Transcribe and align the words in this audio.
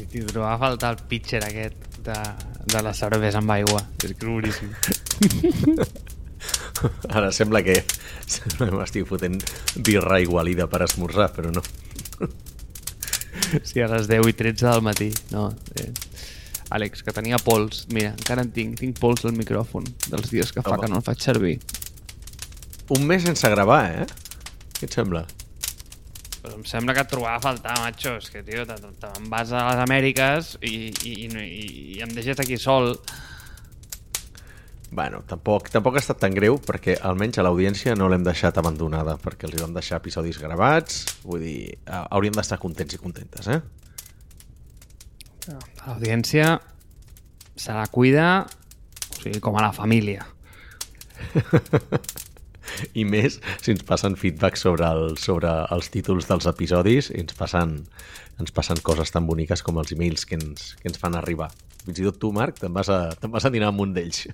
Sí, 0.00 0.06
tio, 0.08 0.24
trobava 0.24 0.54
a 0.54 0.58
faltar 0.58 0.94
el 0.94 1.02
pitcher 1.10 1.42
aquest 1.44 1.98
de, 2.06 2.14
de 2.72 2.80
la 2.80 2.94
cervesa 2.96 3.42
amb 3.42 3.52
aigua. 3.52 3.82
És 4.00 4.14
que 4.16 4.24
boníssim. 4.24 4.70
Ara 7.16 7.28
sembla 7.36 7.60
que 7.66 7.74
m'estic 8.62 9.04
fotent 9.10 9.36
birra 9.76 10.22
igualida 10.24 10.64
per 10.72 10.86
esmorzar, 10.86 11.26
però 11.36 11.52
no. 11.52 11.60
Sí, 13.60 13.82
a 13.84 13.90
les 13.92 14.08
10 14.08 14.30
i 14.30 14.36
13 14.38 14.70
del 14.70 14.80
matí. 14.88 15.10
No, 15.34 15.50
eh. 15.76 15.90
Àlex, 16.72 17.04
que 17.04 17.12
tenia 17.12 17.36
pols. 17.44 17.84
Mira, 17.92 18.14
encara 18.14 18.46
en 18.46 18.54
tinc. 18.56 18.78
Tinc 18.80 18.96
pols 19.02 19.26
al 19.28 19.36
micròfon 19.36 19.84
dels 20.06 20.32
dies 20.32 20.54
que 20.54 20.64
fa 20.64 20.78
Home. 20.78 20.86
que 20.86 20.92
no 20.94 21.02
el 21.02 21.06
faig 21.10 21.20
servir. 21.20 21.58
Un 22.96 23.04
mes 23.10 23.28
sense 23.28 23.52
gravar, 23.52 23.82
eh? 24.00 24.08
Què 24.78 24.88
et 24.88 24.96
sembla? 24.96 25.26
Però 26.40 26.54
em 26.56 26.62
sembla 26.64 26.94
que 26.96 27.02
et 27.04 27.10
trobava 27.12 27.36
a 27.36 27.42
faltar, 27.44 27.74
macho. 27.82 28.14
És 28.16 28.30
que, 28.32 28.40
tio, 28.46 28.62
te- 28.68 28.78
te- 28.80 28.94
te'n 29.02 29.26
vas 29.32 29.50
a 29.52 29.66
les 29.70 29.82
Amèriques 29.84 30.54
i, 30.64 30.74
i, 31.04 31.12
i, 31.26 31.26
i, 31.96 31.98
em 32.04 32.14
deixes 32.16 32.40
aquí 32.40 32.56
sol. 32.60 32.94
Bueno, 34.90 35.20
tampoc, 35.28 35.68
tampoc 35.70 35.94
ha 35.94 36.00
estat 36.02 36.18
tan 36.18 36.34
greu 36.34 36.56
perquè 36.66 36.96
almenys 37.06 37.38
a 37.38 37.44
l'audiència 37.46 37.92
no 37.94 38.08
l'hem 38.10 38.24
deixat 38.26 38.56
abandonada 38.58 39.14
perquè 39.22 39.46
els 39.46 39.54
hi 39.54 39.60
vam 39.62 39.76
deixar 39.76 40.00
episodis 40.00 40.40
gravats 40.42 41.04
vull 41.22 41.44
dir, 41.44 41.76
hauríem 41.86 42.34
d'estar 42.34 42.58
contents 42.58 42.96
i 42.96 42.98
contentes, 42.98 43.46
eh? 43.54 43.60
L'audiència 45.86 46.56
se 47.54 47.76
la 47.76 47.86
cuida 47.86 48.26
o 48.42 49.20
sigui, 49.20 49.38
com 49.38 49.54
a 49.60 49.62
la 49.68 49.72
família. 49.76 50.26
I 53.00 53.04
més 53.08 53.38
si 53.62 53.74
ens 53.74 53.82
passen 53.86 54.16
feedback 54.20 54.58
sobre, 54.60 54.86
el, 54.86 55.16
sobre 55.20 55.50
els 55.74 55.90
títols 55.94 56.28
dels 56.30 56.48
episodis 56.50 57.10
i 57.14 57.20
ens 57.22 57.36
passen, 57.38 57.76
ens 58.40 58.54
passen 58.56 58.80
coses 58.86 59.12
tan 59.14 59.26
boniques 59.28 59.64
com 59.66 59.80
els 59.82 59.92
emails 59.96 60.26
que 60.28 60.38
ens, 60.38 60.74
que 60.80 60.90
ens 60.90 61.00
fan 61.00 61.18
arribar. 61.18 61.50
Fins 61.84 62.00
i 62.00 62.06
tot 62.06 62.20
tu, 62.20 62.32
Marc, 62.36 62.58
te'n 62.60 62.74
vas, 62.76 62.90
a, 62.92 63.02
te'n 63.20 63.32
vas 63.32 63.46
a 63.46 63.52
dinar 63.52 63.70
amb 63.72 63.84
un 63.86 63.94
d'ells. 63.96 64.26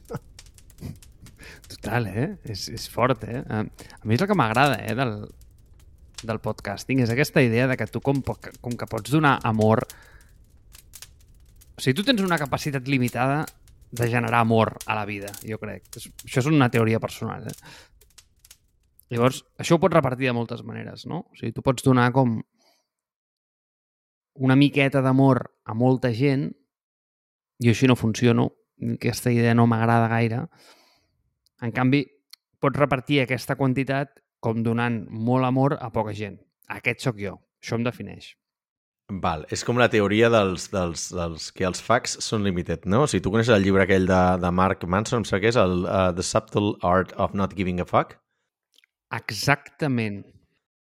Total, 1.71 2.07
eh? 2.11 2.29
És, 2.47 2.67
és 2.73 2.87
fort, 2.91 3.23
eh? 3.27 3.43
A 3.43 3.63
mi 4.07 4.17
és 4.17 4.23
el 4.23 4.31
que 4.31 4.39
m'agrada, 4.39 4.79
eh, 4.83 4.95
del, 4.99 5.15
del 6.23 6.41
podcasting, 6.43 7.03
és 7.05 7.13
aquesta 7.13 7.43
idea 7.43 7.67
de 7.71 7.77
que 7.79 7.87
tu, 7.91 8.03
com, 8.05 8.23
com 8.23 8.79
que 8.79 8.91
pots 8.91 9.15
donar 9.15 9.39
amor... 9.47 9.85
O 11.77 11.83
sigui, 11.83 11.97
tu 11.99 12.07
tens 12.07 12.23
una 12.25 12.39
capacitat 12.41 12.87
limitada 12.89 13.45
de 13.91 14.09
generar 14.09 14.41
amor 14.41 14.73
a 14.87 14.97
la 14.97 15.05
vida, 15.09 15.31
jo 15.45 15.59
crec. 15.63 15.87
Això 15.99 16.41
és 16.43 16.49
una 16.51 16.71
teoria 16.73 17.01
personal, 17.03 17.47
eh? 17.51 17.57
Llavors, 19.13 19.45
això 19.61 19.77
ho 19.77 19.83
pots 19.83 19.95
repartir 19.95 20.27
de 20.29 20.35
moltes 20.35 20.63
maneres, 20.67 21.07
no? 21.07 21.25
O 21.31 21.39
sigui, 21.39 21.53
tu 21.55 21.63
pots 21.63 21.85
donar 21.87 22.09
com 22.15 22.41
una 24.47 24.57
miqueta 24.59 25.03
d'amor 25.03 25.45
a 25.65 25.75
molta 25.75 26.11
gent, 26.13 26.51
jo 27.63 27.73
així 27.73 27.89
no 27.89 27.97
funciono, 27.97 28.51
aquesta 28.97 29.33
idea 29.33 29.55
no 29.55 29.69
m'agrada 29.71 30.11
gaire, 30.13 30.43
en 31.63 31.73
canvi, 31.73 32.03
pots 32.61 32.79
repartir 32.79 33.23
aquesta 33.23 33.57
quantitat 33.57 34.19
com 34.43 34.65
donant 34.67 35.05
molt 35.09 35.47
amor 35.49 35.79
a 35.81 35.89
poca 35.95 36.13
gent. 36.17 36.37
Aquest 36.69 37.07
sóc 37.07 37.23
jo. 37.23 37.39
Això 37.63 37.79
em 37.79 37.87
defineix. 37.87 38.35
Val, 39.23 39.45
és 39.55 39.63
com 39.63 39.79
la 39.79 39.87
teoria 39.87 40.29
dels, 40.35 40.67
dels, 40.73 41.07
dels 41.15 41.51
que 41.55 41.65
els 41.69 41.81
facts 41.83 42.17
són 42.27 42.43
limited, 42.43 42.89
no? 42.91 43.05
O 43.05 43.11
sigui, 43.11 43.23
tu 43.23 43.31
coneixes 43.31 43.55
el 43.55 43.63
llibre 43.63 43.85
aquell 43.87 44.09
de, 44.11 44.23
de 44.43 44.51
Mark 44.51 44.83
Manson, 44.83 45.23
em 45.23 45.29
sembla 45.29 45.43
que 45.45 45.53
és 45.53 45.59
el 45.63 45.85
uh, 45.85 46.11
The 46.17 46.27
Subtle 46.27 46.75
Art 46.83 47.15
of 47.15 47.37
Not 47.39 47.55
Giving 47.57 47.81
a 47.81 47.87
Fuck? 47.87 48.19
Exactament. 49.15 50.25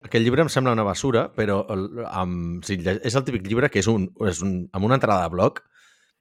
Aquell 0.06 0.26
llibre 0.26 0.42
em 0.42 0.50
sembla 0.50 0.74
una 0.74 0.86
basura, 0.86 1.28
però 1.34 1.62
el, 1.74 1.88
amb, 2.10 2.64
si, 2.66 2.80
és 2.82 3.16
el 3.18 3.26
típic 3.26 3.46
llibre 3.46 3.70
que 3.70 3.82
és, 3.82 3.90
un, 3.90 4.08
és 4.30 4.42
un, 4.46 4.64
amb 4.74 4.88
una 4.88 4.98
entrada 4.98 5.26
de 5.26 5.34
blog 5.34 5.62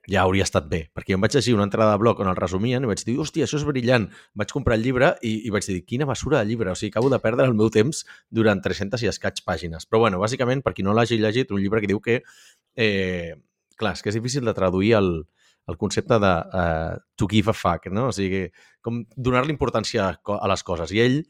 ja 0.08 0.22
hauria 0.24 0.44
estat 0.46 0.68
bé, 0.70 0.80
perquè 0.96 1.12
jo 1.12 1.18
em 1.18 1.24
vaig 1.24 1.34
llegir 1.36 1.54
una 1.54 1.66
entrada 1.68 1.92
de 1.92 2.00
blog 2.00 2.20
on 2.24 2.30
el 2.30 2.38
resumien 2.38 2.84
i 2.84 2.88
vaig 2.88 3.02
dir, 3.04 3.16
hòstia, 3.20 3.44
això 3.44 3.58
és 3.60 3.66
brillant. 3.68 4.06
Vaig 4.38 4.52
comprar 4.52 4.78
el 4.78 4.84
llibre 4.84 5.12
i, 5.26 5.34
i 5.46 5.52
vaig 5.52 5.66
dir, 5.68 5.80
quina 5.88 6.08
basura 6.08 6.40
de 6.40 6.48
llibre, 6.48 6.72
o 6.72 6.78
sigui, 6.78 6.92
acabo 6.94 7.10
de 7.12 7.20
perdre 7.20 7.46
el 7.48 7.56
meu 7.56 7.68
temps 7.72 8.04
durant 8.32 8.62
300 8.64 9.04
i 9.04 9.10
escaig 9.12 9.42
pàgines. 9.46 9.86
Però 9.88 10.00
bueno, 10.06 10.20
bàsicament, 10.22 10.64
per 10.64 10.72
qui 10.76 10.86
no 10.86 10.96
l'hagi 10.96 11.20
llegit, 11.20 11.52
un 11.52 11.60
llibre 11.60 11.84
que 11.84 11.92
diu 11.92 12.00
que, 12.04 12.22
eh, 12.76 13.36
clar, 13.80 13.94
és 13.96 14.02
que 14.02 14.12
és 14.12 14.18
difícil 14.18 14.48
de 14.48 14.56
traduir 14.56 14.94
el, 14.98 15.12
el 15.68 15.78
concepte 15.80 16.18
de 16.18 16.32
uh, 16.48 16.96
to 17.16 17.28
give 17.30 17.52
a 17.52 17.56
fuck, 17.56 17.90
no? 17.92 18.08
O 18.10 18.16
sigui, 18.16 18.46
com 18.80 19.04
donar-li 19.16 19.52
importància 19.54 20.10
a 20.16 20.50
les 20.50 20.64
coses. 20.66 20.96
I 20.96 21.04
ell, 21.04 21.20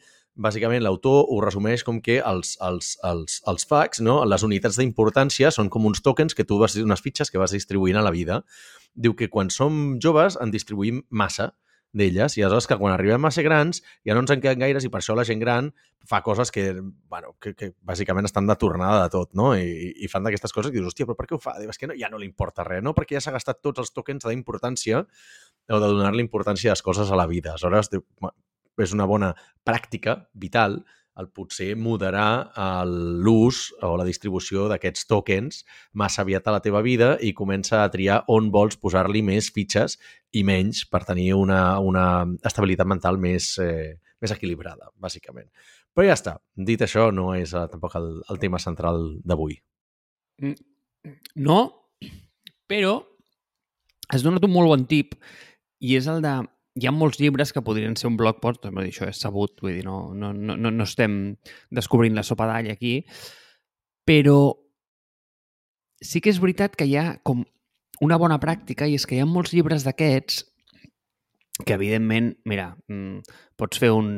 bàsicament, 0.40 0.82
l'autor 0.84 1.26
ho 1.28 1.40
resumeix 1.44 1.84
com 1.86 2.00
que 2.04 2.18
els, 2.24 2.56
els, 2.64 2.94
els, 3.06 3.40
els 3.50 3.66
facts, 3.68 4.00
no? 4.04 4.20
les 4.24 4.44
unitats 4.46 4.78
d'importància, 4.80 5.52
són 5.54 5.68
com 5.72 5.88
uns 5.90 6.00
tokens 6.04 6.36
que 6.36 6.46
tu 6.48 6.58
vas, 6.60 6.76
unes 6.80 7.04
fitxes 7.04 7.30
que 7.30 7.40
vas 7.40 7.52
distribuint 7.56 8.00
a 8.00 8.04
la 8.06 8.14
vida. 8.14 8.42
Diu 8.94 9.14
que 9.16 9.28
quan 9.30 9.52
som 9.54 9.98
joves 10.02 10.38
en 10.40 10.52
distribuïm 10.54 11.04
massa 11.10 11.52
d'elles 11.92 12.36
i 12.38 12.42
aleshores 12.44 12.68
que 12.70 12.76
quan 12.78 12.92
arribem 12.94 13.24
a 13.26 13.32
ser 13.34 13.42
grans 13.42 13.80
ja 14.06 14.14
no 14.14 14.22
ens 14.22 14.30
en 14.30 14.42
queden 14.42 14.60
gaires 14.62 14.84
i 14.86 14.90
per 14.92 15.00
això 15.00 15.16
la 15.18 15.24
gent 15.26 15.40
gran 15.42 15.72
fa 16.06 16.20
coses 16.22 16.52
que, 16.54 16.68
bueno, 17.10 17.34
que, 17.42 17.52
que 17.58 17.72
bàsicament 17.82 18.28
estan 18.28 18.46
de 18.46 18.54
tornada 18.56 19.02
de 19.02 19.10
tot, 19.10 19.32
no? 19.34 19.50
I, 19.58 19.90
i 19.98 20.08
fan 20.08 20.22
d'aquestes 20.22 20.54
coses 20.54 20.70
i 20.70 20.78
dius, 20.78 20.86
hòstia, 20.92 21.08
però 21.08 21.18
per 21.18 21.26
què 21.26 21.34
ho 21.36 21.40
fa? 21.42 21.56
Diu, 21.58 21.70
és 21.72 21.78
que 21.80 21.90
no, 21.90 21.96
ja 21.98 22.08
no 22.12 22.20
li 22.22 22.30
importa 22.30 22.64
res, 22.66 22.82
no? 22.86 22.94
Perquè 22.96 23.18
ja 23.18 23.24
s'ha 23.24 23.34
gastat 23.34 23.58
tots 23.60 23.82
els 23.82 23.90
tokens 23.92 24.24
d'importància 24.24 25.02
o 25.02 25.82
de 25.82 25.90
donar-li 25.90 26.22
importància 26.22 26.70
a 26.70 26.78
les 26.78 26.84
coses 26.86 27.10
a 27.10 27.18
la 27.18 27.26
vida. 27.30 27.56
Aleshores, 27.56 27.90
diu, 27.90 28.06
"Ma- 28.22 28.32
és 28.78 28.94
una 28.94 29.08
bona 29.10 29.34
pràctica 29.66 30.20
vital 30.34 30.80
el 31.20 31.28
potser 31.34 31.74
moderar 31.76 32.52
l'ús 32.86 33.62
o 33.84 33.92
la 33.98 34.06
distribució 34.08 34.68
d'aquests 34.70 35.08
tokens 35.10 35.64
massa 35.92 36.22
aviat 36.22 36.46
a 36.46 36.54
la 36.54 36.62
teva 36.64 36.82
vida 36.86 37.16
i 37.20 37.34
comença 37.36 37.82
a 37.82 37.90
triar 37.92 38.22
on 38.32 38.48
vols 38.54 38.78
posar-li 38.80 39.22
més 39.26 39.50
fitxes 39.52 39.98
i 40.32 40.44
menys 40.46 40.84
per 40.88 41.02
tenir 41.08 41.32
una, 41.36 41.78
una 41.80 42.06
estabilitat 42.46 42.88
mental 42.88 43.18
més, 43.20 43.52
eh, 43.58 43.98
més 44.22 44.32
equilibrada, 44.32 44.92
bàsicament. 44.96 45.50
Però 45.94 46.06
ja 46.06 46.16
està. 46.16 46.36
Dit 46.54 46.82
això, 46.86 47.10
no 47.12 47.34
és 47.34 47.52
eh, 47.52 47.66
tampoc 47.72 47.96
el, 47.98 48.10
el 48.30 48.40
tema 48.42 48.62
central 48.62 49.02
d'avui. 49.26 49.58
No, 51.36 51.60
però 52.70 53.00
has 54.10 54.24
donat 54.24 54.44
un 54.46 54.54
molt 54.54 54.70
bon 54.70 54.86
tip 54.88 55.18
i 55.80 55.96
és 55.98 56.08
el 56.10 56.22
de... 56.24 56.38
Hi 56.78 56.86
ha 56.86 56.92
molts 56.94 57.18
llibres 57.18 57.50
que 57.52 57.62
podrien 57.66 57.96
ser 57.98 58.06
un 58.06 58.16
blog 58.18 58.38
post, 58.42 58.62
dir, 58.62 58.90
això 58.92 59.08
és 59.10 59.18
sabut, 59.18 59.56
vull 59.62 59.74
dir, 59.74 59.84
no, 59.86 60.12
no, 60.14 60.30
no 60.32 60.70
no 60.70 60.86
estem 60.86 61.34
descobrint 61.74 62.14
la 62.14 62.22
sopa 62.26 62.46
d'all 62.46 62.70
aquí, 62.70 63.00
però 64.06 64.54
sí 66.00 66.22
que 66.22 66.30
és 66.30 66.38
veritat 66.40 66.76
que 66.78 66.86
hi 66.86 66.94
ha 66.96 67.18
com 67.26 67.42
una 68.00 68.16
bona 68.20 68.38
pràctica 68.40 68.86
i 68.88 68.94
és 68.96 69.04
que 69.06 69.18
hi 69.18 69.24
ha 69.24 69.28
molts 69.28 69.52
llibres 69.52 69.84
d'aquests 69.84 70.44
que, 71.64 71.74
evidentment, 71.76 72.32
mira, 72.48 72.74
mm, 72.88 73.20
pots 73.58 73.78
fer 73.80 73.90
un 73.94 74.10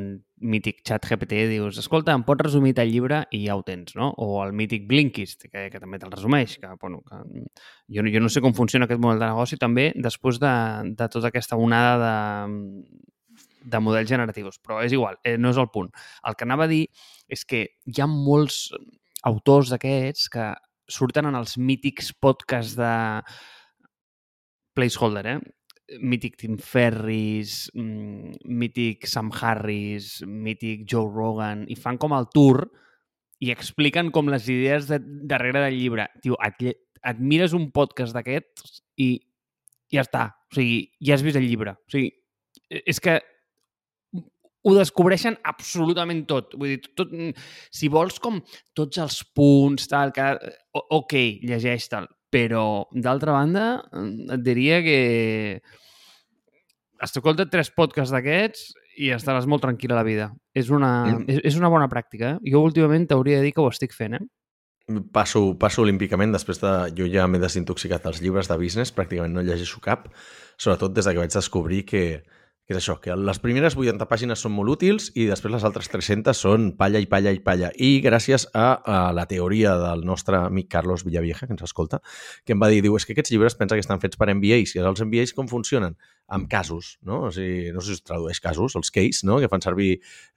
mític 0.43 0.81
xat 0.87 1.05
GPT 1.07 1.45
i 1.45 1.49
dius, 1.53 1.79
escolta, 1.79 2.15
em 2.17 2.25
pots 2.27 2.43
resumir 2.49 2.73
el 2.83 2.91
llibre 2.91 3.21
i 3.31 3.45
ja 3.47 3.55
ho 3.57 3.63
tens, 3.63 3.95
no? 3.95 4.09
O 4.19 4.41
el 4.45 4.53
mític 4.59 4.89
Blinkist, 4.91 5.47
que, 5.53 5.69
que 5.71 5.81
també 5.81 6.01
te'l 6.03 6.11
resumeix, 6.13 6.57
que, 6.59 6.73
bueno, 6.83 7.03
que 7.07 7.21
jo, 7.95 8.03
no- 8.03 8.11
jo 8.11 8.21
no 8.25 8.29
sé 8.33 8.43
com 8.43 8.55
funciona 8.55 8.89
aquest 8.89 9.01
model 9.01 9.21
de 9.23 9.29
negoci 9.31 9.57
també 9.61 9.93
després 9.95 10.41
de, 10.43 10.53
de 10.99 11.09
tota 11.15 11.31
aquesta 11.31 11.57
onada 11.57 12.11
de, 12.49 12.83
de 13.71 13.81
models 13.81 14.11
generatius, 14.11 14.59
però 14.59 14.81
és 14.83 14.93
igual, 14.93 15.17
eh, 15.25 15.37
no 15.39 15.51
és 15.55 15.63
el 15.63 15.71
punt. 15.71 15.93
El 16.27 16.35
que 16.35 16.45
anava 16.49 16.65
a 16.67 16.73
dir 16.73 16.87
és 17.29 17.45
que 17.47 17.63
hi 17.87 18.01
ha 18.03 18.11
molts 18.11 18.67
autors 19.23 19.71
d'aquests 19.71 20.29
que 20.35 20.51
surten 20.91 21.29
en 21.31 21.39
els 21.39 21.55
mítics 21.57 22.11
podcasts 22.19 22.75
de 22.77 22.91
placeholder, 24.75 25.27
eh? 25.27 25.39
Mític 26.01 26.39
Tim 26.41 26.57
Ferris, 26.59 27.71
mm, 27.75 28.45
mític 28.49 29.07
Sam 29.07 29.31
Harris, 29.33 30.23
mític 30.27 30.87
Joe 30.89 31.11
Rogan, 31.11 31.67
i 31.69 31.77
fan 31.77 31.99
com 31.99 32.15
el 32.17 32.29
tour 32.33 32.65
i 33.43 33.51
expliquen 33.51 34.13
com 34.15 34.31
les 34.31 34.47
idees 34.49 34.87
de, 34.89 35.01
darrere 35.03 35.65
del 35.67 35.79
llibre. 35.79 36.09
Tio, 36.23 36.39
et, 36.47 36.63
et 37.03 37.21
mires 37.21 37.53
un 37.59 37.71
podcast 37.75 38.15
d'aquests 38.15 38.81
i 39.03 39.11
ja 39.93 40.07
està. 40.07 40.29
O 40.53 40.57
sigui, 40.57 40.87
ja 41.03 41.17
has 41.17 41.25
vist 41.27 41.41
el 41.41 41.49
llibre. 41.49 41.75
O 41.75 41.93
sigui, 41.93 42.13
és 42.71 43.01
que 43.03 43.19
ho 44.63 44.75
descobreixen 44.77 45.37
absolutament 45.49 46.25
tot. 46.31 46.55
Vull 46.55 46.77
dir, 46.77 46.93
tot, 46.97 47.13
si 47.75 47.91
vols 47.93 48.21
com 48.23 48.39
tots 48.79 49.01
els 49.03 49.21
punts, 49.35 49.89
tal, 49.91 50.15
que, 50.15 50.29
ok, 50.79 51.17
llegeix 51.43 51.89
tal, 51.91 52.07
però 52.33 52.85
d'altra 52.95 53.35
banda 53.37 53.67
et 53.93 54.45
diria 54.47 54.81
que 54.87 55.01
escolta 57.03 57.49
tres 57.51 57.71
podcasts 57.75 58.13
d'aquests 58.15 58.73
i 59.03 59.11
estaràs 59.15 59.49
molt 59.49 59.65
tranquil 59.65 59.93
a 59.93 59.99
la 60.01 60.05
vida. 60.07 60.31
És 60.55 60.71
una, 60.71 60.93
Mm. 61.07 61.25
és, 61.29 61.41
és 61.53 61.57
una 61.57 61.69
bona 61.73 61.89
pràctica. 61.89 62.37
Eh? 62.37 62.53
Jo 62.53 62.63
últimament 62.63 63.09
t'hauria 63.09 63.39
de 63.41 63.49
dir 63.49 63.53
que 63.53 63.61
ho 63.61 63.69
estic 63.69 63.95
fent, 63.97 64.15
eh? 64.15 64.25
Passo, 65.13 65.57
passo 65.59 65.83
olímpicament, 65.83 66.33
després 66.35 66.61
de... 66.61 66.73
Jo 66.99 67.07
ja 67.07 67.27
m'he 67.31 67.39
desintoxicat 67.39 68.03
dels 68.05 68.21
llibres 68.21 68.49
de 68.51 68.59
business, 68.59 68.93
pràcticament 68.93 69.33
no 69.33 69.45
llegeixo 69.47 69.81
cap, 69.81 70.09
sobretot 70.59 70.93
des 70.93 71.07
de 71.07 71.13
que 71.15 71.23
vaig 71.23 71.33
descobrir 71.33 71.85
que, 71.87 72.23
que 72.23 72.43
que 72.63 72.77
és 72.77 72.79
això, 72.79 72.95
que 73.03 73.15
les 73.19 73.41
primeres 73.43 73.75
80 73.75 74.07
pàgines 74.07 74.39
són 74.39 74.53
molt 74.55 74.71
útils 74.71 75.09
i 75.19 75.25
després 75.27 75.51
les 75.53 75.65
altres 75.67 75.89
300 75.91 76.39
són 76.39 76.69
palla 76.79 77.01
i 77.03 77.09
palla 77.11 77.33
i 77.35 77.41
palla. 77.43 77.73
I 77.75 78.01
gràcies 78.05 78.47
a, 78.55 78.67
a 78.87 79.01
la 79.13 79.25
teoria 79.27 79.75
del 79.81 80.05
nostre 80.07 80.39
amic 80.39 80.69
Carlos 80.71 81.03
Villavieja, 81.05 81.49
que 81.49 81.57
ens 81.57 81.65
escolta, 81.67 81.99
que 82.47 82.55
em 82.55 82.63
va 82.63 82.71
dir, 82.71 82.79
diu, 82.85 82.95
és 82.97 83.07
que 83.07 83.17
aquests 83.17 83.35
llibres 83.35 83.59
pensa 83.59 83.75
que 83.75 83.83
estan 83.83 84.01
fets 84.01 84.17
per 84.17 84.31
MBAs, 84.31 84.77
i 84.77 84.83
els 84.83 85.03
MBAs 85.03 85.35
com 85.35 85.51
funcionen? 85.51 85.99
Amb 86.33 86.49
casos, 86.49 86.95
no? 87.05 87.19
O 87.27 87.31
sigui, 87.35 87.73
no 87.75 87.83
sé 87.83 87.93
si 87.93 87.99
es 87.99 88.05
tradueix 88.09 88.39
casos, 88.41 88.77
els 88.79 88.93
case, 88.95 89.27
no? 89.29 89.37
Que 89.43 89.51
fan 89.53 89.65
servir, 89.65 89.91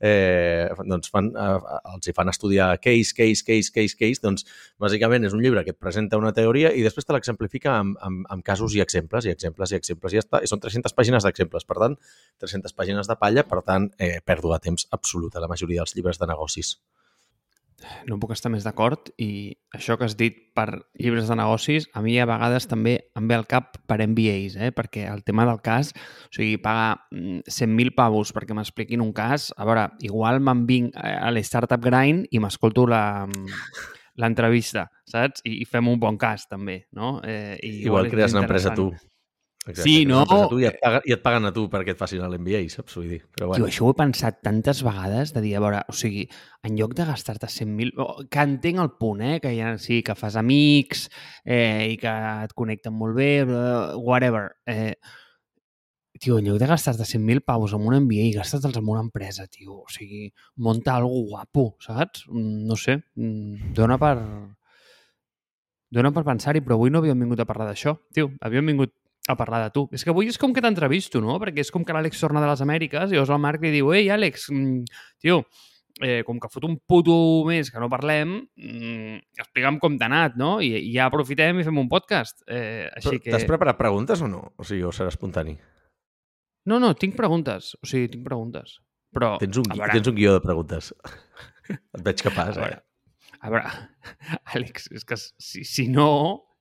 eh, 0.04 0.68
doncs 0.92 1.12
fan, 1.14 1.30
eh, 1.40 1.78
els 1.94 2.10
hi 2.10 2.16
fan 2.18 2.32
estudiar 2.32 2.68
case, 2.84 3.16
case, 3.16 3.46
case, 3.48 3.72
case, 3.76 3.96
case, 4.00 4.22
doncs 4.24 4.44
bàsicament 4.82 5.28
és 5.28 5.36
un 5.38 5.44
llibre 5.46 5.64
que 5.64 5.72
et 5.76 5.80
presenta 5.80 6.20
una 6.20 6.34
teoria 6.36 6.74
i 6.76 6.84
després 6.84 7.08
te 7.08 7.16
l'exemplifica 7.16 7.78
amb, 7.78 7.96
amb, 8.04 8.28
amb 8.36 8.44
casos 8.44 8.76
i 8.76 8.84
exemples, 8.84 9.30
i 9.30 9.32
exemples, 9.32 9.72
i 9.72 9.80
exemples, 9.80 10.14
i 10.14 10.20
ja 10.20 10.26
està. 10.26 10.44
I 10.44 10.52
són 10.52 10.64
300 10.64 10.98
pàgines 11.00 11.24
d'exemples, 11.24 11.68
per 11.70 11.80
tant, 11.80 11.98
300 12.44 12.76
pàgines 12.76 13.08
de 13.08 13.20
palla, 13.22 13.48
per 13.48 13.64
tant, 13.64 13.88
eh, 13.98 14.20
pèrdua 14.26 14.60
de 14.60 14.70
temps 14.70 14.90
absoluta 14.92 15.44
la 15.44 15.52
majoria 15.52 15.86
dels 15.86 15.96
llibres 15.96 16.20
de 16.20 16.28
negocis. 16.28 16.76
No 18.08 18.18
puc 18.22 18.32
estar 18.34 18.50
més 18.54 18.64
d'acord 18.66 19.10
i 19.22 19.56
això 19.76 19.98
que 20.00 20.08
has 20.08 20.16
dit 20.18 20.38
per 20.56 20.68
llibres 20.98 21.28
de 21.30 21.36
negocis, 21.38 21.90
a 21.94 22.02
mi 22.02 22.16
a 22.20 22.28
vegades 22.30 22.70
també 22.72 22.96
em 23.20 23.28
ve 23.28 23.36
al 23.36 23.48
cap 23.52 23.76
per 23.90 24.00
MBAs, 24.06 24.56
eh? 24.56 24.72
perquè 24.76 25.06
el 25.12 25.26
tema 25.28 25.46
del 25.50 25.60
cas, 25.66 25.92
o 26.30 26.32
sigui, 26.38 26.56
pagar 26.64 26.96
100.000 27.12 27.68
mm, 27.68 27.96
pavos 27.98 28.32
perquè 28.36 28.56
m'expliquin 28.58 29.04
un 29.04 29.12
cas, 29.16 29.52
a 29.58 29.68
veure, 29.68 29.90
igual 30.08 30.40
me'n 30.40 30.64
vinc 30.70 30.96
a 30.96 31.30
l'Startup 31.34 31.84
Grind 31.84 32.32
i 32.32 32.42
m'escolto 32.42 32.88
la 32.90 33.04
mm, 33.28 33.60
l'entrevista, 34.24 34.88
saps? 35.10 35.44
I, 35.44 35.60
I 35.62 35.68
fem 35.70 35.92
un 35.92 36.00
bon 36.00 36.18
cas, 36.18 36.48
també, 36.48 36.86
no? 36.96 37.20
Eh, 37.24 37.58
i 37.60 37.82
igual, 37.84 38.08
igual 38.08 38.14
crees 38.14 38.38
una 38.38 38.46
empresa 38.48 38.74
tu. 38.76 38.94
Exacte, 39.66 39.90
sí, 39.90 40.06
no? 40.06 40.20
Tu 40.50 40.60
i, 40.62 40.68
et 40.70 40.76
paguen, 40.78 41.02
I 41.10 41.14
et 41.16 41.22
paguen 41.24 41.50
a 41.50 41.52
tu 41.54 41.64
perquè 41.74 41.96
et 41.96 41.98
facin 41.98 42.22
l'NBA, 42.22 42.62
saps? 42.70 43.00
Vull 43.00 43.10
dir, 43.16 43.20
però 43.34 43.48
bueno. 43.50 43.64
Tio, 43.64 43.70
això 43.72 43.88
ho 43.88 43.94
he 43.96 43.98
pensat 43.98 44.38
tantes 44.46 44.84
vegades 44.86 45.32
de 45.34 45.42
dir, 45.42 45.56
a 45.58 45.62
veure, 45.64 45.80
o 45.90 45.96
sigui, 45.98 46.28
en 46.70 46.76
lloc 46.78 46.94
de 46.98 47.08
gastar-te 47.08 47.50
100.000... 47.50 48.28
Que 48.30 48.44
entenc 48.46 48.82
el 48.84 48.92
punt, 49.00 49.24
eh? 49.26 49.40
Que 49.42 49.56
ja, 49.58 49.72
sí, 49.82 50.04
que 50.06 50.14
fas 50.20 50.38
amics 50.38 51.08
eh, 51.42 51.96
i 51.96 51.96
que 51.98 52.12
et 52.46 52.54
connecten 52.54 52.94
molt 52.94 53.18
bé, 53.18 53.30
whatever. 53.98 54.52
Eh, 54.70 54.94
tio, 56.22 56.38
en 56.38 56.46
lloc 56.46 56.60
de 56.62 56.68
gastar-te 56.70 57.08
100.000 57.10 57.42
paus 57.48 57.74
amb 57.74 57.90
un 57.90 57.98
MBA 58.04 58.28
i 58.28 58.36
gastar-te'ls 58.36 58.78
amb 58.84 58.92
una 58.94 59.02
empresa, 59.08 59.48
tio, 59.50 59.80
o 59.82 59.90
sigui, 59.90 60.28
monta 60.62 60.94
algo 61.00 61.24
guapo, 61.32 61.72
saps? 61.82 62.28
Mm, 62.30 62.68
no 62.70 62.78
sé, 62.78 63.00
mm, 63.18 63.74
dona 63.74 63.98
per... 63.98 64.20
Dona 65.96 66.10
per 66.12 66.26
pensar-hi, 66.28 66.62
però 66.62 66.76
avui 66.76 66.92
no 66.92 67.00
havíem 67.00 67.22
vingut 67.24 67.40
a 67.40 67.46
parlar 67.48 67.70
d'això, 67.70 67.94
tio. 68.14 68.30
Havíem 68.44 68.74
vingut 68.74 68.92
a 69.28 69.36
parlar 69.36 69.64
de 69.64 69.72
tu. 69.74 69.88
És 69.96 70.04
que 70.06 70.14
avui 70.14 70.30
és 70.30 70.38
com 70.42 70.54
que 70.54 70.64
t'entrevisto, 70.64 71.22
no? 71.24 71.38
Perquè 71.42 71.64
és 71.66 71.72
com 71.74 71.86
que 71.86 71.94
l'Àlex 71.96 72.22
torna 72.22 72.44
de 72.44 72.50
les 72.52 72.62
Amèriques 72.66 73.12
i 73.12 73.18
llavors 73.18 73.34
el 73.34 73.42
Marc 73.42 73.64
li 73.66 73.74
diu 73.74 73.92
«Ei, 73.96 74.10
Àlex, 74.14 74.50
mm, 74.54 75.00
tio, 75.22 75.42
eh, 76.02 76.22
com 76.28 76.40
que 76.40 76.50
fot 76.52 76.66
un 76.68 76.78
puto 76.86 77.16
mes 77.48 77.72
que 77.72 77.82
no 77.82 77.90
parlem, 77.90 78.38
mm, 78.56 79.22
explica'm 79.42 79.80
com 79.82 79.98
t'ha 79.98 80.10
anat, 80.12 80.36
no? 80.38 80.60
I, 80.62 80.76
I 80.78 80.94
ja 80.98 81.10
aprofitem 81.10 81.60
i 81.60 81.68
fem 81.68 81.78
un 81.82 81.90
podcast. 81.90 82.44
Eh, 82.48 82.90
així 82.94 83.20
que... 83.20 83.32
T'has 83.32 83.48
preparat 83.50 83.80
preguntes 83.80 84.22
o 84.22 84.30
no? 84.30 84.44
O 84.58 84.68
sigui, 84.68 84.84
o 84.86 84.94
serà 84.96 85.14
espontani? 85.14 85.58
No, 86.66 86.80
no, 86.82 86.94
tinc 86.98 87.16
preguntes. 87.18 87.76
O 87.82 87.90
sigui, 87.90 88.10
tinc 88.14 88.26
preguntes. 88.26 88.80
Però, 89.16 89.36
tens 89.40 89.58
un, 89.62 89.70
veure... 89.72 89.94
tens 89.94 90.10
un 90.12 90.18
guió 90.18 90.34
de 90.36 90.42
preguntes. 90.44 90.92
Et 91.96 92.04
veig 92.06 92.22
capaç, 92.22 92.58
a 92.58 92.62
veure, 92.62 92.82
eh? 92.82 93.40
A 93.46 93.52
veure, 93.54 93.72
Àlex, 94.58 94.90
és 94.94 95.06
que 95.08 95.18
si, 95.18 95.64
si 95.66 95.88
no, 95.90 96.10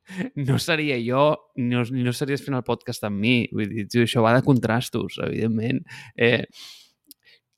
no 0.49 0.59
seria 0.59 0.99
jo, 1.03 1.51
no, 1.57 1.85
no 1.85 2.13
series 2.13 2.45
fent 2.45 2.57
el 2.59 2.65
podcast 2.67 3.05
amb 3.09 3.21
mi. 3.21 3.49
Vull 3.53 3.69
dir, 3.71 3.87
tio, 3.91 4.03
això 4.07 4.21
va 4.25 4.35
de 4.37 4.43
contrastos, 4.47 5.19
evidentment. 5.25 5.81
Eh, 6.17 6.45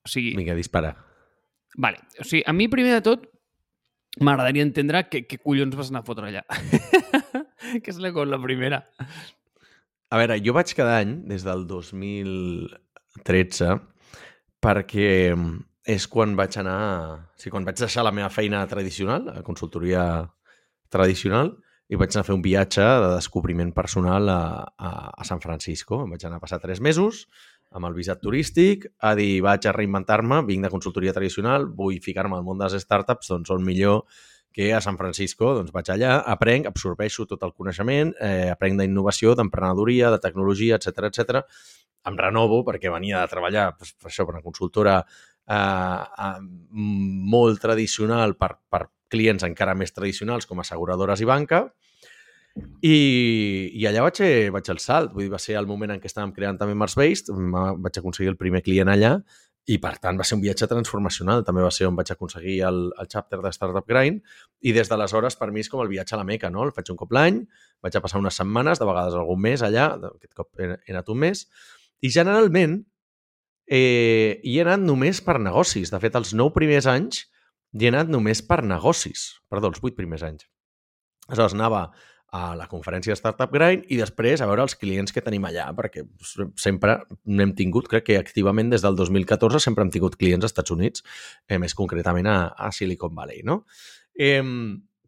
o 0.04 0.08
sigui... 0.10 0.36
Vinga, 0.38 0.54
dispara. 0.58 0.90
Vale. 1.76 1.98
O 2.20 2.24
sigui, 2.24 2.42
a 2.46 2.52
mi, 2.56 2.68
primer 2.72 2.94
de 2.98 3.02
tot, 3.10 3.20
m'agradaria 4.22 4.64
entendre 4.64 5.04
què, 5.10 5.18
què 5.28 5.36
collons 5.42 5.76
vas 5.76 5.90
anar 5.92 6.02
a 6.04 6.06
fotre 6.06 6.26
allà. 6.30 6.44
que 7.82 7.90
és 7.92 7.98
la, 8.00 8.10
la 8.30 8.40
primera. 8.42 8.78
A 10.06 10.14
veure, 10.20 10.34
jo 10.44 10.52
vaig 10.56 10.68
cada 10.78 10.94
any, 11.02 11.12
des 11.28 11.42
del 11.44 11.60
2013, 11.68 13.66
perquè 14.62 15.08
és 15.86 16.06
quan 16.10 16.36
vaig 16.38 16.52
anar... 16.62 16.80
O 17.26 17.38
sigui, 17.38 17.52
quan 17.54 17.66
vaig 17.66 17.76
deixar 17.78 18.02
la 18.06 18.14
meva 18.14 18.30
feina 18.32 18.68
tradicional, 18.70 19.22
a 19.34 19.42
consultoria 19.46 20.02
tradicional, 20.92 21.48
i 21.88 21.98
vaig 21.98 22.14
anar 22.14 22.24
a 22.24 22.26
fer 22.26 22.34
un 22.34 22.42
viatge 22.42 22.82
de 22.82 23.10
descobriment 23.14 23.72
personal 23.74 24.28
a, 24.28 24.40
a, 24.78 24.94
a 25.14 25.26
San 25.28 25.42
Francisco. 25.42 26.02
Em 26.02 26.14
vaig 26.14 26.24
anar 26.26 26.40
a 26.40 26.44
passar 26.44 26.58
tres 26.62 26.82
mesos 26.82 27.26
amb 27.76 27.88
el 27.88 27.96
visat 27.96 28.22
turístic, 28.22 28.86
a 29.02 29.12
dir, 29.18 29.42
vaig 29.44 29.66
a 29.66 29.74
reinventar-me, 29.74 30.40
vinc 30.46 30.64
de 30.64 30.70
consultoria 30.72 31.12
tradicional, 31.12 31.66
vull 31.76 31.98
ficar-me 32.02 32.38
al 32.38 32.46
món 32.46 32.60
de 32.60 32.68
les 32.70 32.82
startups, 32.86 33.28
doncs 33.32 33.52
on 33.52 33.64
millor 33.66 34.04
que 34.56 34.70
a 34.72 34.80
San 34.80 34.96
Francisco, 34.96 35.50
doncs 35.58 35.74
vaig 35.74 35.90
allà, 35.92 36.14
aprenc, 36.32 36.70
absorbeixo 36.70 37.26
tot 37.28 37.42
el 37.44 37.52
coneixement, 37.52 38.14
eh, 38.24 38.48
aprenc 38.54 38.80
d'innovació, 38.80 39.34
d'emprenedoria, 39.36 40.08
de 40.14 40.20
tecnologia, 40.22 40.78
etc 40.80 41.10
etc. 41.10 41.42
Em 42.08 42.16
renovo 42.16 42.62
perquè 42.64 42.88
venia 42.92 43.20
de 43.20 43.32
treballar 43.34 43.66
pues, 43.76 43.92
per 43.92 44.08
això, 44.08 44.24
per 44.24 44.38
una 44.38 44.44
consultora 44.46 45.00
eh, 45.02 45.56
eh, 45.56 46.40
molt 47.36 47.60
tradicional 47.60 48.38
per, 48.40 48.54
per 48.70 48.86
clients 49.12 49.44
encara 49.46 49.74
més 49.78 49.94
tradicionals 49.94 50.46
com 50.46 50.60
asseguradores 50.62 51.22
i 51.22 51.28
banca, 51.28 51.66
i, 52.80 53.70
i 53.76 53.84
allà 53.88 54.06
vaig, 54.06 54.22
vaig 54.54 54.70
al 54.72 54.80
salt. 54.80 55.12
Vull 55.14 55.26
dir, 55.26 55.32
va 55.32 55.40
ser 55.42 55.58
el 55.60 55.68
moment 55.68 55.92
en 55.92 56.00
què 56.00 56.08
estàvem 56.10 56.32
creant 56.36 56.58
també 56.60 56.76
Mars 56.78 56.96
Based, 56.96 57.28
vaig 57.32 58.00
aconseguir 58.00 58.32
el 58.32 58.40
primer 58.40 58.62
client 58.64 58.90
allà 58.92 59.18
i, 59.66 59.80
per 59.82 59.96
tant, 59.98 60.14
va 60.14 60.24
ser 60.24 60.36
un 60.38 60.42
viatge 60.44 60.68
transformacional. 60.70 61.42
També 61.46 61.64
va 61.64 61.72
ser 61.74 61.88
on 61.88 61.96
vaig 61.98 62.12
aconseguir 62.14 62.60
el, 62.68 62.80
el 63.02 63.08
chapter 63.10 63.40
de 63.42 63.50
Startup 63.54 63.86
Grind 63.86 64.22
i 64.62 64.74
des 64.76 64.88
d'aleshores, 64.90 65.36
per 65.40 65.50
mi, 65.50 65.64
és 65.64 65.70
com 65.72 65.82
el 65.82 65.90
viatge 65.90 66.14
a 66.14 66.20
la 66.20 66.26
Meca, 66.28 66.50
no? 66.54 66.64
El 66.64 66.74
faig 66.76 66.92
un 66.94 67.00
cop 67.00 67.14
l'any, 67.16 67.40
vaig 67.82 67.98
a 67.98 68.02
passar 68.04 68.22
unes 68.22 68.38
setmanes, 68.38 68.78
de 68.78 68.86
vegades 68.88 69.16
algun 69.18 69.42
mes 69.42 69.64
allà, 69.66 69.88
aquest 70.12 70.36
cop 70.38 70.62
he, 70.62 70.70
he 70.86 70.94
anat 70.94 71.10
un 71.10 71.18
mes, 71.24 71.42
i 71.98 72.12
generalment 72.14 72.78
eh, 73.66 74.38
hi 74.44 74.54
he 74.54 74.62
anat 74.62 74.84
només 74.86 75.20
per 75.26 75.40
negocis. 75.42 75.90
De 75.90 76.00
fet, 76.02 76.14
els 76.14 76.30
nou 76.38 76.54
primers 76.54 76.86
anys 76.90 77.26
i 77.76 77.86
he 77.86 77.92
anat 77.92 78.10
només 78.12 78.42
per 78.42 78.62
negocis. 78.64 79.28
Perdó, 79.52 79.70
els 79.72 79.82
vuit 79.82 79.96
primers 79.96 80.24
anys. 80.26 80.48
Aleshores, 81.28 81.56
anava 81.56 81.88
a 82.36 82.54
la 82.58 82.66
conferència 82.68 83.14
Startup 83.16 83.52
Grind 83.52 83.86
i 83.92 83.98
després 84.00 84.42
a 84.42 84.48
veure 84.50 84.64
els 84.66 84.74
clients 84.78 85.14
que 85.14 85.22
tenim 85.24 85.44
allà, 85.46 85.68
perquè 85.76 86.02
sempre 86.60 86.98
n'hem 87.24 87.54
tingut, 87.58 87.86
crec 87.90 88.08
que 88.08 88.18
activament 88.18 88.72
des 88.72 88.82
del 88.84 88.98
2014 88.98 89.62
sempre 89.62 89.86
hem 89.86 89.92
tingut 89.94 90.18
clients 90.18 90.44
als 90.44 90.52
Estats 90.52 90.74
Units, 90.74 91.04
eh, 91.48 91.60
més 91.62 91.74
concretament 91.78 92.26
a, 92.26 92.36
a 92.50 92.72
Silicon 92.74 93.14
Valley, 93.14 93.44
no? 93.46 93.62
Eh, 94.18 94.42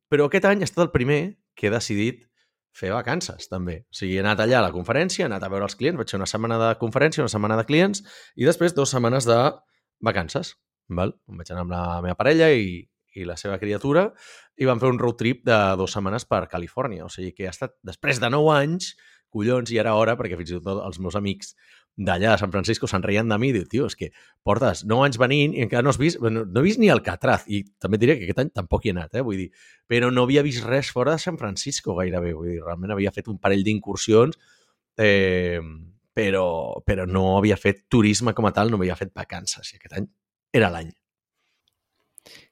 però 0.09 0.29
aquest 0.29 0.47
any 0.49 0.63
ha 0.63 0.69
estat 0.69 0.87
el 0.87 0.95
primer 0.95 1.21
que 1.59 1.69
he 1.69 1.75
decidit 1.75 2.25
fer 2.79 2.93
vacances, 2.95 3.49
també. 3.51 3.81
O 3.91 3.99
sigui, 3.99 4.17
he 4.17 4.23
anat 4.23 4.45
allà 4.45 4.61
a 4.61 4.67
la 4.69 4.73
conferència, 4.75 5.25
he 5.25 5.29
anat 5.29 5.43
a 5.43 5.51
veure 5.51 5.67
els 5.67 5.75
clients, 5.79 5.99
vaig 5.99 6.15
fer 6.15 6.21
una 6.21 6.31
setmana 6.31 6.61
de 6.63 6.71
conferència, 6.81 7.25
una 7.25 7.33
setmana 7.33 7.59
de 7.59 7.67
clients 7.69 8.05
i 8.39 8.47
després 8.47 8.77
dues 8.77 8.95
setmanes 8.95 9.27
de 9.29 9.39
vacances. 10.05 10.55
Val? 10.89 11.15
Vaig 11.41 11.51
anar 11.53 11.67
amb 11.67 11.75
la 11.75 11.83
meva 12.05 12.17
parella 12.19 12.51
i, 12.53 12.81
i 13.15 13.27
la 13.29 13.37
seva 13.41 13.59
criatura 13.61 14.09
i 14.59 14.69
van 14.69 14.81
fer 14.81 14.91
un 14.93 15.01
road 15.01 15.19
trip 15.21 15.45
de 15.47 15.59
dues 15.79 15.95
setmanes 15.95 16.27
per 16.29 16.47
Califòrnia. 16.51 17.07
O 17.07 17.13
sigui 17.13 17.35
que 17.37 17.49
ha 17.49 17.55
estat, 17.55 17.77
després 17.87 18.21
de 18.23 18.31
nou 18.33 18.51
anys, 18.55 18.95
collons, 19.29 19.71
i 19.73 19.79
era 19.81 19.95
hora, 19.99 20.17
perquè 20.19 20.39
fins 20.39 20.55
i 20.55 20.61
tot 20.61 20.81
els 20.85 21.01
meus 21.03 21.19
amics 21.19 21.55
d'allà 21.99 22.33
de 22.33 22.39
San 22.39 22.53
Francisco 22.55 22.87
se'n 22.87 23.03
reien 23.03 23.29
de 23.29 23.37
mi 23.43 23.49
i 23.51 23.55
diu, 23.57 23.65
tio, 23.67 23.89
és 23.91 23.97
que 23.99 24.13
portes 24.47 24.85
nou 24.87 25.03
anys 25.03 25.19
venint 25.19 25.57
i 25.57 25.65
encara 25.65 25.83
no 25.83 25.91
has 25.91 25.99
vist, 25.99 26.21
no, 26.23 26.45
no 26.47 26.61
he 26.61 26.67
vist 26.69 26.79
ni 26.79 26.93
el 26.95 27.03
Catraz 27.03 27.49
i 27.51 27.65
també 27.83 27.99
diré 27.99 28.15
que 28.19 28.29
aquest 28.29 28.43
any 28.45 28.53
tampoc 28.55 28.87
hi 28.87 28.93
he 28.93 28.95
anat, 28.95 29.19
eh? 29.19 29.25
vull 29.27 29.41
dir, 29.41 29.49
però 29.91 30.13
no 30.15 30.29
havia 30.29 30.45
vist 30.47 30.63
res 30.69 30.93
fora 30.95 31.17
de 31.17 31.25
San 31.25 31.41
Francisco 31.41 31.97
gairebé, 31.99 32.33
vull 32.39 32.53
dir, 32.53 32.61
realment 32.63 32.95
havia 32.95 33.11
fet 33.15 33.27
un 33.33 33.41
parell 33.43 33.67
d'incursions 33.67 34.39
eh, 34.95 35.59
però, 36.15 36.47
però 36.87 37.07
no 37.11 37.25
havia 37.37 37.59
fet 37.59 37.89
turisme 37.91 38.35
com 38.35 38.47
a 38.47 38.55
tal, 38.55 38.71
no 38.71 38.79
havia 38.79 38.99
fet 38.99 39.11
vacances 39.15 39.75
i 39.75 39.83
aquest 39.83 39.99
any 39.99 40.07
era 40.55 40.71
l'any. 40.73 40.91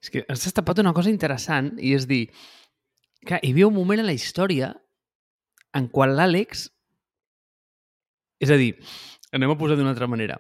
És 0.01 0.13
que 0.13 0.25
has 0.29 0.45
destapat 0.45 0.81
una 0.83 0.95
cosa 0.97 1.13
interessant 1.13 1.75
i 1.83 1.95
és 1.97 2.07
dir, 2.09 2.27
que 3.27 3.41
hi 3.43 3.53
havia 3.53 3.69
un 3.69 3.77
moment 3.77 4.01
a 4.03 4.07
la 4.07 4.17
història 4.17 4.73
en 5.77 5.91
qual 5.93 6.17
l'Àlex... 6.17 6.69
És 8.41 8.53
a 8.53 8.59
dir, 8.61 8.75
anem 9.37 9.55
a 9.55 9.59
posar 9.59 9.79
d'una 9.79 9.95
altra 9.95 10.09
manera. 10.09 10.37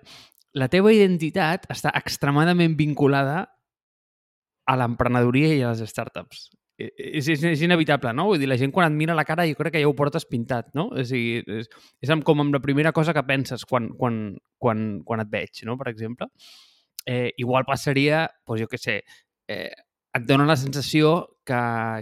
La 0.56 0.68
teva 0.72 0.92
identitat 0.92 1.64
està 1.72 1.92
extremadament 1.96 2.76
vinculada 2.76 3.42
a 4.66 4.76
l'emprenedoria 4.76 5.54
i 5.54 5.62
a 5.64 5.72
les 5.72 5.90
startups. 5.90 6.46
És, 6.76 7.28
és, 7.32 7.42
és 7.48 7.62
inevitable, 7.64 8.12
no? 8.12 8.26
Vull 8.28 8.42
dir, 8.42 8.48
la 8.50 8.58
gent 8.60 8.72
quan 8.74 8.90
et 8.90 8.96
mira 8.96 9.16
la 9.16 9.24
cara 9.24 9.46
jo 9.48 9.56
crec 9.56 9.78
que 9.78 9.80
ja 9.80 9.88
ho 9.88 9.94
portes 9.96 10.26
pintat, 10.28 10.68
no? 10.76 10.90
És, 11.00 11.12
és, 11.16 11.68
és 12.04 12.12
com 12.24 12.44
amb 12.44 12.56
la 12.56 12.60
primera 12.60 12.92
cosa 12.92 13.14
que 13.16 13.24
penses 13.24 13.64
quan, 13.64 13.88
quan, 13.96 14.36
quan, 14.60 14.86
quan 15.08 15.24
et 15.24 15.30
veig, 15.32 15.64
no? 15.64 15.78
Per 15.80 15.88
exemple. 15.88 16.28
Eh, 17.06 17.30
igual 17.38 17.64
passaria, 17.68 18.26
doncs 18.46 18.64
jo 18.64 18.66
què 18.70 18.80
sé, 18.82 18.96
eh, 19.48 19.70
et 20.16 20.24
dona 20.26 20.46
la 20.48 20.56
sensació 20.58 21.38
que 21.46 21.60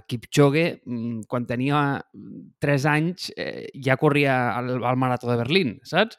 Kipchoge, 0.09 0.81
mm, 0.87 1.27
quan 1.29 1.45
tenia 1.47 2.01
3 2.63 2.87
anys, 2.89 3.31
eh, 3.37 3.69
ja 3.85 3.99
corria 4.01 4.57
al, 4.57 4.79
al 4.81 4.97
Marató 4.97 5.29
de 5.31 5.37
Berlín, 5.37 5.79
saps? 5.85 6.17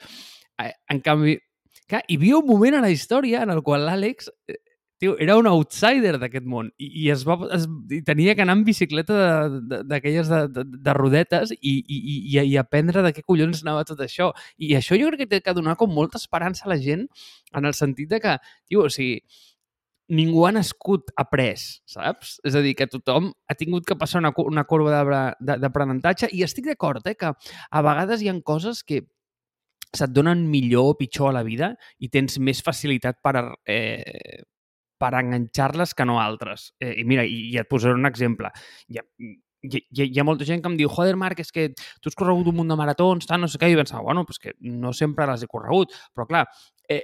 Eh, 0.62 0.72
en 0.90 1.02
canvi, 1.02 1.40
Clar, 1.86 2.02
hi 2.10 2.16
havia 2.18 2.40
un 2.40 2.48
moment 2.50 2.80
a 2.80 2.82
la 2.82 2.90
història 2.90 3.44
en 3.46 3.52
el 3.54 3.62
qual 3.66 3.84
l'Àlex 3.86 4.32
eh, 4.50 4.58
tio, 5.06 5.16
era 5.22 5.38
un 5.38 5.48
outsider 5.48 6.16
d'aquest 6.20 6.46
món 6.50 6.72
i, 6.82 6.90
i, 7.04 7.06
es 7.14 7.24
va, 7.28 7.38
es, 7.56 7.68
i 7.94 8.02
tenia 8.06 8.36
que 8.36 8.44
anar 8.46 8.58
en 8.58 8.64
bicicleta 8.68 9.48
d'aquelles 9.86 10.30
de, 10.32 10.42
de, 10.50 10.64
de, 10.64 10.84
de 10.88 10.96
rodetes 10.98 11.54
i, 11.56 11.76
i, 11.80 11.98
i, 11.98 12.20
i 12.42 12.56
aprendre 12.62 13.04
de 13.06 13.14
què 13.16 13.24
collons 13.26 13.62
anava 13.64 13.86
tot 13.88 14.02
això. 14.04 14.32
I 14.58 14.76
això 14.80 14.98
jo 15.00 15.12
crec 15.12 15.26
que 15.26 15.32
té 15.36 15.42
que 15.46 15.56
donar 15.58 15.78
com 15.80 15.94
molta 15.94 16.20
esperança 16.22 16.66
a 16.66 16.74
la 16.74 16.80
gent 16.82 17.06
en 17.56 17.68
el 17.70 17.76
sentit 17.78 18.10
de 18.12 18.22
que, 18.24 18.38
tio, 18.70 18.86
o 18.88 18.94
sigui, 18.94 19.22
ningú 20.16 20.46
ha 20.46 20.54
nascut 20.54 21.10
après, 21.18 21.58
saps? 21.90 22.36
És 22.46 22.58
a 22.58 22.62
dir, 22.62 22.76
que 22.78 22.86
tothom 22.90 23.32
ha 23.50 23.58
tingut 23.58 23.88
que 23.90 23.98
passar 23.98 24.22
una, 24.22 24.32
una 24.46 24.66
corba 24.70 25.02
d'aprenentatge 25.42 26.30
i 26.34 26.44
estic 26.46 26.70
d'acord, 26.70 27.06
eh, 27.10 27.16
que 27.18 27.32
a 27.34 27.86
vegades 27.86 28.22
hi 28.22 28.30
han 28.30 28.44
coses 28.46 28.84
que 28.86 29.02
se't 29.96 30.14
donen 30.14 30.44
millor 30.52 30.92
o 30.92 30.98
pitjor 31.00 31.32
a 31.32 31.38
la 31.40 31.46
vida 31.48 31.72
i 32.04 32.12
tens 32.12 32.38
més 32.38 32.62
facilitat 32.62 33.22
per, 33.24 33.40
eh, 33.66 34.44
per 35.02 35.14
enganxar-les 35.20 35.94
que 35.96 36.06
no 36.08 36.20
altres. 36.22 36.70
Eh, 36.80 36.94
I 37.02 37.08
mira, 37.08 37.26
i, 37.26 37.50
i 37.54 37.60
et 37.62 37.70
posaré 37.70 37.98
un 37.98 38.08
exemple. 38.10 38.52
Hi 38.90 39.02
ha, 39.02 39.06
hi, 39.66 39.82
hi 40.06 40.20
ha 40.20 40.28
molta 40.28 40.48
gent 40.48 40.62
que 40.64 40.72
em 40.72 40.78
diu 40.80 40.92
joder, 40.92 41.16
Marc, 41.20 41.42
és 41.44 41.52
que 41.52 41.70
tu 41.74 42.12
has 42.12 42.18
corregut 42.18 42.52
un 42.52 42.60
munt 42.60 42.72
de 42.72 42.80
maratons, 42.80 43.28
tal, 43.30 43.42
no 43.44 43.50
sé 43.52 43.62
què, 43.62 43.72
i 43.72 43.80
pensava, 43.80 44.06
bueno, 44.06 44.26
pues 44.28 44.40
que 44.42 44.56
no 44.62 44.94
sempre 44.94 45.28
les 45.32 45.44
he 45.44 45.52
corregut, 45.52 45.96
però 46.16 46.28
clar, 46.30 46.46
eh, 46.90 47.04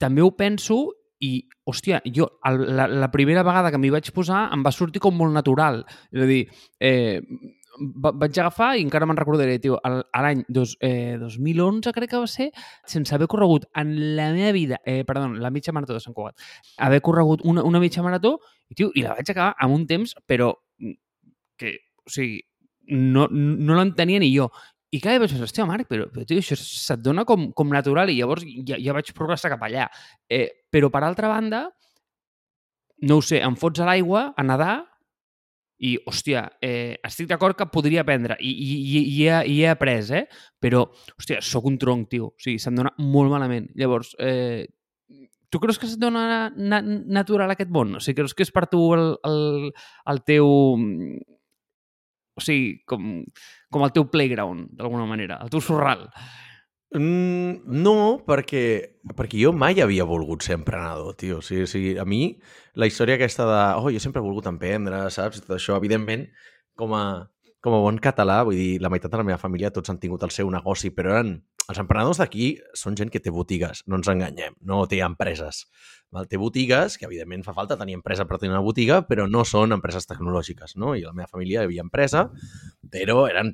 també 0.00 0.22
ho 0.22 0.30
penso 0.38 0.84
i, 1.24 1.32
hòstia, 1.66 1.98
jo 2.14 2.28
el, 2.46 2.60
la, 2.78 2.86
la 2.86 3.10
primera 3.10 3.42
vegada 3.46 3.72
que 3.74 3.80
m'hi 3.80 3.90
vaig 3.90 4.12
posar 4.14 4.44
em 4.54 4.62
va 4.62 4.72
sortir 4.74 5.02
com 5.02 5.16
molt 5.18 5.34
natural. 5.34 5.82
És 6.14 6.22
a 6.22 6.28
dir, 6.30 6.42
eh, 6.78 7.18
vaig 7.78 8.38
agafar, 8.38 8.72
i 8.78 8.84
encara 8.84 9.06
me'n 9.08 9.18
recordaré, 9.18 9.58
tio, 9.62 9.78
l'any 9.84 10.44
eh, 10.48 11.16
2011, 11.20 11.92
crec 11.96 12.12
que 12.12 12.22
va 12.22 12.30
ser, 12.30 12.48
sense 12.86 13.14
haver 13.14 13.28
corregut 13.30 13.68
en 13.78 13.94
la 14.18 14.30
meva 14.34 14.52
vida, 14.56 14.80
eh, 14.84 15.04
perdó, 15.08 15.28
la 15.34 15.52
mitja 15.54 15.74
marató 15.74 15.96
de 15.96 16.02
Sant 16.04 16.16
Cugat, 16.16 16.38
haver 16.78 17.00
corregut 17.04 17.44
una, 17.44 17.64
una 17.66 17.82
mitja 17.82 18.04
marató, 18.06 18.38
i, 18.68 18.78
tio, 18.78 18.90
i 18.94 19.04
la 19.06 19.14
vaig 19.18 19.30
acabar 19.30 19.54
amb 19.58 19.78
un 19.78 19.86
temps, 19.90 20.16
però 20.26 20.52
que, 21.58 21.74
o 22.04 22.12
sigui, 22.12 22.40
no, 22.88 23.26
no 23.30 23.76
l'entenia 23.76 24.20
ni 24.22 24.30
jo. 24.34 24.48
I 24.88 25.02
cada 25.04 25.20
vaig 25.20 25.34
pensar, 25.36 25.66
Marc, 25.68 25.88
però, 25.90 26.06
però 26.08 26.24
tio, 26.24 26.40
això 26.40 26.56
se't 26.56 27.02
dona 27.04 27.26
com, 27.28 27.50
com 27.52 27.68
natural 27.72 28.08
i 28.08 28.16
llavors 28.16 28.46
ja, 28.64 28.78
ja 28.80 28.94
vaig 28.96 29.10
progressar 29.16 29.50
cap 29.52 29.66
allà. 29.66 29.88
Eh, 30.32 30.64
però, 30.72 30.88
per 30.88 31.02
altra 31.04 31.28
banda, 31.28 31.66
no 33.04 33.18
ho 33.18 33.24
sé, 33.24 33.42
em 33.44 33.56
fots 33.60 33.84
a 33.84 33.88
l'aigua 33.90 34.30
a 34.32 34.46
nedar 34.46 34.78
i, 35.78 35.94
hòstia, 36.08 36.44
eh, 36.64 36.98
estic 37.06 37.28
d'acord 37.30 37.56
que 37.58 37.68
podria 37.70 38.02
aprendre 38.02 38.36
i, 38.40 38.50
i, 38.50 38.72
i, 38.78 39.02
i, 39.02 39.20
he, 39.28 39.36
i 39.52 39.60
he 39.62 39.68
après, 39.70 40.10
eh? 40.14 40.24
Però, 40.58 40.84
hòstia, 41.14 41.42
sóc 41.44 41.68
un 41.70 41.78
tronc, 41.78 42.08
tio. 42.10 42.32
O 42.32 42.42
sigui, 42.42 42.58
se'm 42.62 42.78
dona 42.78 42.92
molt 42.98 43.30
malament. 43.30 43.70
Llavors, 43.78 44.14
eh, 44.18 44.66
tu 45.48 45.60
creus 45.62 45.78
que 45.78 45.88
se't 45.88 46.02
dona 46.02 46.50
na 46.56 46.82
natural 46.82 47.54
aquest 47.54 47.70
món? 47.74 47.96
O 47.98 48.02
sigui, 48.02 48.18
creus 48.20 48.34
que 48.34 48.46
és 48.46 48.52
per 48.54 48.66
tu 48.70 48.82
el, 48.96 49.12
el, 49.28 49.70
el 50.12 50.22
teu... 50.26 50.50
O 52.38 52.42
sigui, 52.42 52.82
com, 52.86 53.22
com 53.74 53.86
el 53.86 53.94
teu 53.94 54.06
playground, 54.10 54.68
d'alguna 54.78 55.06
manera, 55.10 55.40
el 55.42 55.50
teu 55.50 55.62
sorral. 55.62 56.06
Mm, 56.96 57.68
no, 57.84 57.96
perquè, 58.24 58.62
perquè 59.16 59.36
jo 59.42 59.50
mai 59.52 59.76
havia 59.84 60.06
volgut 60.08 60.46
ser 60.46 60.56
emprenedor, 60.56 61.12
tio. 61.20 61.42
O 61.42 61.44
sigui, 61.44 61.66
o 61.66 61.68
sigui, 61.68 61.90
a 62.00 62.06
mi, 62.08 62.22
la 62.80 62.88
història 62.88 63.18
aquesta 63.18 63.44
de 63.48 63.58
oh, 63.82 63.90
jo 63.92 64.00
sempre 64.00 64.22
he 64.22 64.24
volgut 64.24 64.48
emprendre, 64.48 65.02
saps? 65.12 65.42
Tot 65.44 65.58
això, 65.58 65.76
evidentment, 65.76 66.24
com 66.80 66.94
a, 66.96 67.04
com 67.60 67.76
a 67.76 67.82
bon 67.84 68.00
català, 68.00 68.40
vull 68.48 68.56
dir, 68.56 68.80
la 68.80 68.88
meitat 68.88 69.12
de 69.12 69.20
la 69.20 69.26
meva 69.28 69.40
família 69.42 69.72
tots 69.74 69.92
han 69.92 70.00
tingut 70.00 70.24
el 70.24 70.32
seu 70.34 70.50
negoci, 70.50 70.94
però 70.94 71.18
eren... 71.18 71.38
Els 71.68 71.76
emprenedors 71.82 72.16
d'aquí 72.16 72.46
són 72.80 72.94
gent 72.96 73.10
que 73.12 73.20
té 73.20 73.28
botigues, 73.28 73.82
no 73.92 73.98
ens 73.98 74.08
enganyem, 74.08 74.54
no 74.64 74.78
té 74.88 75.02
empreses. 75.04 75.66
Val? 76.16 76.24
Té 76.24 76.38
botigues, 76.40 76.96
que 76.96 77.04
evidentment 77.04 77.44
fa 77.44 77.52
falta 77.52 77.76
tenir 77.76 77.98
empresa 77.98 78.24
per 78.24 78.38
tenir 78.40 78.54
una 78.54 78.62
botiga, 78.64 79.02
però 79.04 79.26
no 79.28 79.42
són 79.44 79.76
empreses 79.76 80.08
tecnològiques, 80.08 80.78
no? 80.80 80.94
I 80.96 81.04
la 81.04 81.12
meva 81.12 81.28
família 81.28 81.60
hi 81.60 81.68
havia 81.68 81.84
empresa, 81.84 82.30
però 82.88 83.26
eren 83.28 83.52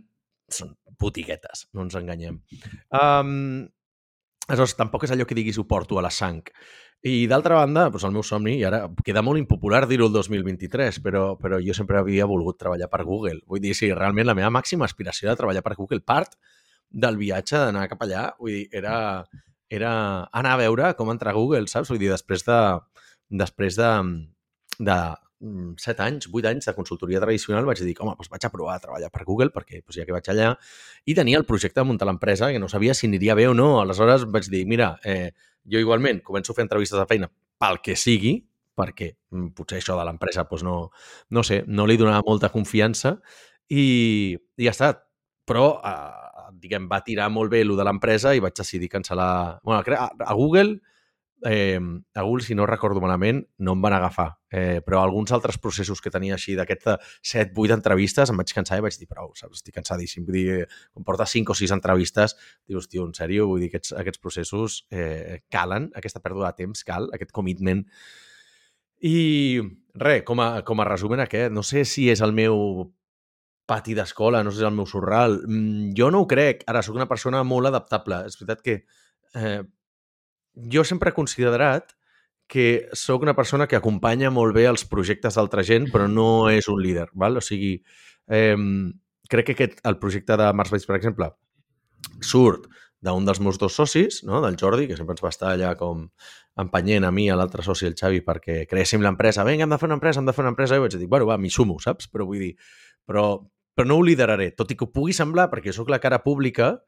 són 0.53 0.75
botiguetes, 1.01 1.69
no 1.75 1.85
ens 1.87 1.97
enganyem. 1.99 2.41
Um, 2.95 3.67
aleshores, 4.49 4.77
tampoc 4.79 5.07
és 5.07 5.15
allò 5.15 5.27
que 5.29 5.37
diguis 5.39 5.59
ho 5.59 5.67
porto 5.69 5.99
a 5.99 6.05
la 6.05 6.13
sang. 6.13 6.43
I 7.05 7.27
d'altra 7.29 7.59
banda, 7.59 7.89
doncs 7.93 8.07
el 8.09 8.15
meu 8.15 8.25
somni, 8.25 8.55
i 8.61 8.65
ara 8.65 8.87
queda 9.05 9.21
molt 9.25 9.41
impopular 9.41 9.83
dir-ho 9.89 10.07
el 10.09 10.15
2023, 10.15 11.03
però, 11.05 11.25
però 11.41 11.59
jo 11.61 11.75
sempre 11.77 11.99
havia 11.99 12.25
volgut 12.29 12.57
treballar 12.63 12.89
per 12.93 13.03
Google. 13.05 13.43
Vull 13.51 13.61
dir, 13.61 13.75
sí, 13.77 13.91
realment 13.93 14.31
la 14.31 14.37
meva 14.37 14.53
màxima 14.53 14.89
aspiració 14.89 15.29
de 15.29 15.37
treballar 15.37 15.63
per 15.67 15.75
Google 15.77 16.01
part 16.01 16.39
del 16.89 17.19
viatge 17.21 17.59
d'anar 17.61 17.89
cap 17.91 18.07
allà, 18.07 18.29
vull 18.39 18.55
dir, 18.55 18.65
era, 18.73 18.97
era 19.69 19.93
anar 20.33 20.55
a 20.55 20.63
veure 20.63 20.95
com 20.97 21.13
entrar 21.13 21.35
a 21.35 21.37
Google, 21.37 21.69
saps? 21.69 21.93
Vull 21.93 22.01
dir, 22.01 22.09
després 22.13 22.47
de, 22.49 22.61
després 23.45 23.77
de, 23.77 23.91
de, 24.79 24.99
7 25.45 25.95
mm, 25.95 26.05
anys, 26.07 26.29
8 26.33 26.49
anys 26.49 26.69
de 26.71 26.75
consultoria 26.75 27.21
tradicional, 27.21 27.67
vaig 27.69 27.83
dir, 27.85 27.95
home, 28.01 28.15
doncs 28.17 28.31
vaig 28.33 28.47
a 28.47 28.51
provar 28.53 28.79
a 28.79 28.83
treballar 28.83 29.11
per 29.13 29.25
Google, 29.29 29.51
perquè 29.53 29.83
doncs, 29.83 29.99
ja 29.99 30.07
que 30.09 30.15
vaig 30.17 30.31
allà, 30.33 30.53
i 31.05 31.17
tenia 31.17 31.39
el 31.41 31.47
projecte 31.49 31.83
de 31.83 31.87
muntar 31.89 32.09
l'empresa, 32.09 32.51
que 32.53 32.63
no 32.63 32.71
sabia 32.73 32.95
si 32.95 33.09
aniria 33.11 33.37
bé 33.37 33.47
o 33.51 33.55
no. 33.55 33.81
Aleshores 33.83 34.27
vaig 34.33 34.49
dir, 34.53 34.65
mira, 34.71 34.95
eh, 35.05 35.33
jo 35.69 35.81
igualment 35.81 36.23
començo 36.25 36.53
a 36.53 36.59
fer 36.59 36.65
entrevistes 36.65 36.99
de 36.99 37.07
feina 37.11 37.31
pel 37.61 37.81
que 37.85 37.97
sigui, 37.97 38.39
perquè 38.75 39.13
mm, 39.31 39.53
potser 39.59 39.81
això 39.81 39.99
de 39.99 40.09
l'empresa, 40.09 40.47
doncs 40.51 40.65
no, 40.67 40.77
no 41.31 41.45
sé, 41.47 41.63
no 41.69 41.87
li 41.87 41.99
donava 42.01 42.25
molta 42.27 42.51
confiança 42.55 43.19
i, 43.69 44.35
i 44.35 44.65
ja 44.67 44.73
està. 44.75 44.95
Però, 45.45 45.67
eh, 45.85 46.51
diguem, 46.63 46.89
va 46.89 47.03
tirar 47.05 47.29
molt 47.29 47.53
bé 47.53 47.61
el 47.65 47.77
de 47.77 47.85
l'empresa 47.85 48.33
i 48.35 48.41
vaig 48.41 48.57
decidir 48.57 48.89
cancel·lar... 48.93 49.61
Bueno, 49.65 49.85
a 49.85 50.35
Google 50.35 50.81
eh, 51.45 51.79
a 52.15 52.23
Google, 52.23 52.45
si 52.45 52.55
no 52.55 52.67
recordo 52.67 53.01
malament, 53.01 53.45
no 53.59 53.75
em 53.77 53.83
van 53.85 53.93
agafar. 53.93 54.39
Eh, 54.51 54.81
però 54.87 55.03
alguns 55.03 55.33
altres 55.33 55.59
processos 55.59 56.01
que 56.01 56.13
tenia 56.15 56.37
així 56.39 56.55
d'aquestes 56.57 57.15
7-8 57.27 57.77
entrevistes 57.77 58.31
em 58.31 58.41
vaig 58.41 58.53
cansar 58.57 58.79
i 58.79 58.85
vaig 58.87 58.97
dir, 58.99 59.09
prou, 59.11 59.33
saps? 59.37 59.61
estic 59.61 59.77
cansadíssim. 59.77 60.25
Vull 60.27 60.39
dir, 60.39 60.59
quan 60.95 61.07
portes 61.07 61.37
5 61.37 61.53
o 61.53 61.59
6 61.59 61.77
entrevistes, 61.77 62.37
dius, 62.67 62.89
tio, 62.89 63.07
en 63.07 63.15
sèrio, 63.17 63.49
vull 63.51 63.65
dir, 63.65 63.71
aquests, 63.73 63.95
aquests 64.01 64.23
processos 64.23 64.81
eh, 64.91 65.43
calen, 65.53 65.91
aquesta 65.95 66.23
pèrdua 66.25 66.51
de 66.53 66.65
temps 66.65 66.85
cal, 66.87 67.11
aquest 67.15 67.35
commitment. 67.37 67.85
I 69.05 69.61
res, 70.01 70.25
com 70.25 70.41
a, 70.41 70.51
com 70.65 70.81
a 70.81 70.89
resum 70.89 71.15
en 71.15 71.27
aquest, 71.27 71.53
no 71.53 71.63
sé 71.67 71.85
si 71.85 72.09
és 72.13 72.25
el 72.25 72.33
meu 72.33 72.89
pati 73.67 73.95
d'escola, 73.97 74.43
no 74.45 74.53
sé 74.53 74.61
si 74.61 74.65
és 74.65 74.71
el 74.71 74.77
meu 74.77 74.89
sorral. 74.89 75.41
Mm, 75.47 75.95
jo 75.99 76.11
no 76.13 76.25
ho 76.25 76.29
crec. 76.29 76.65
Ara, 76.69 76.83
sóc 76.85 76.97
una 76.97 77.09
persona 77.09 77.43
molt 77.45 77.69
adaptable. 77.71 78.25
És 78.29 78.37
veritat 78.41 78.65
que 78.65 78.77
eh, 79.35 79.63
jo 80.55 80.85
sempre 80.85 81.11
he 81.11 81.17
considerat 81.17 81.95
que 82.47 82.89
sóc 82.93 83.23
una 83.25 83.35
persona 83.35 83.67
que 83.67 83.77
acompanya 83.77 84.31
molt 84.31 84.55
bé 84.55 84.67
els 84.69 84.85
projectes 84.85 85.39
d'altra 85.39 85.65
gent, 85.65 85.89
però 85.93 86.07
no 86.11 86.51
és 86.53 86.69
un 86.69 86.83
líder, 86.83 87.09
val? 87.15 87.41
O 87.41 87.43
sigui, 87.45 87.79
eh, 88.29 88.57
crec 89.31 89.49
que 89.49 89.57
aquest, 89.57 89.81
el 89.89 89.99
projecte 89.99 90.37
de 90.37 90.53
Mars 90.53 90.71
Bates, 90.71 90.87
per 90.87 90.99
exemple, 90.99 91.31
surt 92.21 92.69
d'un 93.05 93.27
dels 93.29 93.41
meus 93.41 93.59
dos 93.61 93.75
socis, 93.77 94.23
no? 94.25 94.41
del 94.41 94.57
Jordi, 94.61 94.87
que 94.89 94.97
sempre 94.97 95.13
ens 95.17 95.25
va 95.25 95.33
estar 95.33 95.51
allà 95.53 95.75
com 95.77 96.07
empenyent 96.61 97.05
a 97.05 97.11
mi, 97.13 97.27
a 97.29 97.37
l'altre 97.37 97.65
soci, 97.65 97.89
el 97.91 97.97
Xavi, 97.99 98.23
perquè 98.25 98.63
creéssim 98.71 99.03
l'empresa. 99.05 99.45
Vinga, 99.45 99.67
hem 99.67 99.75
de 99.75 99.79
fer 99.81 99.91
una 99.91 99.99
empresa, 99.99 100.23
hem 100.23 100.31
de 100.31 100.33
fer 100.37 100.45
una 100.45 100.55
empresa. 100.55 100.79
I 100.79 100.85
vaig 100.85 100.97
dir, 100.97 101.09
bueno, 101.11 101.29
va, 101.29 101.37
m'hi 101.41 101.53
sumo, 101.53 101.77
saps? 101.83 102.09
Però 102.13 102.25
vull 102.29 102.41
dir, 102.41 102.55
però, 103.05 103.27
però 103.77 103.89
no 103.91 103.99
ho 103.99 104.07
lideraré, 104.07 104.53
tot 104.57 104.73
i 104.73 104.79
que 104.79 104.87
ho 104.87 104.93
pugui 104.95 105.13
semblar, 105.17 105.51
perquè 105.53 105.75
sóc 105.77 105.93
la 105.93 106.01
cara 106.01 106.23
pública, 106.25 106.79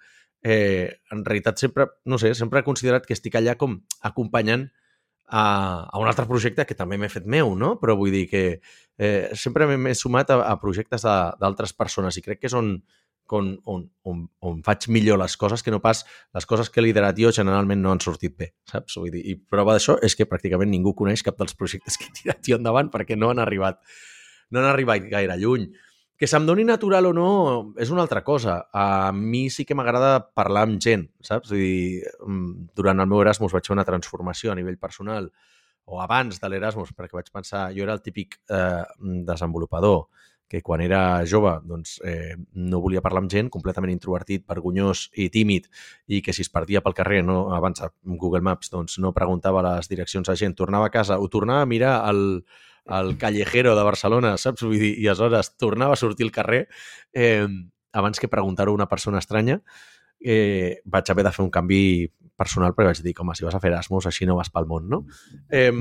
eh, 0.43 0.99
en 1.13 1.25
realitat 1.25 1.59
sempre, 1.59 1.89
no 2.05 2.19
sé, 2.19 2.35
sempre 2.35 2.61
he 2.61 2.67
considerat 2.67 3.07
que 3.07 3.17
estic 3.17 3.39
allà 3.39 3.57
com 3.61 3.81
acompanyant 4.03 4.69
a, 5.27 5.89
a 5.91 5.99
un 5.99 6.07
altre 6.07 6.27
projecte 6.27 6.67
que 6.67 6.77
també 6.79 6.99
m'he 6.99 7.11
fet 7.11 7.27
meu, 7.27 7.55
no? 7.59 7.75
Però 7.81 7.97
vull 7.99 8.15
dir 8.15 8.27
que 8.31 8.45
eh, 8.99 9.31
sempre 9.35 9.67
m'he 9.75 9.95
sumat 9.99 10.31
a, 10.31 10.43
a 10.53 10.55
projectes 10.63 11.03
d'altres 11.07 11.75
persones 11.75 12.17
i 12.17 12.23
crec 12.23 12.41
que 12.41 12.51
és 12.51 12.55
on, 12.55 12.77
on, 13.35 13.51
on, 13.67 13.83
on, 14.07 14.21
on 14.41 14.61
faig 14.67 14.87
millor 14.93 15.19
les 15.19 15.37
coses 15.37 15.65
que 15.67 15.75
no 15.75 15.81
pas 15.83 16.05
les 16.35 16.47
coses 16.47 16.71
que 16.71 16.81
he 16.81 16.87
liderat 16.87 17.19
jo 17.19 17.33
generalment 17.35 17.83
no 17.83 17.95
han 17.95 18.03
sortit 18.05 18.37
bé, 18.39 18.53
saps? 18.71 18.99
Vull 19.01 19.11
dir, 19.15 19.25
I 19.27 19.35
prova 19.37 19.75
d'això 19.77 19.99
és 20.07 20.15
que 20.15 20.29
pràcticament 20.31 20.71
ningú 20.71 20.95
coneix 20.95 21.27
cap 21.27 21.39
dels 21.41 21.59
projectes 21.59 21.97
que 21.99 22.11
he 22.11 22.21
tirat 22.23 22.45
jo 22.47 22.61
endavant 22.61 22.93
perquè 22.93 23.19
no 23.19 23.33
han 23.33 23.43
arribat 23.43 23.83
no 24.51 24.63
han 24.63 24.71
arribat 24.71 25.09
gaire 25.11 25.35
lluny. 25.41 25.67
Que 26.17 26.29
se'm 26.31 26.47
doni 26.49 26.65
natural 26.65 27.11
o 27.11 27.13
no 27.13 27.31
és 27.77 27.91
una 27.93 28.01
altra 28.07 28.23
cosa. 28.25 28.63
A 28.73 29.13
mi 29.13 29.51
sí 29.53 29.67
que 29.69 29.77
m'agrada 29.77 30.31
parlar 30.33 30.65
amb 30.65 30.81
gent, 30.81 31.11
saps? 31.21 31.53
Dir, 31.53 32.07
mm, 32.25 32.73
durant 32.75 33.01
el 33.01 33.11
meu 33.11 33.21
Erasmus 33.21 33.53
vaig 33.53 33.69
fer 33.69 33.77
una 33.77 33.85
transformació 33.85 34.53
a 34.53 34.57
nivell 34.57 34.79
personal 34.79 35.31
o 35.87 36.01
abans 36.03 36.41
de 36.41 36.49
l'Erasmus, 36.49 36.91
perquè 36.97 37.15
vaig 37.15 37.29
pensar, 37.31 37.69
jo 37.77 37.85
era 37.85 37.95
el 37.95 38.03
típic 38.03 38.41
eh, 38.51 38.85
desenvolupador 39.29 40.09
que 40.49 40.63
quan 40.63 40.81
era 40.81 41.25
jove 41.27 41.57
doncs, 41.67 42.01
eh, 42.05 42.37
no 42.55 42.81
volia 42.81 43.03
parlar 43.03 43.25
amb 43.25 43.31
gent, 43.31 43.49
completament 43.51 43.93
introvertit, 43.93 44.45
vergonyós 44.47 45.09
i 45.19 45.29
tímid, 45.35 45.67
i 46.07 46.23
que 46.23 46.35
si 46.35 46.45
es 46.47 46.51
perdia 46.53 46.83
pel 46.85 46.95
carrer, 46.95 47.23
no, 47.27 47.49
abans 47.55 47.83
a 47.83 47.91
Google 48.05 48.45
Maps, 48.47 48.71
doncs 48.71 49.01
no 49.03 49.15
preguntava 49.15 49.65
les 49.67 49.91
direccions 49.91 50.31
a 50.31 50.37
gent, 50.39 50.55
tornava 50.55 50.87
a 50.87 50.95
casa, 50.95 51.19
o 51.19 51.29
tornava 51.29 51.67
a 51.67 51.71
mirar 51.71 51.97
el, 52.11 52.45
al 52.87 53.17
callejero 53.19 53.75
de 53.77 53.83
Barcelona, 53.83 54.37
saps? 54.39 54.63
Vull 54.63 54.79
dir, 54.79 54.95
i 54.99 55.09
aleshores 55.09 55.57
tornava 55.59 55.97
a 55.97 56.01
sortir 56.01 56.27
al 56.27 56.33
carrer 56.35 56.67
eh, 57.13 57.47
abans 57.93 58.21
que 58.21 58.29
preguntar-ho 58.29 58.73
a 58.73 58.81
una 58.81 58.89
persona 58.89 59.19
estranya. 59.19 59.63
eh, 60.21 60.81
vaig 60.85 61.11
haver 61.11 61.25
de 61.25 61.33
fer 61.33 61.45
un 61.45 61.51
canvi 61.53 62.09
personal 62.37 62.73
perquè 62.75 62.93
vaig 62.93 63.03
dir, 63.05 63.15
home, 63.21 63.35
si 63.37 63.45
vas 63.45 63.55
a 63.55 63.61
fer 63.61 63.71
Erasmus, 63.71 64.07
així 64.09 64.27
no 64.27 64.37
vas 64.37 64.51
pel 64.51 64.67
món, 64.67 64.89
no? 64.89 65.05
Eh, 65.51 65.73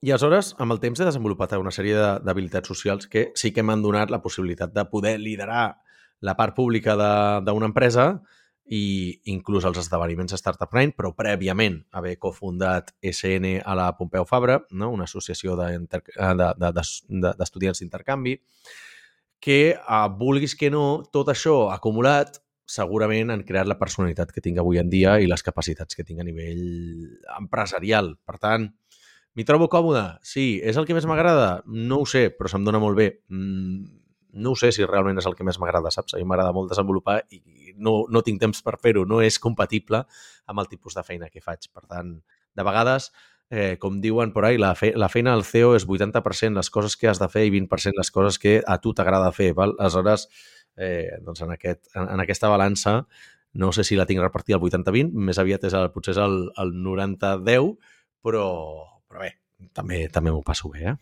I 0.00 0.12
aleshores, 0.12 0.52
amb 0.62 0.76
el 0.76 0.78
temps 0.78 1.00
he 1.00 1.06
desenvolupat 1.08 1.56
una 1.58 1.72
sèrie 1.74 1.96
d'habilitats 2.22 2.68
socials 2.70 3.08
que 3.10 3.32
sí 3.34 3.50
que 3.50 3.64
m'han 3.66 3.82
donat 3.82 4.12
la 4.14 4.20
possibilitat 4.22 4.70
de 4.74 4.84
poder 4.86 5.18
liderar 5.18 5.80
la 6.20 6.36
part 6.38 6.54
pública 6.54 6.94
d'una 7.42 7.66
empresa 7.66 8.20
i 8.68 9.20
inclús 9.32 9.64
els 9.64 9.78
esdeveniments 9.80 10.34
Startup 10.36 10.68
Brain, 10.70 10.92
però 10.96 11.14
prèviament 11.16 11.80
haver 11.96 12.18
cofundat 12.20 12.92
SN 13.00 13.62
a 13.64 13.76
la 13.78 13.88
Pompeu 13.96 14.26
Fabra, 14.28 14.60
no? 14.70 14.90
una 14.92 15.08
associació 15.08 15.56
d'estudiants 15.56 17.80
de, 17.80 17.84
d'intercanvi, 17.84 18.36
que, 19.40 19.60
eh, 19.72 20.08
vulguis 20.18 20.54
que 20.58 20.70
no, 20.70 21.04
tot 21.14 21.30
això 21.32 21.70
acumulat 21.72 22.42
segurament 22.68 23.32
han 23.32 23.46
creat 23.48 23.68
la 23.70 23.78
personalitat 23.80 24.34
que 24.34 24.42
tinc 24.44 24.60
avui 24.60 24.76
en 24.80 24.90
dia 24.92 25.16
i 25.22 25.28
les 25.30 25.42
capacitats 25.42 25.96
que 25.96 26.04
tinc 26.04 26.20
a 26.20 26.26
nivell 26.26 26.60
empresarial. 27.38 28.12
Per 28.28 28.36
tant, 28.42 28.66
m'hi 29.32 29.46
trobo 29.48 29.70
còmode? 29.72 30.04
Sí. 30.20 30.60
És 30.60 30.76
el 30.76 30.84
que 30.84 30.96
més 30.96 31.08
m'agrada? 31.08 31.62
No 31.64 32.02
ho 32.02 32.06
sé, 32.06 32.28
però 32.36 32.52
se'm 32.52 32.68
dona 32.68 32.82
molt 32.82 33.00
bé. 33.00 33.08
Mm, 33.32 33.88
no 34.44 34.52
sé 34.60 34.70
si 34.76 34.84
realment 34.84 35.16
és 35.18 35.26
el 35.26 35.38
que 35.38 35.48
més 35.48 35.56
m'agrada, 35.58 35.90
saps? 35.94 36.14
A 36.14 36.20
mi 36.20 36.28
m'agrada 36.28 36.52
molt 36.52 36.68
desenvolupar 36.74 37.22
i 37.32 37.40
no, 37.78 38.02
no 38.10 38.22
tinc 38.26 38.42
temps 38.42 38.60
per 38.64 38.76
fer-ho, 38.82 39.04
no 39.08 39.22
és 39.24 39.38
compatible 39.42 40.04
amb 40.46 40.62
el 40.62 40.68
tipus 40.70 40.96
de 40.98 41.04
feina 41.06 41.30
que 41.32 41.42
faig. 41.44 41.70
Per 41.72 41.84
tant, 41.86 42.16
de 42.58 42.66
vegades, 42.66 43.10
eh, 43.50 43.76
com 43.80 44.00
diuen 44.02 44.32
por 44.34 44.44
ahí, 44.44 44.58
la, 44.58 44.74
fe, 44.74 44.92
la 44.96 45.08
feina 45.08 45.32
al 45.34 45.46
CEO 45.46 45.74
és 45.78 45.86
80% 45.86 46.58
les 46.58 46.70
coses 46.70 46.96
que 46.96 47.08
has 47.08 47.22
de 47.22 47.30
fer 47.32 47.46
i 47.48 47.54
20% 47.54 47.96
les 47.96 48.12
coses 48.14 48.38
que 48.42 48.58
a 48.66 48.78
tu 48.82 48.94
t'agrada 48.94 49.32
fer. 49.32 49.52
Val? 49.56 49.76
Aleshores, 49.78 50.28
eh, 50.76 51.18
doncs 51.24 51.42
en, 51.46 51.54
aquest, 51.56 51.86
en, 51.94 52.08
en 52.14 52.24
aquesta 52.24 52.50
balança 52.52 53.02
no 53.58 53.72
sé 53.72 53.82
si 53.84 53.96
la 53.96 54.06
tinc 54.06 54.20
repartida 54.20 54.58
al 54.58 54.64
80-20, 54.64 55.14
més 55.28 55.38
aviat 55.40 55.64
és 55.66 55.74
el, 55.74 55.88
potser 55.94 56.12
és 56.14 56.20
el, 56.22 56.36
el 56.60 56.74
90-10, 56.84 57.70
però, 58.22 58.48
però 59.08 59.24
bé, 59.24 59.32
també 59.74 60.04
també 60.12 60.34
m'ho 60.34 60.44
passo 60.46 60.70
bé, 60.70 60.92
eh? 60.92 60.98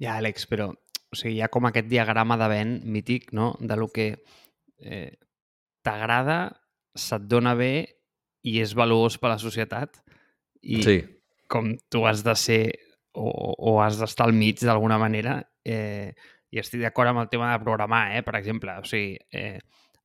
Ja, 0.00 0.14
Àlex, 0.16 0.46
però 0.48 0.70
o 0.70 1.18
sigui, 1.18 1.34
hi 1.36 1.42
ha 1.42 1.50
com 1.52 1.66
aquest 1.66 1.90
diagrama 1.90 2.38
de 2.40 2.48
vent 2.50 2.76
mític, 2.86 3.32
no?, 3.36 3.52
de 3.60 3.76
lo 3.76 3.90
que 3.92 4.06
eh, 4.78 5.18
t'agrada, 5.84 6.40
se't 6.96 7.28
dona 7.30 7.54
bé 7.58 7.72
i 8.46 8.58
és 8.62 8.74
valuós 8.76 9.18
per 9.20 9.30
a 9.30 9.34
la 9.34 9.42
societat 9.42 10.00
i 10.62 10.82
sí. 10.84 10.96
com 11.48 11.74
tu 11.92 12.04
has 12.08 12.24
de 12.26 12.34
ser 12.36 12.62
o, 13.12 13.28
o 13.28 13.78
has 13.82 13.98
d'estar 14.00 14.28
al 14.28 14.36
mig 14.36 14.60
d'alguna 14.62 14.98
manera 15.00 15.40
eh, 15.64 16.12
i 16.50 16.60
estic 16.60 16.82
d'acord 16.82 17.12
amb 17.12 17.22
el 17.22 17.30
tema 17.30 17.52
de 17.52 17.62
programar, 17.62 18.10
eh? 18.16 18.24
per 18.26 18.34
exemple. 18.38 18.74
O 18.82 18.86
sigui, 18.86 19.14
eh, 19.30 19.58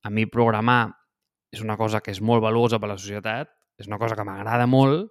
a 0.06 0.10
mi 0.14 0.26
programar 0.30 0.86
és 1.52 1.62
una 1.62 1.76
cosa 1.78 2.00
que 2.04 2.12
és 2.14 2.20
molt 2.22 2.44
valuosa 2.44 2.78
per 2.78 2.90
a 2.90 2.94
la 2.94 3.00
societat, 3.00 3.50
és 3.80 3.90
una 3.90 3.98
cosa 3.98 4.16
que 4.18 4.26
m'agrada 4.26 4.66
molt, 4.70 5.10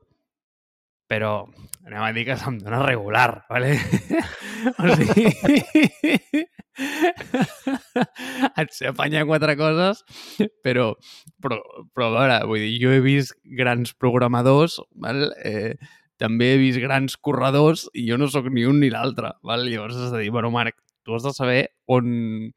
però 1.11 1.45
anem 1.85 2.01
a 2.01 2.11
dir 2.15 2.25
que 2.29 2.37
se'm 2.39 2.57
dona 2.63 2.81
regular, 2.85 3.45
¿vale? 3.49 3.75
o 4.79 4.95
sigui... 4.95 6.45
et 8.61 8.73
sé 8.75 8.89
apanyar 8.89 9.25
quatre 9.29 9.55
coses, 9.59 10.01
però, 10.65 10.91
però, 11.43 11.59
però 11.95 12.09
a 12.09 12.15
veure, 12.15 12.39
vull 12.49 12.63
dir, 12.63 12.73
jo 12.83 12.93
he 12.95 13.03
vist 13.03 13.35
grans 13.59 13.93
programadors, 13.99 14.79
val? 15.01 15.29
Eh, 15.43 15.75
també 16.21 16.53
he 16.53 16.59
vist 16.61 16.79
grans 16.83 17.17
corredors 17.19 17.85
i 17.93 18.05
jo 18.07 18.17
no 18.19 18.27
sóc 18.31 18.47
ni 18.53 18.63
un 18.67 18.79
ni 18.79 18.89
l'altre. 18.91 19.33
Llavors 19.43 19.97
has 19.99 20.11
de 20.13 20.23
dir, 20.23 20.31
bueno, 20.31 20.51
Marc, 20.51 20.77
tu 21.03 21.15
has 21.15 21.23
de 21.23 21.33
saber 21.35 21.61
on, 21.91 22.51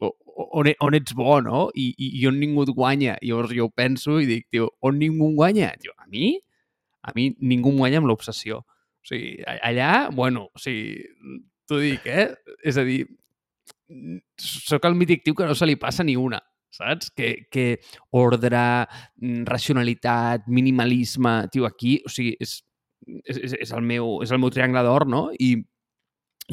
on, 0.00 0.70
on 0.80 0.96
ets 0.96 1.16
bo, 1.16 1.40
no? 1.44 1.66
I, 1.74 1.90
i, 1.98 2.10
i 2.20 2.26
on 2.30 2.40
ningú 2.40 2.64
et 2.64 2.72
guanya. 2.76 3.18
Llavors 3.22 3.52
jo 3.56 3.68
penso 3.68 4.18
i 4.20 4.28
dic, 4.28 4.48
tio, 4.52 4.70
on 4.80 4.98
ningú 5.00 5.28
em 5.30 5.36
guanya? 5.40 5.74
Tio, 5.80 5.92
a 5.98 6.08
mi? 6.08 6.32
A 7.04 7.12
mi 7.16 7.30
ningú 7.40 7.74
em 7.74 7.82
guanya 7.82 8.00
amb 8.00 8.08
l'obsessió. 8.08 8.62
O 8.64 9.08
sigui, 9.08 9.36
allà, 9.44 10.08
bueno, 10.16 10.48
o 10.48 10.60
sigui, 10.60 11.04
t'ho 11.68 11.82
dic, 11.82 12.08
eh? 12.08 12.30
És 12.64 12.80
a 12.80 12.86
dir, 12.88 13.02
sóc 14.40 14.84
el 14.84 14.96
mític 14.98 15.24
tio 15.24 15.34
que 15.34 15.48
no 15.48 15.54
se 15.54 15.66
li 15.66 15.76
passa 15.80 16.04
ni 16.04 16.16
una, 16.16 16.40
saps? 16.74 17.10
Que, 17.14 17.46
que 17.50 17.66
ordre, 18.10 18.86
mm, 19.20 19.44
racionalitat, 19.48 20.48
minimalisme... 20.48 21.44
Tio, 21.52 21.66
aquí, 21.66 21.98
o 22.04 22.12
sigui, 22.12 22.34
és, 22.40 22.58
és, 23.24 23.54
és, 23.60 23.70
el, 23.72 23.84
meu, 23.84 24.18
és 24.24 24.32
el 24.32 24.42
meu 24.42 24.52
triangle 24.52 24.82
d'or, 24.86 25.06
no? 25.10 25.28
I, 25.38 25.54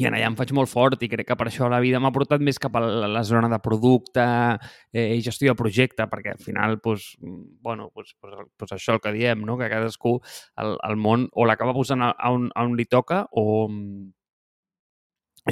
i 0.00 0.06
en 0.08 0.14
allà 0.16 0.30
em 0.30 0.36
faig 0.38 0.54
molt 0.56 0.70
fort 0.70 1.02
i 1.04 1.08
crec 1.12 1.26
que 1.28 1.36
per 1.36 1.50
això 1.50 1.68
la 1.68 1.80
vida 1.84 2.00
m'ha 2.00 2.12
portat 2.14 2.40
més 2.40 2.60
cap 2.60 2.76
a 2.78 2.80
la, 2.80 3.22
zona 3.28 3.50
de 3.52 3.58
producte 3.60 4.24
eh, 4.24 5.10
i 5.18 5.24
gestió 5.24 5.52
de 5.52 5.58
projecte, 5.58 6.06
perquè 6.08 6.32
al 6.32 6.40
final, 6.40 6.78
doncs, 6.84 7.10
bueno, 7.20 7.90
doncs, 7.92 8.14
doncs, 8.24 8.48
doncs 8.60 8.72
això 8.78 8.96
el 8.96 9.02
que 9.04 9.12
diem, 9.12 9.44
no? 9.44 9.58
que 9.60 9.68
cadascú 9.72 10.16
el, 10.62 10.78
el 10.88 10.96
món 10.96 11.28
o 11.32 11.44
l'acaba 11.48 11.76
posant 11.76 12.06
a, 12.08 12.12
a, 12.16 12.32
on, 12.32 12.48
a 12.54 12.64
on 12.64 12.78
li 12.78 12.88
toca 12.88 13.26
o, 13.36 13.68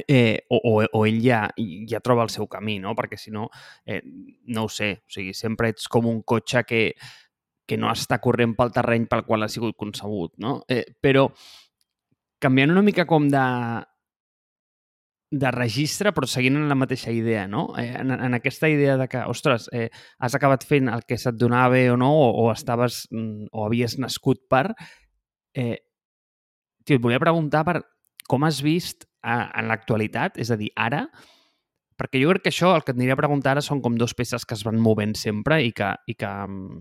eh, 0.07 0.47
o, 0.49 0.57
o, 0.57 0.75
o 0.93 1.07
ell 1.07 1.21
ja, 1.23 1.49
ja 1.89 2.01
troba 2.05 2.25
el 2.27 2.31
seu 2.31 2.47
camí, 2.49 2.79
no? 2.79 2.95
perquè 2.99 3.19
si 3.19 3.33
no, 3.35 3.49
eh, 3.85 4.03
no 4.47 4.65
ho 4.65 4.71
sé, 4.71 4.93
o 5.07 5.13
sigui, 5.13 5.35
sempre 5.35 5.73
ets 5.75 5.89
com 5.91 6.07
un 6.11 6.23
cotxe 6.23 6.65
que, 6.67 6.83
que 7.67 7.79
no 7.79 7.91
està 7.91 8.21
corrent 8.23 8.57
pel 8.59 8.73
terreny 8.75 9.07
pel 9.11 9.25
qual 9.27 9.47
ha 9.47 9.51
sigut 9.51 9.77
concebut, 9.79 10.35
no? 10.43 10.61
Eh, 10.71 10.85
però 11.01 11.29
canviant 12.43 12.73
una 12.73 12.83
mica 12.83 13.05
com 13.07 13.29
de, 13.31 13.45
de 15.31 15.51
registre, 15.55 16.15
però 16.15 16.27
seguint 16.27 16.59
en 16.59 16.71
la 16.71 16.79
mateixa 16.79 17.13
idea, 17.15 17.45
no? 17.51 17.69
Eh, 17.79 17.93
en, 18.01 18.11
en 18.15 18.39
aquesta 18.39 18.71
idea 18.71 18.97
de 18.99 19.07
que, 19.11 19.23
ostres, 19.31 19.69
eh, 19.73 19.91
has 20.19 20.35
acabat 20.35 20.67
fent 20.67 20.91
el 20.91 21.05
que 21.07 21.19
se't 21.19 21.39
donava 21.39 21.77
bé 21.77 21.85
o 21.93 21.99
no, 22.01 22.11
o, 22.11 22.33
o 22.47 22.49
estaves, 22.55 23.05
mm, 23.11 23.53
o 23.53 23.67
havies 23.69 23.99
nascut 24.03 24.43
per... 24.51 24.71
Eh, 25.55 25.79
tio, 26.87 26.97
et 26.97 27.03
volia 27.03 27.23
preguntar 27.23 27.63
per 27.67 27.81
com 28.31 28.47
has 28.47 28.61
vist 28.63 29.10
eh, 29.25 29.45
en 29.61 29.69
l'actualitat, 29.69 30.39
és 30.41 30.51
a 30.51 30.59
dir, 30.61 30.71
ara, 30.77 31.05
perquè 32.01 32.23
jo 32.23 32.33
crec 32.33 32.47
que 32.47 32.55
això, 32.55 32.73
el 32.75 32.85
que 32.85 32.95
et 32.95 32.99
aniria 32.99 33.17
a 33.19 33.21
preguntar 33.21 33.55
ara 33.55 33.65
són 33.65 33.83
com 33.85 33.99
dos 34.01 34.15
peces 34.17 34.47
que 34.49 34.57
es 34.57 34.65
van 34.65 34.81
movent 34.81 35.17
sempre 35.21 35.61
i 35.65 35.75
que, 35.77 35.93
i 36.09 36.17
que, 36.17 36.31
mm, 36.47 36.81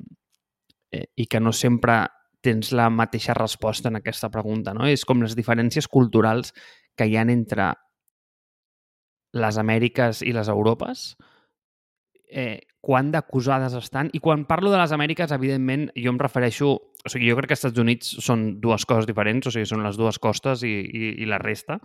eh, 0.96 1.06
i 1.20 1.28
que 1.28 1.42
no 1.44 1.52
sempre 1.52 2.06
tens 2.42 2.72
la 2.72 2.88
mateixa 2.90 3.36
resposta 3.36 3.90
en 3.90 4.00
aquesta 4.00 4.30
pregunta, 4.32 4.74
no? 4.74 4.88
És 4.88 5.04
com 5.06 5.22
les 5.22 5.36
diferències 5.36 5.90
culturals 5.92 6.54
que 6.96 7.08
hi 7.08 7.18
han 7.20 7.30
entre 7.30 7.74
les 9.36 9.60
Amèriques 9.60 10.24
i 10.24 10.32
les 10.34 10.48
Europes, 10.48 11.18
eh, 12.30 12.62
quan 12.82 13.12
d'acusades 13.12 13.74
estan. 13.76 14.10
I 14.16 14.22
quan 14.24 14.46
parlo 14.48 14.72
de 14.72 14.80
les 14.80 14.94
Amèriques, 14.96 15.34
evidentment, 15.36 15.90
jo 15.98 16.14
em 16.14 16.22
refereixo... 16.22 16.78
O 17.00 17.08
sigui, 17.08 17.30
jo 17.32 17.36
crec 17.38 17.48
que 17.48 17.56
els 17.56 17.62
Estats 17.62 17.80
Units 17.80 18.10
són 18.26 18.42
dues 18.60 18.84
coses 18.88 19.06
diferents, 19.08 19.48
o 19.48 19.54
sigui, 19.56 19.68
són 19.70 19.86
les 19.86 19.96
dues 19.96 20.18
costes 20.20 20.66
i, 20.68 20.74
i, 20.84 21.12
i 21.24 21.28
la 21.32 21.38
resta. 21.40 21.78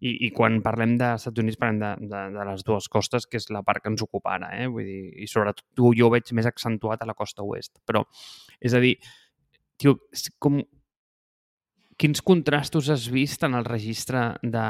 I, 0.00 0.14
I 0.24 0.30
quan 0.36 0.62
parlem 0.64 0.94
dels 1.00 1.20
Estats 1.20 1.42
Units 1.42 1.60
parlem 1.60 1.82
de, 1.82 1.90
de, 2.08 2.22
de 2.32 2.46
les 2.48 2.64
dues 2.64 2.88
costes, 2.92 3.28
que 3.28 3.40
és 3.40 3.50
la 3.52 3.60
part 3.66 3.84
que 3.84 3.92
ens 3.92 4.04
ocupa 4.04 4.38
ara, 4.38 4.54
eh? 4.56 4.70
Vull 4.72 4.88
dir, 4.88 5.02
i 5.20 5.28
sobretot 5.28 5.64
jo 5.76 6.08
ho 6.08 6.14
veig 6.14 6.32
més 6.36 6.48
accentuat 6.48 7.04
a 7.04 7.08
la 7.10 7.16
costa 7.18 7.44
oest. 7.44 7.76
Però, 7.84 8.06
és 8.60 8.72
a 8.72 8.80
dir, 8.80 8.94
tio, 9.80 9.98
com, 10.40 10.62
quins 12.00 12.24
contrastos 12.24 12.88
has 12.90 13.06
vist 13.12 13.44
en 13.44 13.54
el 13.54 13.68
registre 13.68 14.30
de, 14.42 14.66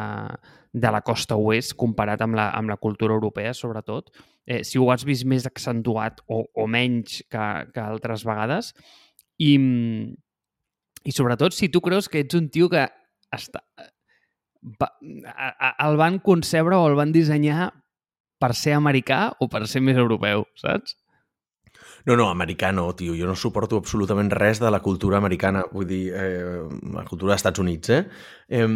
de 0.75 0.91
la 0.91 1.03
costa 1.07 1.39
oest 1.39 1.79
comparat 1.79 2.23
amb 2.25 2.37
la, 2.39 2.51
amb 2.51 2.75
la 2.75 2.79
cultura 2.83 3.15
europea, 3.15 3.55
sobretot? 3.55 4.11
Eh, 4.47 4.61
si 4.65 4.79
ho 4.79 4.91
has 4.93 5.07
vist 5.09 5.25
més 5.25 5.47
accentuat 5.49 6.21
o, 6.29 6.43
o 6.53 6.67
menys 6.69 7.23
que, 7.33 7.45
que 7.73 7.81
altres 7.85 8.27
vegades? 8.29 8.73
I, 9.41 9.55
I 11.05 11.15
sobretot, 11.17 11.57
si 11.57 11.71
tu 11.73 11.81
creus 11.85 12.11
que 12.13 12.25
ets 12.25 12.37
un 12.37 12.51
tio 12.53 12.69
que 12.73 12.85
està, 13.35 13.65
va, 14.81 14.91
a, 15.33 15.49
a, 15.49 15.71
el 15.89 15.97
van 16.01 16.21
concebre 16.25 16.77
o 16.77 16.91
el 16.91 16.99
van 16.99 17.15
dissenyar 17.15 17.71
per 18.41 18.53
ser 18.59 18.77
americà 18.77 19.31
o 19.41 19.49
per 19.49 19.65
ser 19.71 19.83
més 19.85 19.97
europeu, 20.01 20.45
saps? 20.61 20.99
No, 22.05 22.19
no, 22.21 22.29
americà 22.29 22.69
no, 22.77 22.91
tio. 22.97 23.15
Jo 23.17 23.27
no 23.27 23.35
suporto 23.39 23.79
absolutament 23.81 24.29
res 24.35 24.61
de 24.61 24.71
la 24.71 24.83
cultura 24.85 25.17
americana, 25.19 25.65
vull 25.73 25.89
dir, 25.89 26.05
eh, 26.13 26.61
la 26.93 27.05
cultura 27.09 27.33
dels 27.33 27.41
Estats 27.41 27.65
Units, 27.65 27.97
eh? 27.97 28.05
eh 28.61 28.69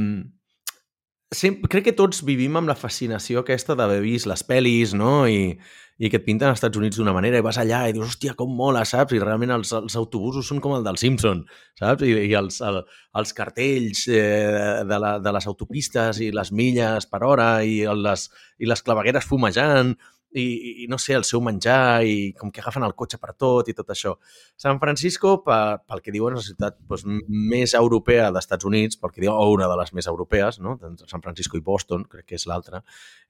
sempre, 1.34 1.68
crec 1.68 1.88
que 1.88 1.96
tots 1.96 2.22
vivim 2.24 2.56
amb 2.58 2.70
la 2.70 2.78
fascinació 2.78 3.42
aquesta 3.42 3.76
d'haver 3.78 4.00
vist 4.04 4.28
les 4.30 4.44
pel·lis, 4.46 4.94
no? 4.96 5.26
I, 5.28 5.54
i 5.98 6.10
que 6.10 6.20
et 6.20 6.24
pinten 6.24 6.48
als 6.48 6.60
Estats 6.60 6.78
Units 6.78 6.98
d'una 7.00 7.12
manera 7.14 7.40
i 7.40 7.44
vas 7.44 7.58
allà 7.58 7.82
i 7.88 7.94
dius, 7.94 8.12
hòstia, 8.12 8.36
com 8.38 8.52
mola, 8.54 8.84
saps? 8.86 9.16
I 9.16 9.22
realment 9.22 9.52
els, 9.56 9.72
els 9.74 9.96
autobusos 9.98 10.46
són 10.46 10.62
com 10.64 10.76
el 10.76 10.86
del 10.86 11.00
Simpson, 11.00 11.42
saps? 11.80 12.06
I, 12.06 12.14
i 12.30 12.36
els, 12.38 12.60
el, 12.64 12.80
els 13.18 13.34
cartells 13.36 14.04
eh, 14.08 14.84
de, 14.88 15.00
la, 15.02 15.16
de 15.22 15.34
les 15.34 15.48
autopistes 15.50 16.22
i 16.22 16.30
les 16.34 16.52
milles 16.54 17.08
per 17.10 17.24
hora 17.26 17.50
i 17.66 17.82
les, 17.98 18.28
i 18.62 18.70
les 18.70 18.84
clavegueres 18.86 19.26
fumejant 19.26 19.96
i, 20.32 20.84
i 20.84 20.86
no 20.90 20.98
sé, 21.00 21.14
el 21.16 21.24
seu 21.24 21.40
menjar 21.44 22.04
i 22.04 22.32
com 22.36 22.52
que 22.52 22.60
agafen 22.60 22.84
el 22.84 22.94
cotxe 22.98 23.20
per 23.20 23.32
tot 23.38 23.70
i 23.70 23.74
tot 23.76 23.90
això. 23.94 24.14
San 24.60 24.80
Francisco, 24.82 25.38
pel, 25.44 25.80
pel 25.88 26.02
que 26.04 26.14
diuen, 26.14 26.36
és 26.36 26.42
la 26.42 26.48
ciutat 26.50 26.78
doncs, 26.90 27.06
més 27.28 27.74
europea 27.78 28.28
dels 28.28 28.44
Estats 28.44 28.68
Units, 28.68 29.00
pel 29.00 29.14
que 29.14 29.24
diuen, 29.24 29.36
o 29.36 29.48
una 29.54 29.70
de 29.70 29.78
les 29.80 29.94
més 29.96 30.08
europees, 30.10 30.60
no? 30.64 30.76
San 31.06 31.24
Francisco 31.24 31.56
i 31.56 31.64
Boston, 31.64 32.04
crec 32.10 32.28
que 32.28 32.40
és 32.40 32.46
l'altra. 32.50 32.82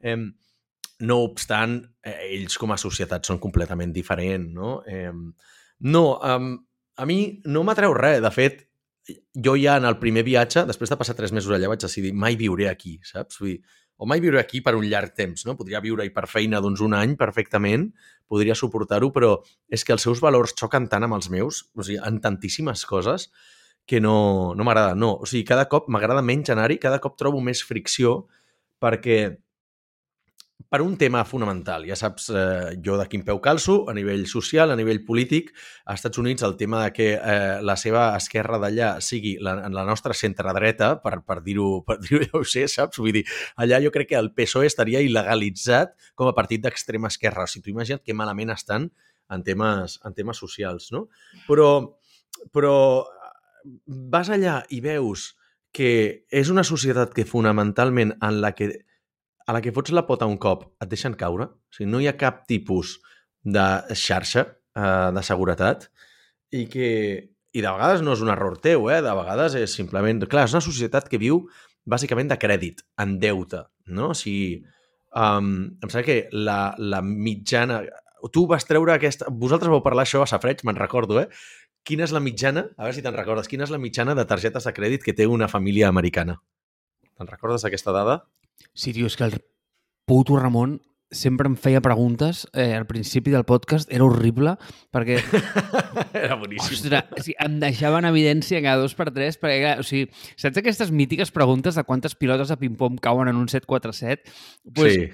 Eh, 0.02 0.16
no 1.06 1.20
obstant, 1.22 1.78
eh, 2.02 2.16
ells 2.34 2.58
com 2.58 2.74
a 2.74 2.80
societat 2.80 3.26
són 3.26 3.38
completament 3.42 3.94
diferents, 3.94 4.50
no? 4.54 4.80
Eh, 4.86 5.12
no, 5.78 6.04
um, 6.18 6.56
a 6.98 7.06
mi 7.06 7.20
no 7.46 7.62
m'atreu 7.62 7.94
res. 7.94 8.18
De 8.24 8.32
fet, 8.34 8.64
jo 9.46 9.54
ja 9.56 9.76
en 9.78 9.86
el 9.88 9.98
primer 10.02 10.24
viatge, 10.26 10.66
després 10.66 10.90
de 10.90 10.98
passar 10.98 11.14
tres 11.16 11.32
mesos 11.32 11.54
allà, 11.54 11.70
vaig 11.70 11.84
decidir 11.84 12.12
mai 12.12 12.36
viuré 12.36 12.68
aquí, 12.68 12.98
saps? 13.06 13.38
Vull 13.40 13.54
dir, 13.54 13.60
o 13.98 14.06
mai 14.06 14.22
viuré 14.22 14.38
aquí 14.40 14.62
per 14.62 14.76
un 14.78 14.86
llarg 14.86 15.12
temps, 15.18 15.44
no? 15.46 15.56
Podria 15.58 15.82
viure-hi 15.82 16.12
per 16.14 16.28
feina 16.30 16.62
doncs 16.62 16.82
un 16.86 16.94
any 16.94 17.16
perfectament, 17.18 17.88
podria 18.30 18.54
suportar-ho, 18.58 19.10
però 19.14 19.34
és 19.68 19.84
que 19.84 19.94
els 19.96 20.04
seus 20.06 20.22
valors 20.22 20.54
xoquen 20.58 20.86
tant 20.88 21.06
amb 21.06 21.18
els 21.18 21.30
meus, 21.34 21.64
o 21.74 21.82
sigui, 21.82 21.98
en 22.06 22.20
tantíssimes 22.22 22.84
coses, 22.86 23.28
que 23.88 24.02
no, 24.04 24.54
no 24.54 24.66
m'agrada. 24.68 24.94
No, 24.94 25.14
o 25.18 25.26
sigui, 25.26 25.42
cada 25.48 25.66
cop 25.72 25.88
m'agrada 25.90 26.22
menys 26.22 26.52
anar-hi, 26.54 26.76
cada 26.78 27.00
cop 27.02 27.16
trobo 27.18 27.40
més 27.42 27.64
fricció 27.64 28.28
perquè 28.78 29.18
per 30.66 30.82
un 30.82 30.96
tema 30.98 31.22
fonamental. 31.24 31.84
Ja 31.86 31.96
saps 31.96 32.28
eh, 32.34 32.74
jo 32.84 32.98
de 32.98 33.06
quin 33.08 33.22
peu 33.24 33.38
calço, 33.40 33.78
a 33.88 33.94
nivell 33.96 34.26
social, 34.28 34.72
a 34.72 34.76
nivell 34.76 35.00
polític. 35.06 35.52
Als 35.86 36.02
Estats 36.02 36.18
Units 36.18 36.44
el 36.44 36.56
tema 36.60 36.82
de 36.84 36.92
que 36.92 37.08
eh, 37.14 37.60
la 37.62 37.76
seva 37.80 38.10
esquerra 38.18 38.58
d'allà 38.60 38.90
sigui 39.04 39.36
la, 39.40 39.54
la 39.72 39.84
nostra 39.88 40.16
centre-dreta, 40.18 40.90
per, 41.04 41.20
per 41.24 41.38
dir-ho 41.46 41.82
per 41.86 42.00
dir 42.04 42.24
ja 42.26 42.34
ho 42.36 42.44
sé, 42.44 42.66
saps? 42.68 43.00
Vull 43.00 43.14
dir, 43.20 43.24
allà 43.56 43.80
jo 43.84 43.92
crec 43.94 44.10
que 44.12 44.18
el 44.18 44.32
PSOE 44.34 44.68
estaria 44.68 45.02
il·legalitzat 45.04 45.94
com 46.18 46.28
a 46.28 46.34
partit 46.36 46.64
d'extrema 46.64 47.12
esquerra. 47.12 47.46
O 47.46 47.50
sigui, 47.50 47.68
tu 47.68 47.76
imagina't 47.76 48.04
que 48.04 48.16
malament 48.16 48.52
estan 48.56 48.90
en 49.30 49.44
temes, 49.46 50.00
en 50.04 50.16
temes 50.16 50.42
socials, 50.42 50.90
no? 50.92 51.06
Però, 51.46 51.70
però 52.52 52.76
vas 53.86 54.28
allà 54.32 54.62
i 54.74 54.82
veus 54.84 55.32
que 55.72 56.26
és 56.32 56.48
una 56.50 56.64
societat 56.64 57.12
que 57.14 57.28
fonamentalment 57.28 58.14
en 58.24 58.40
la 58.42 58.54
que 58.56 58.72
a 59.48 59.54
la 59.56 59.62
que 59.64 59.72
fots 59.72 59.94
la 59.96 60.04
pota 60.04 60.28
un 60.28 60.36
cop 60.36 60.66
et 60.82 60.90
deixen 60.90 61.16
caure, 61.16 61.48
o 61.48 61.74
sigui, 61.74 61.88
no 61.90 62.02
hi 62.02 62.08
ha 62.10 62.18
cap 62.20 62.44
tipus 62.50 62.98
de 63.42 63.64
xarxa 63.96 64.44
eh, 64.44 65.10
de 65.16 65.24
seguretat 65.24 65.88
i 66.52 66.66
que 66.68 66.88
i 67.56 67.62
de 67.64 67.70
vegades 67.72 68.02
no 68.04 68.12
és 68.14 68.22
un 68.22 68.30
error 68.32 68.58
teu, 68.62 68.90
eh? 68.92 69.00
de 69.04 69.14
vegades 69.16 69.56
és 69.58 69.72
simplement... 69.74 70.20
Clar, 70.30 70.44
és 70.46 70.54
una 70.54 70.64
societat 70.64 71.08
que 71.08 71.20
viu 71.20 71.46
bàsicament 71.88 72.28
de 72.28 72.36
crèdit, 72.40 72.82
en 73.00 73.16
deute, 73.22 73.62
no? 73.88 74.10
O 74.12 74.18
sigui, 74.18 74.60
um, 75.16 75.48
em 75.80 75.88
sembla 75.88 76.04
que 76.06 76.18
la, 76.36 76.58
la 76.78 77.00
mitjana... 77.04 77.80
Tu 78.34 78.44
vas 78.50 78.66
treure 78.68 78.92
aquesta... 78.94 79.30
Vosaltres 79.32 79.72
vau 79.72 79.80
parlar 79.82 80.04
això 80.04 80.20
a 80.22 80.28
Safreig, 80.28 80.60
me'n 80.68 80.78
recordo, 80.78 81.22
eh? 81.22 81.28
Quina 81.88 82.04
és 82.04 82.12
la 82.12 82.20
mitjana, 82.20 82.66
a 82.76 82.84
veure 82.84 82.98
si 82.98 83.04
te'n 83.06 83.16
recordes, 83.16 83.48
quina 83.48 83.64
és 83.64 83.72
la 83.72 83.80
mitjana 83.80 84.14
de 84.18 84.26
targetes 84.28 84.68
de 84.68 84.74
crèdit 84.76 85.06
que 85.06 85.16
té 85.16 85.26
una 85.26 85.48
família 85.48 85.88
americana? 85.88 86.36
Te'n 87.16 87.30
recordes 87.32 87.64
aquesta 87.64 87.96
dada? 87.96 88.20
Sí, 88.74 88.92
tio, 88.92 89.08
és 89.08 89.16
que 89.18 89.26
el 89.26 89.38
puto 90.08 90.38
Ramon 90.38 90.78
sempre 91.10 91.48
em 91.48 91.54
feia 91.56 91.80
preguntes 91.80 92.44
eh, 92.52 92.74
al 92.76 92.86
principi 92.86 93.32
del 93.32 93.46
podcast, 93.48 93.88
era 93.92 94.04
horrible, 94.04 94.54
perquè... 94.92 95.18
era 96.12 96.36
boníssim. 96.36 96.76
Ostres, 96.76 97.08
o 97.16 97.22
sigui, 97.22 97.36
em 97.44 97.56
deixava 97.62 98.00
en 98.02 98.08
evidència 98.10 98.60
cada 98.64 98.82
dos 98.82 98.94
per 98.98 99.08
tres, 99.16 99.40
perquè, 99.40 99.78
o 99.80 99.86
sigui, 99.86 100.10
saps 100.36 100.60
aquestes 100.60 100.92
mítiques 100.92 101.32
preguntes 101.34 101.78
de 101.80 101.86
quantes 101.88 102.16
pilotes 102.18 102.52
de 102.52 102.58
ping-pong 102.60 103.00
cauen 103.04 103.32
en 103.32 103.40
un 103.40 103.48
747? 103.48 104.36
Pues, 104.74 104.98
sí. 104.98 105.08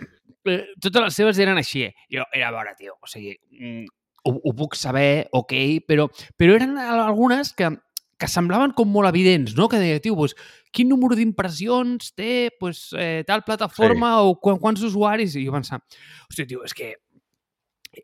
Eh, 0.50 0.60
totes 0.82 1.06
les 1.06 1.20
seves 1.22 1.38
eren 1.40 1.60
així. 1.60 1.86
Jo, 2.12 2.26
era 2.34 2.50
a 2.50 2.56
veure, 2.56 2.74
tio, 2.78 2.98
o 2.98 3.10
sigui, 3.10 3.36
mm, 3.54 3.86
ho, 4.26 4.34
ho 4.34 4.54
puc 4.58 4.74
saber, 4.78 5.28
ok, 5.32 5.54
però, 5.86 6.08
però 6.36 6.58
eren 6.58 6.78
algunes 6.80 7.54
que 7.54 7.70
que 8.18 8.28
semblaven 8.30 8.72
com 8.76 8.90
molt 8.94 9.10
evidents, 9.10 9.56
no? 9.58 9.68
Que 9.68 9.80
deia, 9.82 10.00
tio, 10.02 10.14
pues, 10.16 10.36
quin 10.74 10.90
número 10.90 11.16
d'impressions 11.18 12.10
té 12.18 12.50
pues, 12.58 12.88
eh, 12.98 13.22
tal 13.26 13.44
plataforma 13.46 14.16
sí. 14.16 14.24
o 14.26 14.34
qu 14.42 14.56
quants 14.62 14.82
usuaris? 14.86 15.36
I 15.38 15.46
jo 15.46 15.54
pensava, 15.54 15.84
hòstia, 16.28 16.48
tio, 16.50 16.64
és 16.66 16.74
que, 16.74 16.90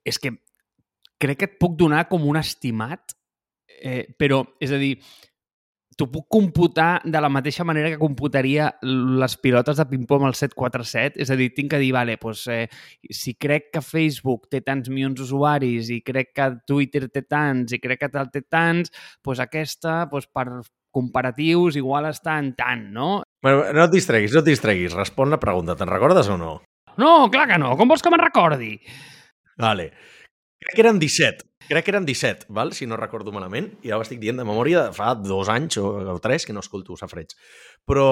és 0.06 0.20
que 0.22 0.36
crec 1.20 1.42
que 1.42 1.50
et 1.50 1.58
puc 1.60 1.74
donar 1.78 2.06
com 2.08 2.22
un 2.30 2.38
estimat, 2.40 3.16
eh, 3.80 4.06
però, 4.18 4.44
és 4.62 4.72
a 4.72 4.78
dir, 4.80 4.94
t'ho 6.00 6.06
puc 6.08 6.30
computar 6.32 7.02
de 7.04 7.20
la 7.20 7.28
mateixa 7.28 7.64
manera 7.66 7.90
que 7.92 8.00
computaria 8.00 8.70
les 8.80 9.34
pilotes 9.36 9.76
de 9.76 9.84
ping-pong 9.90 10.24
al 10.24 10.36
747, 10.38 11.20
és 11.20 11.28
a 11.28 11.36
dir, 11.36 11.50
tinc 11.52 11.74
que 11.74 11.80
dir, 11.82 11.90
vale, 11.92 12.16
doncs, 12.22 12.46
eh, 12.48 12.70
si 13.12 13.34
crec 13.36 13.68
que 13.74 13.84
Facebook 13.84 14.48
té 14.48 14.62
tants 14.64 14.88
milions 14.88 15.18
d'usuaris 15.18 15.90
i 15.92 16.00
crec 16.06 16.32
que 16.38 16.48
Twitter 16.70 17.10
té 17.12 17.26
tants 17.28 17.76
i 17.76 17.82
crec 17.82 18.06
que 18.06 18.12
tal 18.14 18.30
té 18.32 18.46
tants, 18.48 18.94
doncs 19.20 19.44
aquesta, 19.44 20.04
doncs 20.08 20.30
per 20.32 20.46
comparatius, 20.90 21.78
igual 21.80 22.08
està 22.10 22.38
en 22.42 22.54
tant, 22.58 22.88
no? 22.94 23.10
Bueno, 23.42 23.66
no 23.72 23.86
et 23.86 23.94
distreguis, 23.94 24.34
no 24.34 24.42
et 24.42 24.50
distreguis. 24.50 24.96
Respon 24.96 25.30
la 25.32 25.40
pregunta. 25.40 25.78
Te'n 25.78 25.90
recordes 25.90 26.28
o 26.28 26.36
no? 26.40 26.56
No, 27.00 27.12
clar 27.32 27.46
que 27.48 27.60
no. 27.62 27.76
Com 27.78 27.88
vols 27.88 28.02
que 28.04 28.12
me'n 28.12 28.22
recordi? 28.22 28.74
Vale. 29.60 29.90
Crec 30.60 30.76
que 30.76 30.84
eren 30.84 31.00
17 31.00 31.50
crec 31.70 31.84
que 31.86 31.92
eren 31.92 32.06
17, 32.06 32.46
val? 32.50 32.72
si 32.74 32.86
no 32.86 32.98
recordo 32.98 33.30
malament, 33.30 33.70
i 33.86 33.92
ara 33.92 34.00
ho 34.00 34.02
estic 34.02 34.18
dient 34.18 34.40
de 34.40 34.46
memòria 34.46 34.88
de 34.88 34.96
fa 34.96 35.12
dos 35.14 35.48
anys 35.52 35.78
o, 35.78 35.86
o 36.10 36.18
tres 36.18 36.42
que 36.46 36.54
no 36.56 36.64
escolto 36.64 36.96
safreig. 36.98 37.36
Però 37.86 38.08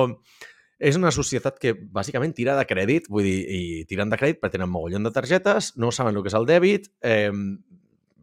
és 0.78 0.94
una 0.94 1.10
societat 1.10 1.58
que 1.58 1.74
bàsicament 1.74 2.36
tira 2.36 2.54
de 2.54 2.66
crèdit, 2.70 3.08
vull 3.10 3.26
dir, 3.26 3.40
i 3.50 3.60
tiren 3.90 4.12
de 4.12 4.18
crèdit 4.20 4.38
perquè 4.38 4.54
tenen 4.54 4.70
mogollon 4.70 5.08
de 5.08 5.12
targetes, 5.14 5.72
no 5.74 5.90
saben 5.90 6.14
el 6.14 6.22
que 6.22 6.30
és 6.30 6.38
el 6.38 6.46
dèbit, 6.46 6.86
eh, 7.02 7.34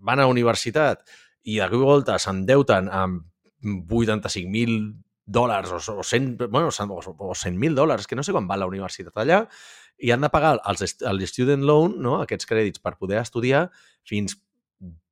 van 0.08 0.24
a 0.24 0.30
universitat 0.32 1.04
i 1.44 1.60
de 1.60 1.68
cop 1.68 1.84
i 1.84 1.90
volta 1.92 2.16
s'endeuten 2.22 2.88
amb 2.88 3.28
85.000 3.66 4.78
dòlars 5.26 5.74
o, 5.74 5.82
o 6.00 6.04
100, 6.06 6.38
bueno, 6.48 6.70
o 6.70 7.34
100.000 7.34 7.74
dòlars, 7.74 8.08
que 8.08 8.16
no 8.16 8.24
sé 8.24 8.32
quan 8.36 8.48
va 8.50 8.60
la 8.62 8.70
universitat 8.70 9.18
allà, 9.18 9.44
i 9.98 10.12
han 10.12 10.22
de 10.22 10.30
pagar 10.30 10.58
els, 10.70 10.98
el 11.02 11.28
student 11.28 11.66
loan, 11.66 11.98
no? 12.04 12.20
aquests 12.22 12.48
crèdits 12.50 12.84
per 12.84 12.98
poder 13.00 13.22
estudiar, 13.24 13.70
fins 14.06 14.38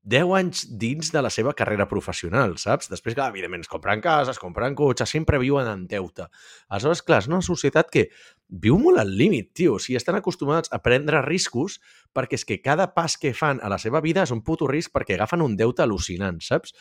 10 0.04 0.34
anys 0.36 0.66
dins 0.68 1.13
de 1.16 1.22
la 1.24 1.30
seva 1.32 1.54
carrera 1.56 1.86
professional, 1.88 2.58
saps? 2.60 2.89
Després, 2.92 3.16
clar, 3.16 3.30
evidentment, 3.32 3.63
es 3.63 3.72
compren 3.72 4.02
cases, 4.04 4.39
compren 4.39 4.76
cotxes, 4.76 5.13
sempre 5.16 5.39
viuen 5.39 5.70
en 5.72 5.86
deute. 5.88 6.28
Aleshores, 6.68 7.02
clar, 7.08 7.22
és 7.24 7.30
una 7.32 7.39
societat 7.46 7.88
que 7.92 8.10
viu 8.50 8.76
molt 8.82 9.00
al 9.00 9.13
límit, 9.16 9.54
tio. 9.56 9.78
O 9.78 9.80
sigui, 9.80 9.96
estan 9.96 10.20
acostumats 10.20 10.74
a 10.76 10.82
prendre 10.84 11.24
riscos 11.24 11.80
perquè 12.12 12.36
és 12.36 12.44
que 12.44 12.60
cada 12.60 12.89
pas 12.98 13.16
que 13.18 13.32
fan 13.34 13.63
a 13.63 13.72
la 13.72 13.80
seva 13.80 14.04
vida 14.04 14.28
és 14.28 14.36
un 14.36 14.44
puto 14.44 14.68
risc 14.68 14.92
perquè 14.92 15.16
agafen 15.16 15.46
un 15.46 15.56
deute 15.56 15.88
al·lucinant, 15.88 16.44
saps? 16.44 16.76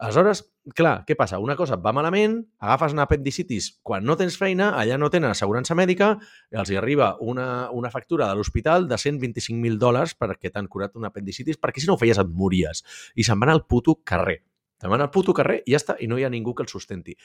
Aleshores, 0.00 0.40
clar, 0.72 1.02
què 1.04 1.12
passa? 1.12 1.38
Una 1.44 1.52
cosa 1.58 1.76
et 1.76 1.82
va 1.84 1.92
malament, 1.92 2.38
agafes 2.64 2.94
una 2.94 3.04
apendicitis 3.04 3.66
quan 3.84 4.06
no 4.08 4.14
tens 4.16 4.38
feina, 4.40 4.70
allà 4.80 4.96
no 4.96 5.10
tenen 5.12 5.28
assegurança 5.28 5.76
mèdica, 5.76 6.14
els 6.56 6.70
hi 6.72 6.78
arriba 6.80 7.10
una, 7.20 7.68
una 7.76 7.90
factura 7.92 8.30
de 8.30 8.38
l'hospital 8.38 8.88
de 8.88 8.96
125.000 8.96 9.76
dòlars 9.82 10.14
perquè 10.16 10.48
t'han 10.54 10.70
curat 10.72 10.96
una 10.96 11.10
apendicitis, 11.12 11.60
perquè 11.60 11.84
si 11.84 11.90
no 11.90 11.98
ho 11.98 12.00
feies 12.00 12.20
et 12.22 12.32
mories. 12.32 12.80
I 13.20 13.26
se'n 13.28 13.42
van 13.44 13.52
al 13.52 13.66
puto 13.68 13.98
carrer. 14.00 14.38
Se'n 14.80 14.88
van 14.88 15.04
al 15.04 15.12
puto 15.12 15.36
carrer 15.36 15.60
i 15.66 15.74
ja 15.74 15.82
està, 15.82 15.98
i 16.00 16.08
no 16.08 16.16
hi 16.16 16.24
ha 16.24 16.32
ningú 16.32 16.56
que 16.56 16.64
el 16.64 16.72
sustenti. 16.72 17.18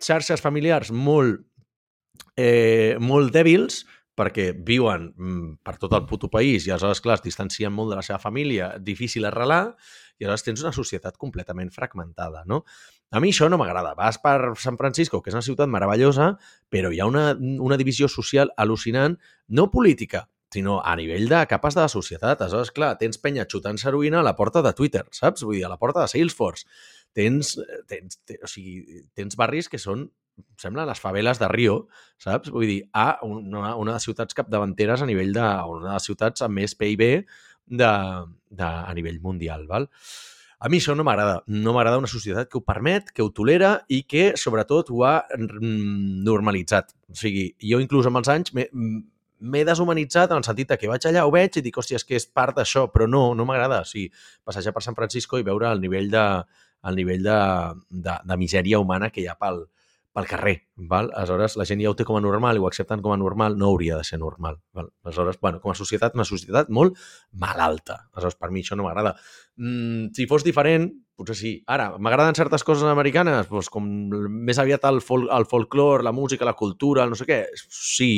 Xarxes 0.00 0.40
familiars 0.40 0.94
molt, 0.96 1.44
eh, 2.40 2.96
molt 2.96 3.36
dèbils, 3.36 3.82
perquè 4.16 4.50
viuen 4.56 5.10
mm, 5.12 5.48
per 5.64 5.76
tot 5.80 5.94
el 5.96 6.06
puto 6.08 6.30
país 6.32 6.66
i 6.66 6.72
aleshores, 6.72 7.02
clar, 7.04 7.18
es 7.18 7.24
distancien 7.26 7.72
molt 7.72 7.92
de 7.92 7.98
la 8.00 8.04
seva 8.06 8.18
família, 8.22 8.72
difícil 8.80 9.28
arrelar, 9.28 9.76
i 10.16 10.24
aleshores 10.24 10.46
tens 10.46 10.64
una 10.64 10.72
societat 10.72 11.18
completament 11.20 11.70
fragmentada, 11.74 12.44
no? 12.48 12.64
A 13.14 13.20
mi 13.22 13.30
això 13.30 13.46
no 13.52 13.58
m'agrada. 13.60 13.92
Vas 13.94 14.18
per 14.18 14.56
San 14.58 14.78
Francisco, 14.80 15.20
que 15.22 15.30
és 15.30 15.36
una 15.36 15.44
ciutat 15.44 15.70
meravellosa, 15.70 16.32
però 16.72 16.90
hi 16.90 16.98
ha 17.00 17.06
una, 17.06 17.28
una 17.38 17.78
divisió 17.78 18.08
social 18.10 18.50
al·lucinant, 18.56 19.14
no 19.48 19.68
política, 19.70 20.26
sinó 20.52 20.80
a 20.80 20.96
nivell 20.96 21.28
de 21.28 21.44
capes 21.50 21.76
de 21.76 21.84
la 21.84 21.92
societat. 21.92 22.40
Aleshores, 22.40 22.72
clar, 22.74 22.94
tens 22.98 23.20
penya 23.22 23.46
xutant 23.46 23.78
heroïna 23.78 24.22
a 24.22 24.26
la 24.26 24.34
porta 24.38 24.64
de 24.64 24.72
Twitter, 24.74 25.04
saps? 25.12 25.44
Vull 25.44 25.60
dir, 25.60 25.66
a 25.68 25.72
la 25.72 25.78
porta 25.78 26.02
de 26.02 26.10
Salesforce. 26.12 26.66
Tens, 27.16 27.54
tens, 27.88 28.20
tens, 28.24 28.42
o 28.44 28.50
sigui, 28.50 29.04
tens 29.16 29.36
barris 29.38 29.70
que 29.72 29.80
són 29.80 30.08
sembla 30.60 30.86
les 30.88 31.00
faveles 31.00 31.40
de 31.40 31.48
Rio, 31.52 31.76
saps? 32.22 32.52
Vull 32.54 32.68
dir, 32.68 32.78
a 32.92 33.18
una, 33.26 33.74
una 33.76 33.92
de 33.92 33.96
les 33.96 34.06
ciutats 34.08 34.36
capdavanteres 34.36 35.02
a 35.02 35.08
nivell 35.08 35.34
de... 35.36 35.44
una 35.72 35.90
de 35.90 35.98
les 35.98 36.08
ciutats 36.08 36.44
amb 36.46 36.58
més 36.60 36.76
PIB 36.78 37.04
de, 37.66 37.90
de, 38.50 38.64
a 38.64 38.94
nivell 38.96 39.20
mundial. 39.20 39.66
Val? 39.70 39.88
A 40.58 40.70
mi 40.72 40.80
això 40.80 40.94
no 40.96 41.04
m'agrada. 41.04 41.42
No 41.52 41.74
m'agrada 41.76 42.00
una 42.00 42.10
societat 42.10 42.48
que 42.48 42.58
ho 42.58 42.64
permet, 42.64 43.12
que 43.12 43.24
ho 43.24 43.28
tolera 43.34 43.76
i 43.92 44.02
que, 44.08 44.30
sobretot, 44.40 44.90
ho 44.90 45.04
ha 45.04 45.18
normalitzat. 45.36 46.94
O 47.12 47.18
sigui, 47.18 47.50
jo 47.60 47.82
inclús 47.82 48.08
amb 48.08 48.22
els 48.22 48.32
anys 48.32 48.56
m'he 48.56 49.62
deshumanitzat 49.68 50.30
en 50.32 50.40
el 50.40 50.46
sentit 50.46 50.72
que 50.80 50.88
vaig 50.88 51.04
allà, 51.04 51.26
ho 51.28 51.32
veig 51.34 51.58
i 51.60 51.62
dic, 51.64 51.76
hòstia, 51.76 52.00
és 52.00 52.06
que 52.08 52.16
és 52.16 52.24
part 52.32 52.56
d'això, 52.56 52.86
però 52.92 53.04
no, 53.10 53.28
no 53.36 53.44
m'agrada. 53.44 53.82
O 53.84 53.88
sigui, 53.88 54.08
passejar 54.48 54.72
per 54.72 54.84
San 54.86 54.96
Francisco 54.96 55.36
i 55.36 55.44
veure 55.44 55.68
el 55.68 55.82
nivell 55.84 56.08
de, 56.10 56.26
el 56.88 56.96
nivell 56.96 57.26
de, 57.26 57.40
de, 57.90 58.14
de 58.24 58.38
misèria 58.40 58.80
humana 58.80 59.10
que 59.12 59.20
hi 59.20 59.28
ha 59.28 59.36
pel, 59.36 59.66
pel 60.16 60.28
carrer. 60.30 60.56
Val? 60.88 61.10
Aleshores, 61.12 61.58
la 61.60 61.66
gent 61.68 61.82
ja 61.84 61.90
ho 61.92 61.96
té 61.96 62.06
com 62.08 62.16
a 62.16 62.22
normal 62.24 62.56
i 62.56 62.62
ho 62.62 62.66
accepten 62.68 63.02
com 63.04 63.12
a 63.12 63.18
normal, 63.20 63.58
no 63.60 63.68
hauria 63.68 63.98
de 64.00 64.04
ser 64.08 64.18
normal. 64.22 64.56
Val? 64.72 64.88
Aleshores, 65.04 65.36
bueno, 65.42 65.60
com 65.60 65.74
a 65.74 65.76
societat, 65.76 66.16
una 66.16 66.24
societat 66.24 66.72
molt 66.72 66.96
malalta. 67.32 68.06
Aleshores, 68.14 68.38
per 68.40 68.50
mi 68.54 68.64
això 68.64 68.78
no 68.78 68.86
m'agrada. 68.86 69.12
Mm, 69.60 70.14
si 70.16 70.24
fos 70.30 70.44
diferent, 70.46 70.88
potser 71.16 71.36
sí. 71.36 71.52
Ara, 71.72 71.90
m'agraden 72.00 72.36
certes 72.36 72.64
coses 72.64 72.88
americanes, 72.88 73.50
doncs 73.52 73.68
com 73.72 73.84
més 74.48 74.60
aviat 74.60 74.88
el, 74.88 75.02
fol 75.04 75.28
el 75.32 75.48
folclore, 75.48 76.04
la 76.04 76.16
música, 76.16 76.48
la 76.48 76.56
cultura, 76.56 77.04
no 77.08 77.16
sé 77.18 77.28
què. 77.28 77.42
Sí, 77.68 78.10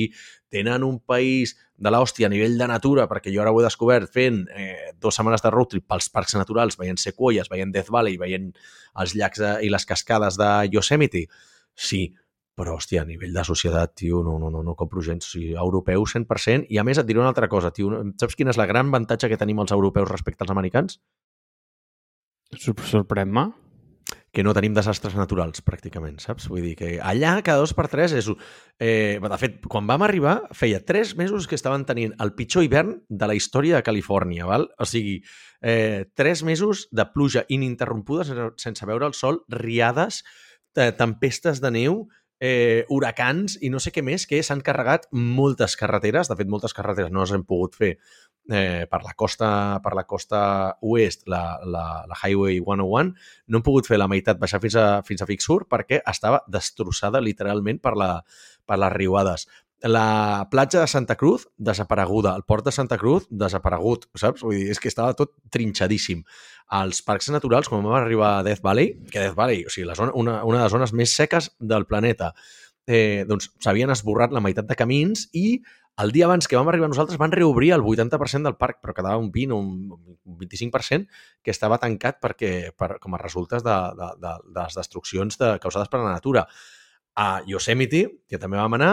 tenen 0.54 0.86
un 0.86 0.98
país 1.02 1.56
de 1.78 1.90
l'hòstia 1.94 2.26
a 2.26 2.32
nivell 2.32 2.58
de 2.58 2.70
natura, 2.70 3.06
perquè 3.10 3.34
jo 3.34 3.42
ara 3.42 3.50
ho 3.54 3.60
he 3.60 3.66
descobert 3.66 4.10
fent 4.14 4.44
eh, 4.54 4.94
dues 4.98 5.18
setmanes 5.18 5.42
de 5.44 5.50
road 5.54 5.74
trip 5.74 5.86
pels 5.90 6.10
parcs 6.14 6.34
naturals, 6.38 6.78
veient 6.78 6.98
sequoies, 6.98 7.50
veient 7.50 7.74
Death 7.74 7.90
Valley, 7.94 8.18
veient 8.18 8.50
els 8.98 9.14
llacs 9.18 9.42
de, 9.42 9.54
i 9.66 9.70
les 9.70 9.86
cascades 9.86 10.38
de 10.40 10.50
Yosemite. 10.72 11.26
Sí, 11.78 12.08
però, 12.58 12.74
hòstia, 12.74 13.04
a 13.04 13.06
nivell 13.06 13.36
de 13.36 13.44
societat, 13.46 13.92
tio, 14.00 14.24
no, 14.26 14.34
no, 14.42 14.50
no, 14.50 14.64
no 14.66 14.74
compro 14.74 15.02
gens. 15.04 15.28
O 15.28 15.36
sigui, 15.36 15.52
europeu 15.54 16.02
100%. 16.10 16.66
I 16.74 16.80
a 16.80 16.84
més 16.86 16.98
et 16.98 17.06
diré 17.06 17.22
una 17.22 17.30
altra 17.30 17.46
cosa, 17.50 17.70
tio. 17.74 17.92
Saps 18.18 18.34
quin 18.34 18.50
és 18.50 18.58
la 18.58 18.66
gran 18.66 18.90
avantatge 18.90 19.30
que 19.30 19.38
tenim 19.38 19.62
els 19.62 19.74
europeus 19.76 20.10
respecte 20.10 20.42
als 20.42 20.50
americans? 20.50 20.98
Sorprèn-me. 22.58 23.46
Que 24.34 24.42
no 24.44 24.52
tenim 24.56 24.74
desastres 24.76 25.14
naturals, 25.16 25.62
pràcticament, 25.64 26.18
saps? 26.20 26.48
Vull 26.50 26.66
dir 26.66 26.74
que 26.76 26.90
allà 26.98 27.36
cada 27.46 27.62
dos 27.62 27.72
per 27.78 27.86
tres 27.92 28.12
és... 28.18 28.26
Eh, 28.82 29.22
de 29.22 29.38
fet, 29.40 29.62
quan 29.70 29.86
vam 29.88 30.02
arribar, 30.04 30.34
feia 30.56 30.82
tres 30.84 31.14
mesos 31.16 31.46
que 31.48 31.56
estaven 31.56 31.86
tenint 31.88 32.12
el 32.20 32.34
pitjor 32.36 32.66
hivern 32.66 32.96
de 33.08 33.30
la 33.30 33.38
història 33.38 33.78
de 33.78 33.86
Califòrnia, 33.86 34.50
val? 34.50 34.66
O 34.82 34.88
sigui, 34.88 35.20
eh, 35.62 36.10
tres 36.18 36.42
mesos 36.44 36.88
de 36.90 37.06
pluja 37.14 37.46
ininterrompuda 37.48 38.52
sense 38.58 38.90
veure 38.90 39.08
el 39.08 39.16
sol, 39.16 39.44
riades, 39.48 40.24
tempestes 40.98 41.62
de 41.64 41.72
neu, 41.74 42.00
eh, 42.40 42.84
huracans 42.88 43.58
i 43.62 43.70
no 43.70 43.80
sé 43.82 43.90
què 43.94 44.02
més, 44.04 44.26
que 44.30 44.40
s'han 44.42 44.62
carregat 44.64 45.08
moltes 45.12 45.76
carreteres. 45.78 46.30
De 46.30 46.36
fet, 46.38 46.50
moltes 46.50 46.74
carreteres 46.76 47.12
no 47.12 47.24
les 47.24 47.34
hem 47.34 47.44
pogut 47.48 47.74
fer 47.78 47.96
eh, 48.50 48.86
per, 48.90 49.02
la 49.04 49.14
costa, 49.18 49.50
per 49.84 49.94
la 49.98 50.04
costa 50.08 50.40
oest, 50.82 51.26
la, 51.28 51.58
la, 51.64 51.84
la 52.08 52.18
Highway 52.22 52.60
101. 52.62 53.14
No 53.48 53.60
hem 53.60 53.66
pogut 53.66 53.90
fer 53.90 53.98
la 53.98 54.08
meitat 54.10 54.40
baixar 54.40 54.62
fins 54.62 54.78
a, 54.78 54.88
fins 55.06 55.22
a 55.22 55.28
Fixur 55.28 55.64
perquè 55.70 56.02
estava 56.06 56.42
destrossada 56.48 57.22
literalment 57.24 57.82
per, 57.82 57.96
la, 57.98 58.12
per 58.66 58.78
les 58.78 58.94
riuades 58.94 59.48
la 59.82 60.48
platja 60.50 60.80
de 60.80 60.88
Santa 60.90 61.16
Cruz, 61.16 61.48
desapareguda. 61.56 62.34
El 62.36 62.42
port 62.42 62.64
de 62.64 62.72
Santa 62.72 62.98
Cruz, 62.98 63.26
desaparegut, 63.30 64.08
saps? 64.18 64.42
Vull 64.42 64.56
dir, 64.56 64.70
és 64.72 64.80
que 64.82 64.90
estava 64.90 65.14
tot 65.18 65.36
trinxadíssim 65.54 66.24
als 66.74 67.00
parcs 67.06 67.30
naturals, 67.30 67.70
quan 67.70 67.84
vam 67.86 67.94
arribar 67.96 68.38
a 68.38 68.46
Death 68.46 68.62
Valley, 68.64 68.94
que 69.12 69.20
Death 69.20 69.36
Valley, 69.38 69.64
o 69.66 69.72
sigui, 69.72 69.86
la 69.88 69.96
zona, 69.98 70.12
una, 70.18 70.40
una 70.44 70.58
de 70.58 70.64
les 70.64 70.74
zones 70.74 70.92
més 70.92 71.14
seques 71.14 71.52
del 71.60 71.86
planeta, 71.86 72.32
eh, 72.88 73.24
doncs 73.28 73.52
s'havien 73.62 73.92
esborrat 73.94 74.34
la 74.34 74.42
meitat 74.42 74.66
de 74.66 74.76
camins 74.76 75.28
i 75.36 75.60
el 75.98 76.12
dia 76.14 76.28
abans 76.28 76.46
que 76.46 76.56
vam 76.56 76.68
arribar 76.70 76.86
nosaltres 76.88 77.18
van 77.18 77.32
reobrir 77.34 77.72
el 77.74 77.82
80% 77.82 78.46
del 78.46 78.56
parc, 78.56 78.78
però 78.80 78.94
quedava 78.94 79.18
un 79.18 79.32
20 79.34 79.54
o 79.54 79.58
un 79.58 80.36
25% 80.38 81.08
que 81.42 81.50
estava 81.50 81.80
tancat 81.82 82.20
perquè, 82.22 82.70
per, 82.78 83.00
com 83.02 83.16
a 83.16 83.18
resultes 83.18 83.64
de, 83.66 83.78
de, 83.98 84.10
de, 84.22 84.34
de 84.46 84.60
les 84.62 84.78
destruccions 84.78 85.40
de, 85.40 85.56
causades 85.58 85.90
per 85.90 85.98
la 86.04 86.12
natura. 86.12 86.46
A 87.18 87.42
Yosemite, 87.50 88.04
que 88.30 88.38
també 88.38 88.60
vam 88.60 88.78
anar, 88.78 88.92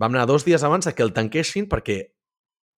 vam 0.00 0.16
anar 0.16 0.26
dos 0.26 0.46
dies 0.48 0.64
abans 0.64 0.88
que 0.88 1.04
el 1.04 1.12
tanquessin 1.12 1.68
perquè 1.68 2.00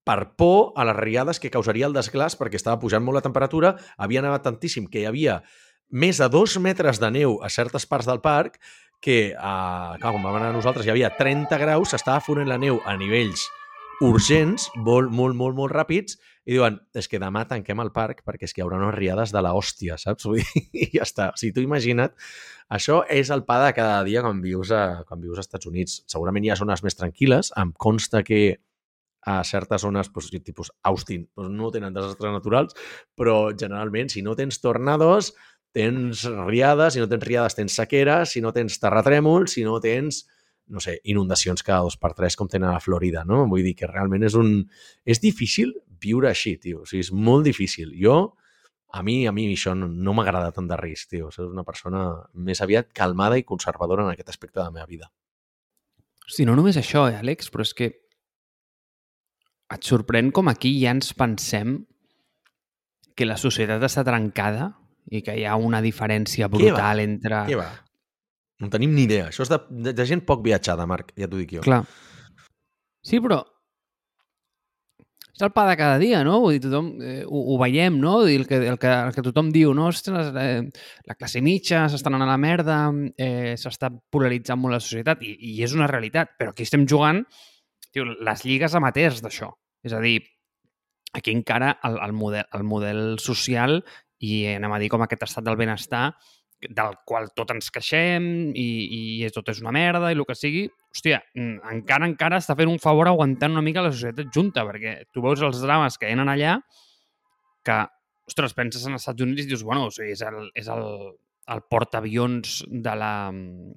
per 0.03 0.35
por 0.35 0.73
a 0.75 0.85
les 0.89 0.99
riades 0.99 1.39
que 1.39 1.53
causaria 1.55 1.87
el 1.87 1.95
desglàs 1.95 2.35
perquè 2.39 2.59
estava 2.59 2.81
pujant 2.83 3.05
molt 3.07 3.21
la 3.21 3.25
temperatura, 3.25 3.77
havia 3.97 4.25
nevat 4.25 4.43
tantíssim 4.43 4.91
que 4.91 5.05
hi 5.05 5.07
havia 5.07 5.41
més 5.93 6.19
de 6.19 6.29
dos 6.33 6.59
metres 6.59 6.99
de 6.99 7.13
neu 7.15 7.39
a 7.45 7.51
certes 7.53 7.87
parts 7.87 8.11
del 8.11 8.21
parc 8.25 8.59
que, 9.03 9.31
eh, 9.31 9.35
clar, 9.39 10.11
quan 10.11 10.23
vam 10.23 10.39
anar 10.39 10.53
nosaltres 10.55 10.87
hi 10.87 10.95
havia 10.95 11.15
30 11.19 11.59
graus, 11.63 11.95
s'estava 11.95 12.23
fonent 12.23 12.51
la 12.51 12.59
neu 12.59 12.81
a 12.85 12.97
nivells 12.99 13.47
urgents, 14.03 14.67
molt, 14.77 15.13
molt, 15.15 15.37
molt, 15.39 15.55
molt 15.57 15.73
ràpids, 15.73 16.19
i 16.43 16.57
diuen, 16.57 16.81
és 16.99 17.07
que 17.07 17.21
demà 17.23 17.45
tanquem 17.47 17.79
el 17.85 17.93
parc 17.95 18.25
perquè 18.27 18.49
és 18.49 18.55
que 18.55 18.61
hi 18.61 18.65
haurà 18.65 18.81
unes 18.81 18.97
riades 18.97 19.31
de 19.35 19.43
la 19.45 19.53
saps? 20.03 20.27
I 20.83 20.89
ja 20.97 21.07
està. 21.07 21.29
O 21.31 21.39
sigui, 21.39 21.55
tu 21.55 21.63
imagina't, 21.63 22.11
això 22.73 23.03
és 23.07 23.31
el 23.31 23.45
pa 23.47 23.61
de 23.67 23.71
cada 23.77 24.03
dia 24.09 24.25
quan 24.25 24.43
vius 24.43 24.73
a, 24.75 25.05
quan 25.07 25.23
vius 25.23 25.39
als 25.39 25.47
Estats 25.47 25.71
Units. 25.71 26.03
Segurament 26.11 26.45
hi 26.45 26.51
ha 26.51 26.59
zones 26.59 26.83
més 26.83 26.99
tranquil·les, 26.99 27.53
em 27.63 27.73
consta 27.79 28.25
que 28.27 28.43
a 29.23 29.39
certes 29.47 29.85
zones, 29.87 30.11
doncs, 30.11 30.33
tipus 30.43 30.73
Austin, 30.83 31.29
doncs 31.39 31.55
no 31.55 31.71
tenen 31.71 31.95
desastres 31.95 32.35
naturals, 32.35 32.75
però 33.15 33.53
generalment, 33.55 34.11
si 34.11 34.23
no 34.27 34.35
tens 34.35 34.59
tornados, 34.59 35.31
tens 35.73 36.27
riades, 36.49 36.97
si 36.97 37.01
no 37.01 37.09
tens 37.09 37.23
riades 37.25 37.55
tens 37.55 37.79
sequera, 37.79 38.25
si 38.27 38.43
no 38.43 38.51
tens 38.53 38.81
terratrèmols, 38.83 39.55
si 39.55 39.63
no 39.65 39.79
tens, 39.81 40.25
no 40.69 40.81
sé, 40.81 40.99
inundacions 41.05 41.65
cada 41.67 41.83
dos 41.87 41.97
per 42.01 42.13
tres 42.19 42.37
com 42.39 42.49
tenen 42.49 42.71
a 42.71 42.81
Florida, 42.81 43.25
no? 43.29 43.43
Vull 43.51 43.65
dir 43.67 43.75
que 43.79 43.91
realment 43.91 44.25
és 44.29 44.37
un... 44.39 44.55
És 45.05 45.21
difícil 45.23 45.75
viure 46.03 46.31
així, 46.31 46.57
tio. 46.61 46.83
O 46.83 46.89
sigui, 46.89 47.03
és 47.07 47.13
molt 47.13 47.47
difícil. 47.47 47.93
Jo, 47.99 48.35
a 48.93 49.03
mi, 49.03 49.23
a 49.27 49.33
mi 49.33 49.49
això 49.53 49.75
no, 49.79 49.89
no 49.89 50.15
m'agrada 50.17 50.53
tant 50.55 50.69
de 50.71 50.79
risc, 50.81 51.11
tio. 51.15 51.31
Soc 51.35 51.51
una 51.51 51.65
persona 51.65 52.05
més 52.35 52.63
aviat 52.65 52.93
calmada 52.97 53.39
i 53.41 53.47
conservadora 53.49 54.07
en 54.07 54.13
aquest 54.13 54.33
aspecte 54.35 54.61
de 54.61 54.67
la 54.67 54.75
meva 54.75 54.89
vida. 54.91 55.11
Sí, 56.29 56.47
no 56.49 56.57
només 56.57 56.79
això, 56.81 57.07
eh, 57.11 57.19
Àlex, 57.19 57.51
però 57.53 57.67
és 57.67 57.75
que 57.77 57.91
et 59.73 59.89
sorprèn 59.89 60.31
com 60.37 60.51
aquí 60.53 60.75
ja 60.83 60.93
ens 60.93 61.15
pensem 61.17 61.81
que 63.17 63.29
la 63.29 63.39
societat 63.41 63.83
està 63.85 64.05
trencada 64.05 64.73
i 65.13 65.23
que 65.25 65.35
hi 65.37 65.47
ha 65.49 65.57
una 65.61 65.83
diferència 65.85 66.49
brutal 66.53 67.01
Què 67.01 67.09
entre... 67.09 67.41
Què 67.49 67.59
va? 67.59 67.71
No 68.61 68.69
tenim 68.71 68.93
ni 68.95 69.07
idea. 69.09 69.31
Això 69.33 69.47
és 69.47 69.51
de, 69.51 69.59
de, 69.89 69.95
de 69.97 70.07
gent 70.07 70.23
poc 70.27 70.45
viatjada, 70.45 70.87
Marc, 70.87 71.15
ja 71.19 71.31
t'ho 71.31 71.41
dic 71.41 71.57
jo. 71.57 71.65
Clar. 71.65 71.83
Sí, 73.03 73.19
però 73.23 73.41
és 75.33 75.41
el 75.47 75.53
pa 75.57 75.65
de 75.65 75.77
cada 75.81 75.97
dia, 75.99 76.21
no? 76.27 76.37
Vull 76.45 76.59
dir, 76.59 76.61
tothom 76.67 76.91
eh, 77.01 77.23
ho, 77.25 77.41
ho 77.55 77.57
veiem, 77.61 77.97
no? 78.01 78.19
Vull 78.21 78.29
dir, 78.29 78.41
el, 78.43 78.45
que, 78.47 78.59
el, 78.69 78.77
que, 78.79 78.91
el 78.93 79.15
que 79.17 79.25
tothom 79.25 79.49
diu, 79.55 79.73
no? 79.75 79.87
Ostres, 79.89 80.29
eh, 80.37 80.61
la 81.09 81.17
classe 81.17 81.41
mitja 81.41 81.87
s'està 81.89 82.13
anant 82.13 82.27
a 82.27 82.29
la 82.29 82.37
merda, 82.41 82.77
eh, 83.17 83.55
s'està 83.59 83.89
polaritzant 84.13 84.61
molt 84.61 84.77
la 84.77 84.83
societat 84.85 85.25
i, 85.25 85.33
i 85.49 85.55
és 85.65 85.73
una 85.75 85.89
realitat, 85.89 86.37
però 86.39 86.53
aquí 86.53 86.67
estem 86.69 86.85
jugant 86.89 87.25
tio, 87.91 88.05
les 88.13 88.45
lligues 88.45 88.77
amateurs 88.77 89.25
d'això. 89.25 89.49
És 89.83 89.97
a 89.97 90.03
dir, 90.05 90.19
aquí 91.17 91.33
encara 91.33 91.79
el, 91.89 91.97
el, 92.05 92.13
model, 92.13 92.45
el 92.53 92.69
model 92.69 93.03
social 93.21 93.81
i 94.23 94.45
anem 94.53 94.77
a 94.77 94.83
dir 94.85 94.93
com 94.93 95.03
aquest 95.03 95.25
estat 95.27 95.49
del 95.49 95.59
benestar 95.61 96.11
del 96.69 96.95
qual 97.09 97.31
tot 97.35 97.51
ens 97.55 97.71
queixem 97.75 98.25
i, 98.55 98.69
i 99.23 99.31
tot 99.35 99.51
és 99.51 99.63
una 99.63 99.73
merda 99.75 100.13
i 100.13 100.17
el 100.17 100.25
que 100.29 100.37
sigui, 100.39 100.67
hòstia, 100.93 101.23
mm, 101.35 101.63
encara, 101.73 102.07
encara 102.11 102.39
està 102.43 102.57
fent 102.59 102.71
un 102.71 102.81
favor 102.83 103.11
aguantant 103.11 103.57
una 103.57 103.65
mica 103.65 103.83
la 103.83 103.93
societat 103.95 104.31
junta, 104.35 104.65
perquè 104.69 105.03
tu 105.13 105.25
veus 105.25 105.43
els 105.43 105.63
drames 105.65 105.99
que 105.99 106.11
ha 106.11 106.23
allà 106.23 106.61
que, 107.67 107.79
ostres, 108.29 108.55
penses 108.55 108.87
en 108.87 108.97
els 108.97 109.03
Estats 109.03 109.23
Units 109.23 109.45
i 109.45 109.51
dius, 109.51 109.65
bueno, 109.67 109.89
o 109.89 109.95
sigui, 109.95 110.15
és 110.15 110.23
el, 110.27 110.51
és 110.59 110.69
el, 110.73 110.85
el 111.55 111.63
portaavions 111.71 112.63
de 112.69 112.95
la, 112.99 113.15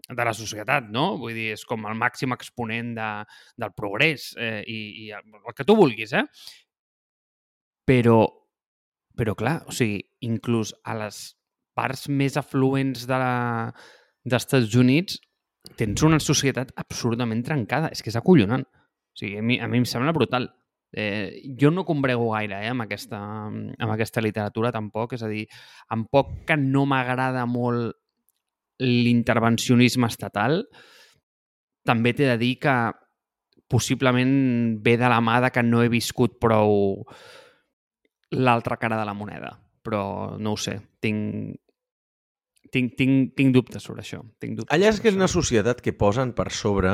de 0.09 0.27
la 0.29 0.33
societat, 0.37 0.89
no? 0.93 1.15
Vull 1.21 1.35
dir, 1.37 1.51
és 1.55 1.65
com 1.69 1.85
el 1.89 1.97
màxim 1.97 2.33
exponent 2.35 2.93
de, 2.97 3.09
del 3.61 3.73
progrés 3.77 4.31
eh, 4.37 4.61
i, 4.67 4.79
i 5.05 5.11
el, 5.17 5.39
el 5.41 5.57
que 5.57 5.65
tu 5.67 5.77
vulguis, 5.77 6.13
eh? 6.17 6.25
Però, 7.85 8.19
però 9.17 9.35
clar, 9.37 9.59
o 9.69 9.73
sigui, 9.73 10.01
inclús 10.25 10.73
a 10.83 10.97
les 10.97 11.27
parts 11.75 12.07
més 12.09 12.37
afluents 12.39 13.05
de 13.09 13.19
la, 13.21 13.35
dels 14.25 14.45
Estats 14.45 14.75
Units 14.79 15.19
tens 15.77 16.03
una 16.05 16.19
societat 16.21 16.73
absolutament 16.79 17.43
trencada. 17.45 17.91
És 17.93 18.03
que 18.03 18.11
és 18.11 18.19
acollonant. 18.19 18.65
O 18.65 19.19
sigui, 19.19 19.39
a 19.39 19.43
mi, 19.45 19.59
a 19.59 19.69
mi 19.71 19.81
em 19.81 19.89
sembla 19.89 20.13
brutal. 20.15 20.49
Eh, 20.95 21.41
jo 21.59 21.71
no 21.73 21.83
combrego 21.83 22.29
gaire 22.31 22.61
eh, 22.63 22.71
amb, 22.71 22.85
aquesta, 22.85 23.19
amb 23.19 23.91
aquesta 23.91 24.21
literatura 24.23 24.71
tampoc, 24.71 25.17
és 25.17 25.23
a 25.25 25.31
dir, 25.31 25.43
amb 25.91 26.07
poc 26.11 26.45
que 26.47 26.55
no 26.59 26.85
m'agrada 26.87 27.43
molt 27.49 27.97
l'intervencionisme 28.79 30.07
estatal, 30.07 30.61
també 31.85 32.13
t'he 32.15 32.29
de 32.29 32.37
dir 32.39 32.53
que 32.63 32.75
possiblement 33.71 34.79
ve 34.85 34.95
de 35.01 35.09
la 35.11 35.19
mà 35.23 35.41
de 35.43 35.51
que 35.51 35.63
no 35.65 35.81
he 35.83 35.91
viscut 35.91 36.37
prou 36.39 37.03
l'altra 38.31 38.77
cara 38.77 38.99
de 38.99 39.05
la 39.07 39.15
moneda. 39.17 39.51
Però 39.85 40.37
no 40.39 40.55
ho 40.55 40.59
sé, 40.59 40.79
tinc, 41.03 41.59
tinc, 42.75 42.95
tinc, 42.99 43.33
tinc 43.39 43.53
dubtes 43.55 43.85
sobre 43.87 44.03
això. 44.03 44.21
Tinc 44.43 44.59
dubtes 44.59 44.73
Allà 44.75 44.91
és 44.91 44.99
que 45.01 45.11
és 45.11 45.17
una 45.17 45.31
societat 45.31 45.81
que 45.83 45.95
posen 45.95 46.33
per 46.37 46.49
sobre, 46.53 46.93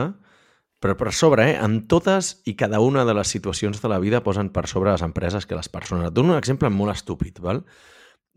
però 0.82 0.96
per 0.98 1.14
sobre, 1.14 1.52
eh? 1.52 1.58
en 1.62 1.82
totes 1.92 2.36
i 2.50 2.56
cada 2.58 2.82
una 2.82 3.06
de 3.06 3.16
les 3.18 3.34
situacions 3.34 3.82
de 3.82 3.90
la 3.92 4.00
vida 4.02 4.24
posen 4.26 4.52
per 4.54 4.68
sobre 4.70 4.94
les 4.94 5.06
empreses 5.06 5.46
que 5.46 5.58
les 5.58 5.70
persones. 5.70 6.10
Et 6.10 6.18
dono 6.18 6.36
un 6.36 6.40
exemple 6.40 6.70
molt 6.74 6.96
estúpid, 6.96 7.42
val? 7.44 7.64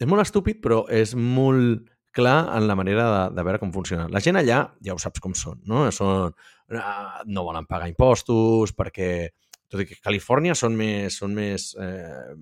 És 0.00 0.10
molt 0.10 0.24
estúpid, 0.24 0.60
però 0.64 0.84
és 0.92 1.14
molt 1.14 1.86
clar 2.14 2.38
en 2.56 2.68
la 2.68 2.76
manera 2.78 3.06
de, 3.10 3.22
de 3.36 3.44
veure 3.46 3.60
com 3.62 3.72
funciona. 3.74 4.06
La 4.12 4.22
gent 4.22 4.38
allà, 4.38 4.60
ja 4.84 4.94
ho 4.94 5.00
saps 5.02 5.22
com 5.22 5.34
són, 5.38 5.60
no? 5.70 5.86
Són, 5.94 6.34
ah, 6.78 7.22
no 7.26 7.46
volen 7.46 7.66
pagar 7.70 7.90
impostos 7.90 8.74
perquè, 8.76 9.10
tot 9.68 9.82
i 9.82 9.88
que 9.88 9.98
a 9.98 10.04
Califòrnia 10.08 10.54
són 10.58 10.78
més, 10.78 11.18
són 11.20 11.34
més 11.36 11.72
eh, 11.80 12.34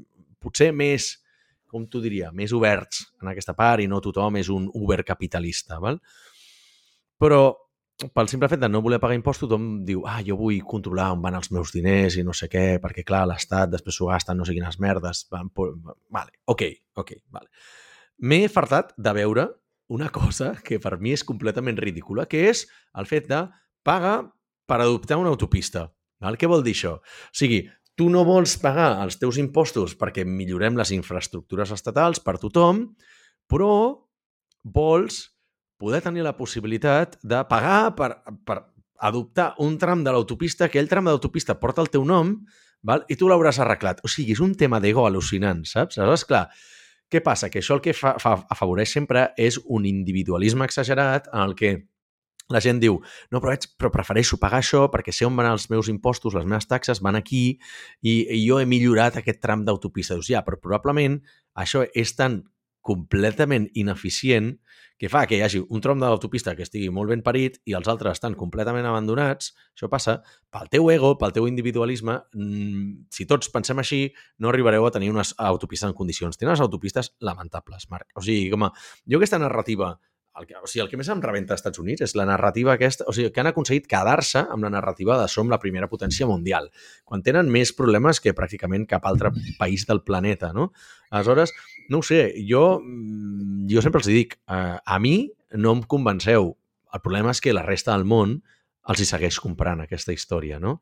potser 0.43 0.71
més, 0.77 1.15
com 1.73 1.89
t'ho 1.89 2.03
diria, 2.05 2.31
més 2.37 2.53
oberts 2.53 3.07
en 3.23 3.33
aquesta 3.33 3.57
part 3.57 3.83
i 3.83 3.89
no 3.89 4.03
tothom 4.05 4.37
és 4.41 4.53
un 4.53 4.69
Uber 4.77 5.01
capitalista, 5.09 5.81
val? 5.81 5.99
Però 7.23 7.43
pel 8.11 8.29
simple 8.31 8.49
fet 8.51 8.61
de 8.63 8.69
no 8.71 8.81
voler 8.83 8.99
pagar 9.03 9.15
impostos, 9.15 9.47
tothom 9.47 9.85
diu, 9.87 10.03
ah, 10.09 10.21
jo 10.27 10.37
vull 10.39 10.61
controlar 10.67 11.13
on 11.15 11.23
van 11.23 11.37
els 11.39 11.53
meus 11.55 11.73
diners 11.75 12.17
i 12.19 12.25
no 12.27 12.35
sé 12.35 12.49
què, 12.51 12.81
perquè, 12.83 13.05
clar, 13.07 13.25
l'Estat 13.31 13.71
després 13.71 13.99
s'ho 13.99 14.11
gasta 14.11 14.35
no 14.35 14.47
sé 14.49 14.57
quines 14.57 14.79
merdes. 14.83 15.27
Van, 15.33 15.51
vale, 16.11 16.35
ok, 16.51 16.65
ok, 16.99 17.13
vale. 17.31 17.51
m'he 18.23 18.47
fartat 18.49 18.93
de 18.97 19.13
veure 19.17 19.49
una 19.93 20.09
cosa 20.11 20.55
que 20.65 20.79
per 20.81 20.99
mi 20.99 21.13
és 21.13 21.25
completament 21.25 21.79
ridícula, 21.79 22.27
que 22.27 22.49
és 22.51 22.67
el 22.99 23.07
fet 23.07 23.29
de 23.29 23.45
pagar 23.85 24.33
per 24.67 24.81
adoptar 24.81 25.19
una 25.21 25.31
autopista. 25.31 25.91
Val? 26.23 26.39
Què 26.39 26.49
vol 26.49 26.63
dir 26.65 26.75
això? 26.77 26.97
O 27.03 27.37
sigui, 27.37 27.65
tu 27.99 28.09
no 28.11 28.25
vols 28.25 28.57
pagar 28.61 28.95
els 29.05 29.19
teus 29.21 29.39
impostos 29.41 29.95
perquè 29.99 30.25
millorem 30.25 30.79
les 30.81 30.93
infraestructures 30.97 31.75
estatals 31.75 32.23
per 32.25 32.39
tothom, 32.41 32.87
però 33.51 33.75
vols 34.63 35.27
poder 35.83 36.01
tenir 36.05 36.23
la 36.25 36.37
possibilitat 36.39 37.19
de 37.23 37.43
pagar 37.51 37.95
per, 37.99 38.15
per 38.47 38.61
adoptar 39.03 39.53
un 39.59 39.77
tram 39.83 40.05
de 40.07 40.13
l'autopista, 40.15 40.69
que 40.71 40.79
el 40.79 40.89
tram 40.89 41.09
de 41.09 41.15
l'autopista 41.15 41.59
porta 41.59 41.83
el 41.83 41.91
teu 41.91 42.05
nom, 42.07 42.37
val? 42.87 43.03
i 43.11 43.19
tu 43.19 43.29
l'hauràs 43.29 43.59
arreglat. 43.61 44.01
O 44.07 44.11
sigui, 44.11 44.37
és 44.37 44.43
un 44.45 44.55
tema 44.59 44.79
d'ego 44.81 45.09
al·lucinant, 45.09 45.65
saps? 45.67 45.99
Aleshores, 45.99 46.25
clar, 46.29 46.45
què 47.11 47.21
passa? 47.21 47.51
Que 47.51 47.61
això 47.61 47.77
el 47.77 47.83
que 47.85 47.93
fa, 47.97 48.15
fa, 48.23 48.37
afavoreix 48.55 48.95
sempre 48.95 49.27
és 49.37 49.59
un 49.67 49.85
individualisme 49.91 50.65
exagerat 50.65 51.27
en 51.33 51.43
el 51.43 51.57
que 51.59 51.73
la 52.53 52.63
gent 52.65 52.81
diu, 52.83 53.01
no, 53.33 53.41
però, 53.41 53.55
veig, 53.55 53.69
però 53.81 53.93
prefereixo 53.95 54.39
pagar 54.43 54.63
això 54.63 54.87
perquè 54.93 55.15
sé 55.15 55.27
on 55.29 55.37
van 55.39 55.51
els 55.53 55.69
meus 55.73 55.91
impostos, 55.93 56.37
les 56.39 56.49
meves 56.49 56.69
taxes 56.71 57.03
van 57.05 57.19
aquí 57.19 57.45
i, 58.03 58.15
i 58.23 58.43
jo 58.45 58.61
he 58.61 58.69
millorat 58.69 59.19
aquest 59.21 59.43
tram 59.43 59.67
d'autopista. 59.67 60.19
Dius, 60.19 60.31
ja, 60.31 60.45
però 60.47 60.61
probablement 60.61 61.21
això 61.59 61.87
és 61.95 62.17
tan 62.19 62.43
completament 62.83 63.69
ineficient 63.79 64.57
que 64.99 65.09
fa 65.11 65.25
que 65.27 65.35
hi 65.39 65.43
hagi 65.43 65.59
un 65.63 65.81
trom 65.83 65.99
de 65.99 66.07
l'autopista 66.07 66.53
que 66.55 66.63
estigui 66.63 66.91
molt 66.95 67.11
ben 67.11 67.23
parit 67.27 67.57
i 67.67 67.75
els 67.79 67.89
altres 67.91 68.19
estan 68.19 68.37
completament 68.39 68.87
abandonats, 68.87 69.51
això 69.75 69.89
passa 69.91 70.21
pel 70.55 70.69
teu 70.71 70.91
ego, 70.95 71.17
pel 71.19 71.35
teu 71.35 71.49
individualisme. 71.51 72.21
Mmm, 72.39 73.09
si 73.11 73.27
tots 73.31 73.51
pensem 73.55 73.83
així, 73.83 74.05
no 74.39 74.53
arribareu 74.53 74.87
a 74.87 74.93
tenir 74.95 75.11
unes 75.11 75.35
autopistes 75.39 75.89
en 75.91 75.97
condicions. 75.99 76.39
Tenen 76.39 76.53
unes 76.53 76.63
autopistes 76.63 77.15
lamentables, 77.19 77.89
Marc. 77.91 78.13
O 78.15 78.23
sigui, 78.23 78.47
com 78.53 78.69
a, 78.69 78.71
jo 79.11 79.19
aquesta 79.19 79.43
narrativa 79.43 79.97
el 80.41 80.47
que, 80.47 80.57
o 80.57 80.67
sigui, 80.67 80.83
el 80.85 80.89
que 80.91 80.97
més 80.97 81.11
em 81.13 81.21
rebenta 81.21 81.53
als 81.53 81.61
Estats 81.61 81.81
Units 81.83 82.05
és 82.07 82.15
la 82.17 82.25
narrativa 82.29 82.73
aquesta, 82.75 83.05
o 83.09 83.13
sigui, 83.13 83.31
que 83.33 83.43
han 83.43 83.51
aconseguit 83.51 83.89
quedar-se 83.91 84.41
amb 84.43 84.65
la 84.65 84.71
narrativa 84.73 85.19
de 85.21 85.27
som 85.29 85.51
la 85.53 85.61
primera 85.61 85.91
potència 85.93 86.29
mundial, 86.29 86.71
quan 87.05 87.25
tenen 87.27 87.51
més 87.53 87.75
problemes 87.77 88.21
que 88.23 88.35
pràcticament 88.37 88.87
cap 88.89 89.05
altre 89.09 89.35
país 89.61 89.85
del 89.89 90.03
planeta, 90.07 90.53
no? 90.57 90.71
Aleshores, 91.11 91.53
no 91.93 92.01
ho 92.01 92.07
sé, 92.07 92.23
jo, 92.49 92.81
mm, 92.81 93.69
jo 93.71 93.85
sempre 93.85 94.01
els 94.01 94.09
dic, 94.09 94.39
eh, 94.49 94.79
a 94.81 94.99
mi 94.99 95.31
no 95.53 95.77
em 95.77 95.83
convenceu. 95.85 96.57
El 96.93 97.01
problema 97.05 97.33
és 97.33 97.41
que 97.41 97.53
la 97.53 97.67
resta 97.67 97.93
del 97.93 98.09
món 98.09 98.41
els 98.89 99.01
hi 99.01 99.07
segueix 99.07 99.39
comprant 99.39 99.81
aquesta 99.83 100.13
història, 100.13 100.59
no? 100.59 100.81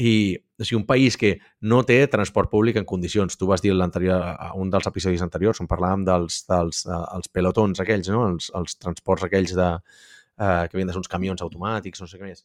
I 0.00 0.38
o 0.62 0.64
sigui, 0.64 0.78
un 0.78 0.86
país 0.86 1.18
que 1.20 1.34
no 1.60 1.82
té 1.84 1.98
transport 2.08 2.50
públic 2.52 2.78
en 2.80 2.86
condicions, 2.88 3.36
tu 3.36 3.48
vas 3.50 3.60
dir 3.60 3.74
l'anterior, 3.74 4.22
a 4.22 4.52
un 4.56 4.70
dels 4.72 4.86
episodis 4.88 5.24
anteriors 5.24 5.60
on 5.60 5.68
parlàvem 5.68 6.06
dels, 6.06 6.44
dels 6.48 6.84
uh, 6.86 7.02
els 7.18 7.28
pelotons 7.28 7.82
aquells, 7.82 8.08
no? 8.14 8.24
els, 8.30 8.48
els 8.56 8.78
transports 8.78 9.26
aquells 9.26 9.56
de, 9.58 9.68
uh, 9.76 10.62
que 10.64 10.76
havien 10.76 10.88
de 10.88 10.94
ser 10.94 11.02
uns 11.02 11.12
camions 11.12 11.42
automàtics, 11.44 12.00
no 12.00 12.08
sé 12.08 12.20
què 12.20 12.30
més 12.30 12.44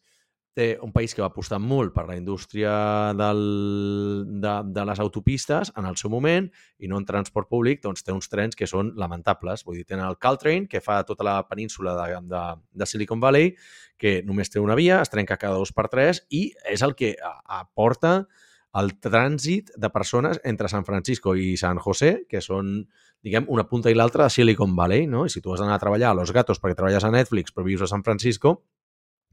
té 0.58 0.68
un 0.82 0.92
país 0.94 1.14
que 1.14 1.22
va 1.22 1.30
apostar 1.30 1.60
molt 1.62 1.94
per 1.94 2.08
la 2.08 2.16
indústria 2.18 2.72
del, 3.18 3.42
de, 4.42 4.54
de 4.74 4.86
les 4.90 5.02
autopistes 5.04 5.72
en 5.78 5.86
el 5.86 6.00
seu 6.02 6.10
moment 6.10 6.48
i 6.82 6.90
no 6.90 6.98
en 6.98 7.06
transport 7.06 7.50
públic, 7.52 7.84
doncs 7.84 8.02
té 8.06 8.16
uns 8.16 8.32
trens 8.32 8.58
que 8.58 8.70
són 8.70 8.96
lamentables. 8.98 9.62
Vull 9.68 9.78
dir, 9.78 9.86
tenen 9.86 10.08
el 10.08 10.18
Caltrain, 10.18 10.66
que 10.70 10.82
fa 10.82 11.04
tota 11.06 11.28
la 11.28 11.38
península 11.50 11.94
de, 12.00 12.22
de, 12.32 12.44
de 12.74 12.90
Silicon 12.90 13.22
Valley, 13.22 13.54
que 14.02 14.22
només 14.26 14.50
té 14.50 14.62
una 14.62 14.78
via, 14.78 15.02
es 15.02 15.14
trenca 15.14 15.38
cada 15.38 15.60
dos 15.62 15.74
per 15.74 15.88
tres 15.94 16.24
i 16.34 16.50
és 16.66 16.82
el 16.86 16.98
que 16.98 17.14
aporta 17.22 18.24
el 18.78 18.94
trànsit 19.02 19.72
de 19.78 19.90
persones 19.94 20.42
entre 20.46 20.70
San 20.70 20.86
Francisco 20.86 21.36
i 21.38 21.56
San 21.58 21.78
José, 21.82 22.28
que 22.30 22.42
són, 22.46 22.82
diguem, 23.26 23.46
una 23.54 23.66
punta 23.70 23.94
i 23.94 23.98
l'altra 23.98 24.26
de 24.28 24.34
Silicon 24.34 24.76
Valley, 24.78 25.08
no? 25.10 25.26
I 25.26 25.34
si 25.34 25.42
tu 25.42 25.54
has 25.54 25.62
d'anar 25.62 25.78
a 25.78 25.82
treballar 25.82 26.12
a 26.12 26.18
Los 26.18 26.34
Gatos 26.34 26.62
perquè 26.62 26.78
treballes 26.78 27.06
a 27.06 27.14
Netflix 27.14 27.54
però 27.54 27.66
vius 27.66 27.86
a 27.86 27.90
San 27.90 28.06
Francisco, 28.06 28.58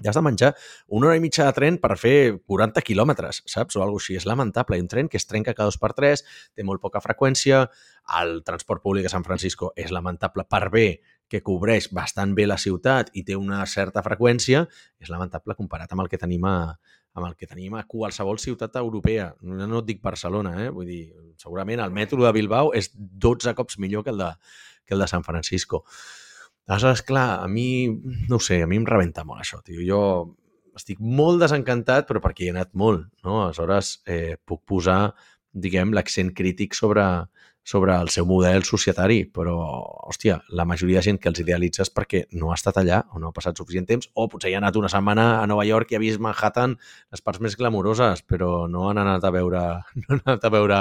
ja 0.02 0.10
has 0.10 0.16
de 0.16 0.22
menjar 0.26 0.54
una 0.88 1.06
hora 1.08 1.16
i 1.16 1.22
mitja 1.22 1.46
de 1.46 1.54
tren 1.54 1.76
per 1.78 1.94
fer 2.00 2.40
40 2.50 2.82
quilòmetres, 2.82 3.42
saps? 3.46 3.76
O 3.76 3.82
alguna 3.82 4.02
així. 4.02 4.16
És 4.18 4.26
lamentable. 4.26 4.80
un 4.80 4.88
tren 4.88 5.08
que 5.08 5.16
es 5.16 5.26
trenca 5.26 5.54
cada 5.54 5.70
dos 5.70 5.78
per 5.78 5.92
tres, 5.94 6.24
té 6.54 6.64
molt 6.64 6.80
poca 6.80 7.00
freqüència, 7.00 7.68
el 8.20 8.42
transport 8.44 8.82
públic 8.82 9.06
a 9.06 9.12
San 9.12 9.24
Francisco 9.24 9.72
és 9.76 9.90
lamentable 9.90 10.44
per 10.44 10.68
bé 10.70 11.00
que 11.28 11.42
cobreix 11.42 11.88
bastant 11.92 12.34
bé 12.34 12.46
la 12.46 12.58
ciutat 12.58 13.10
i 13.14 13.22
té 13.24 13.36
una 13.36 13.64
certa 13.66 14.02
freqüència, 14.02 14.66
és 15.00 15.08
lamentable 15.08 15.54
comparat 15.54 15.92
amb 15.92 16.04
el 16.04 16.10
que 16.12 16.18
tenim 16.18 16.44
a, 16.44 16.74
amb 17.14 17.28
el 17.28 17.36
que 17.38 17.46
tenim 17.46 17.74
a 17.78 17.84
qualsevol 17.86 18.38
ciutat 18.42 18.76
europea. 18.76 19.30
No, 19.40 19.66
no 19.66 19.80
et 19.80 19.88
dic 19.88 20.02
Barcelona, 20.02 20.56
eh? 20.66 20.68
Vull 20.74 20.90
dir, 20.90 21.02
segurament 21.40 21.80
el 21.80 21.94
metro 21.94 22.20
de 22.24 22.34
Bilbao 22.34 22.74
és 22.74 22.90
12 22.94 23.54
cops 23.54 23.78
millor 23.78 24.04
que 24.04 24.10
el 24.10 24.18
de, 24.18 24.32
que 24.84 24.94
el 24.94 25.00
de 25.00 25.08
San 25.08 25.24
Francisco. 25.24 25.84
Aleshores, 26.66 27.02
clar, 27.04 27.42
a 27.44 27.48
mi, 27.48 27.88
no 28.28 28.38
sé, 28.40 28.62
a 28.62 28.66
mi 28.66 28.78
em 28.80 28.86
rebenta 28.88 29.24
molt 29.28 29.42
això, 29.42 29.60
tio. 29.64 29.82
Jo 29.84 30.00
estic 30.74 31.00
molt 31.00 31.42
desencantat, 31.42 32.06
però 32.08 32.22
perquè 32.24 32.46
hi 32.46 32.50
he 32.50 32.54
anat 32.54 32.72
molt, 32.72 33.04
no? 33.26 33.42
Aleshores, 33.44 33.98
eh, 34.08 34.36
puc 34.48 34.62
posar, 34.66 35.14
diguem, 35.52 35.92
l'accent 35.94 36.32
crític 36.34 36.74
sobre, 36.74 37.04
sobre 37.64 37.94
el 38.00 38.08
seu 38.12 38.26
model 38.26 38.64
societari, 38.64 39.22
però, 39.24 39.58
hòstia, 40.08 40.38
la 40.56 40.64
majoria 40.64 41.02
de 41.02 41.08
gent 41.10 41.20
que 41.20 41.30
els 41.30 41.42
idealitza 41.44 41.84
és 41.84 41.92
perquè 41.92 42.24
no 42.40 42.50
ha 42.50 42.56
estat 42.58 42.80
allà 42.80 43.02
o 43.12 43.20
no 43.20 43.28
ha 43.28 43.36
passat 43.36 43.60
suficient 43.60 43.86
temps, 43.88 44.08
o 44.14 44.26
potser 44.32 44.50
hi 44.50 44.56
ha 44.56 44.62
anat 44.64 44.80
una 44.80 44.90
setmana 44.92 45.26
a 45.42 45.46
Nova 45.50 45.64
York 45.68 45.92
i 45.92 45.98
ha 45.98 46.02
vist 46.02 46.20
Manhattan 46.20 46.78
les 47.12 47.24
parts 47.24 47.44
més 47.44 47.56
glamuroses, 47.60 48.24
però 48.24 48.66
no 48.72 48.88
han 48.88 49.00
anat 49.04 49.24
a 49.24 49.32
veure, 49.36 49.62
no 50.00 50.16
han 50.16 50.24
anat 50.24 50.48
a 50.48 50.52
veure 50.56 50.80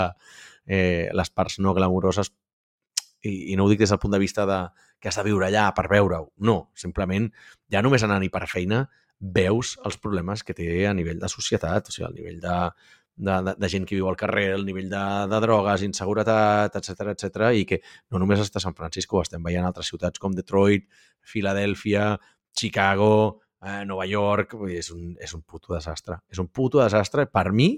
eh, 0.65 1.09
les 1.11 1.29
parts 1.29 1.59
no 1.59 1.75
glamuroses 1.75 2.31
i, 3.23 3.53
i 3.53 3.57
no 3.57 3.65
ho 3.65 3.71
dic 3.71 3.81
des 3.83 3.93
del 3.93 4.01
punt 4.03 4.13
de 4.13 4.21
vista 4.21 4.45
de 4.49 4.59
que 4.99 5.09
has 5.09 5.19
de 5.19 5.25
viure 5.27 5.47
allà 5.47 5.69
per 5.75 5.87
veure-ho. 5.91 6.31
No, 6.47 6.57
simplement 6.75 7.29
ja 7.71 7.81
només 7.83 8.03
anant-hi 8.05 8.29
per 8.33 8.45
feina 8.51 8.83
veus 9.19 9.77
els 9.87 9.97
problemes 10.03 10.43
que 10.43 10.55
té 10.55 10.67
a 10.87 10.93
nivell 10.93 11.21
de 11.21 11.29
societat, 11.31 11.87
o 11.87 11.95
sigui, 11.95 12.07
al 12.07 12.17
nivell 12.17 12.39
de, 12.43 12.57
de, 13.15 13.37
de, 13.47 13.55
de 13.59 13.69
gent 13.71 13.87
que 13.87 13.95
viu 13.95 14.09
al 14.09 14.19
carrer, 14.19 14.49
el 14.57 14.65
nivell 14.67 14.89
de, 14.91 15.03
de 15.31 15.39
drogues, 15.45 15.85
inseguretat, 15.87 16.75
etc 16.79 17.13
etc 17.13 17.49
i 17.59 17.65
que 17.69 17.79
no 18.11 18.19
només 18.19 18.43
està 18.43 18.59
a 18.59 18.65
San 18.67 18.75
Francisco, 18.75 19.21
estem 19.21 19.43
veient 19.43 19.65
altres 19.67 19.91
ciutats 19.93 20.19
com 20.19 20.35
Detroit, 20.35 20.89
Filadèlfia, 21.33 22.13
Chicago, 22.53 23.41
eh, 23.63 23.83
Nova 23.85 24.05
York, 24.05 24.55
és, 24.69 24.91
un, 24.91 25.13
és 25.21 25.33
un 25.33 25.41
puto 25.41 25.73
desastre. 25.73 26.19
És 26.29 26.39
un 26.39 26.49
puto 26.51 26.81
desastre. 26.83 27.25
Per 27.31 27.51
mi, 27.51 27.69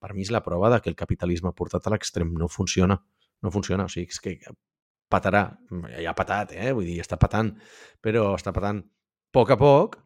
per 0.00 0.12
mi 0.14 0.26
és 0.26 0.32
la 0.34 0.42
prova 0.44 0.70
de 0.74 0.80
que 0.84 0.90
el 0.92 0.98
capitalisme 0.98 1.52
portat 1.56 1.86
a 1.86 1.94
l'extrem 1.94 2.32
no 2.38 2.48
funciona. 2.48 3.00
No 3.42 3.50
funciona. 3.50 3.88
O 3.88 3.92
sigui, 3.92 4.12
és 4.12 4.20
que 4.20 4.36
patarà. 5.10 5.44
Ja 5.98 6.12
ha 6.12 6.16
patat, 6.16 6.54
eh? 6.56 6.72
Vull 6.76 6.88
dir, 6.88 7.00
està 7.02 7.18
patant. 7.20 7.52
Però 8.02 8.30
està 8.38 8.54
patant 8.56 8.82
a 8.82 8.88
poc 9.34 9.52
a 9.54 9.58
poc, 9.60 9.96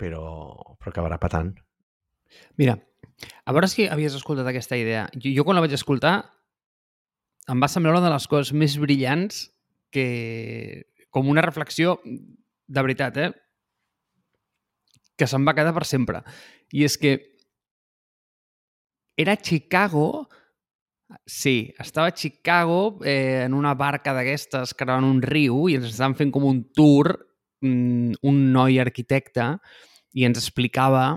però, 0.00 0.24
però 0.78 0.92
acabarà 0.92 1.18
patant. 1.20 1.52
Mira, 2.60 2.76
a 3.44 3.54
veure 3.54 3.68
si 3.70 3.88
havies 3.88 4.16
escoltat 4.16 4.48
aquesta 4.50 4.78
idea. 4.80 5.06
Jo, 5.16 5.32
jo 5.38 5.44
quan 5.46 5.58
la 5.58 5.64
vaig 5.64 5.76
escoltar 5.76 6.16
em 7.52 7.60
va 7.60 7.68
semblar 7.68 7.92
una 7.96 8.04
de 8.06 8.12
les 8.12 8.26
coses 8.30 8.54
més 8.56 8.76
brillants 8.80 9.48
que... 9.92 10.88
com 11.14 11.28
una 11.30 11.44
reflexió 11.44 11.98
de 12.04 12.82
veritat, 12.82 13.18
eh? 13.20 13.30
que 15.14 15.28
se'n 15.30 15.44
va 15.46 15.54
quedar 15.54 15.74
per 15.76 15.84
sempre. 15.86 16.24
I 16.74 16.86
és 16.88 16.96
que 16.98 17.12
era 19.20 19.36
Chicago 19.38 20.26
Sí, 21.26 21.72
estava 21.78 22.08
a 22.08 22.14
Chicago 22.14 22.98
eh, 23.04 23.44
en 23.44 23.54
una 23.54 23.74
barca 23.74 24.14
d'aquestes 24.16 24.72
creuant 24.78 25.04
un 25.04 25.20
riu 25.22 25.66
i 25.68 25.76
ens 25.76 25.90
estaven 25.90 26.16
fent 26.16 26.32
com 26.32 26.46
un 26.48 26.62
tour 26.72 27.12
mm, 27.60 28.24
un 28.24 28.40
noi 28.54 28.80
arquitecte 28.80 29.50
i 30.16 30.24
ens 30.24 30.40
explicava 30.40 31.12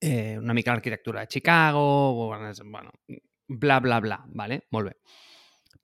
eh, 0.00 0.36
una 0.38 0.52
mica 0.52 0.74
l'arquitectura 0.74 1.20
de 1.20 1.28
Chicago, 1.28 2.26
bueno, 2.26 2.90
bla, 3.46 3.80
bla, 3.80 4.00
bla, 4.00 4.24
vale? 4.34 4.66
molt 4.70 4.90
bé. 4.90 4.96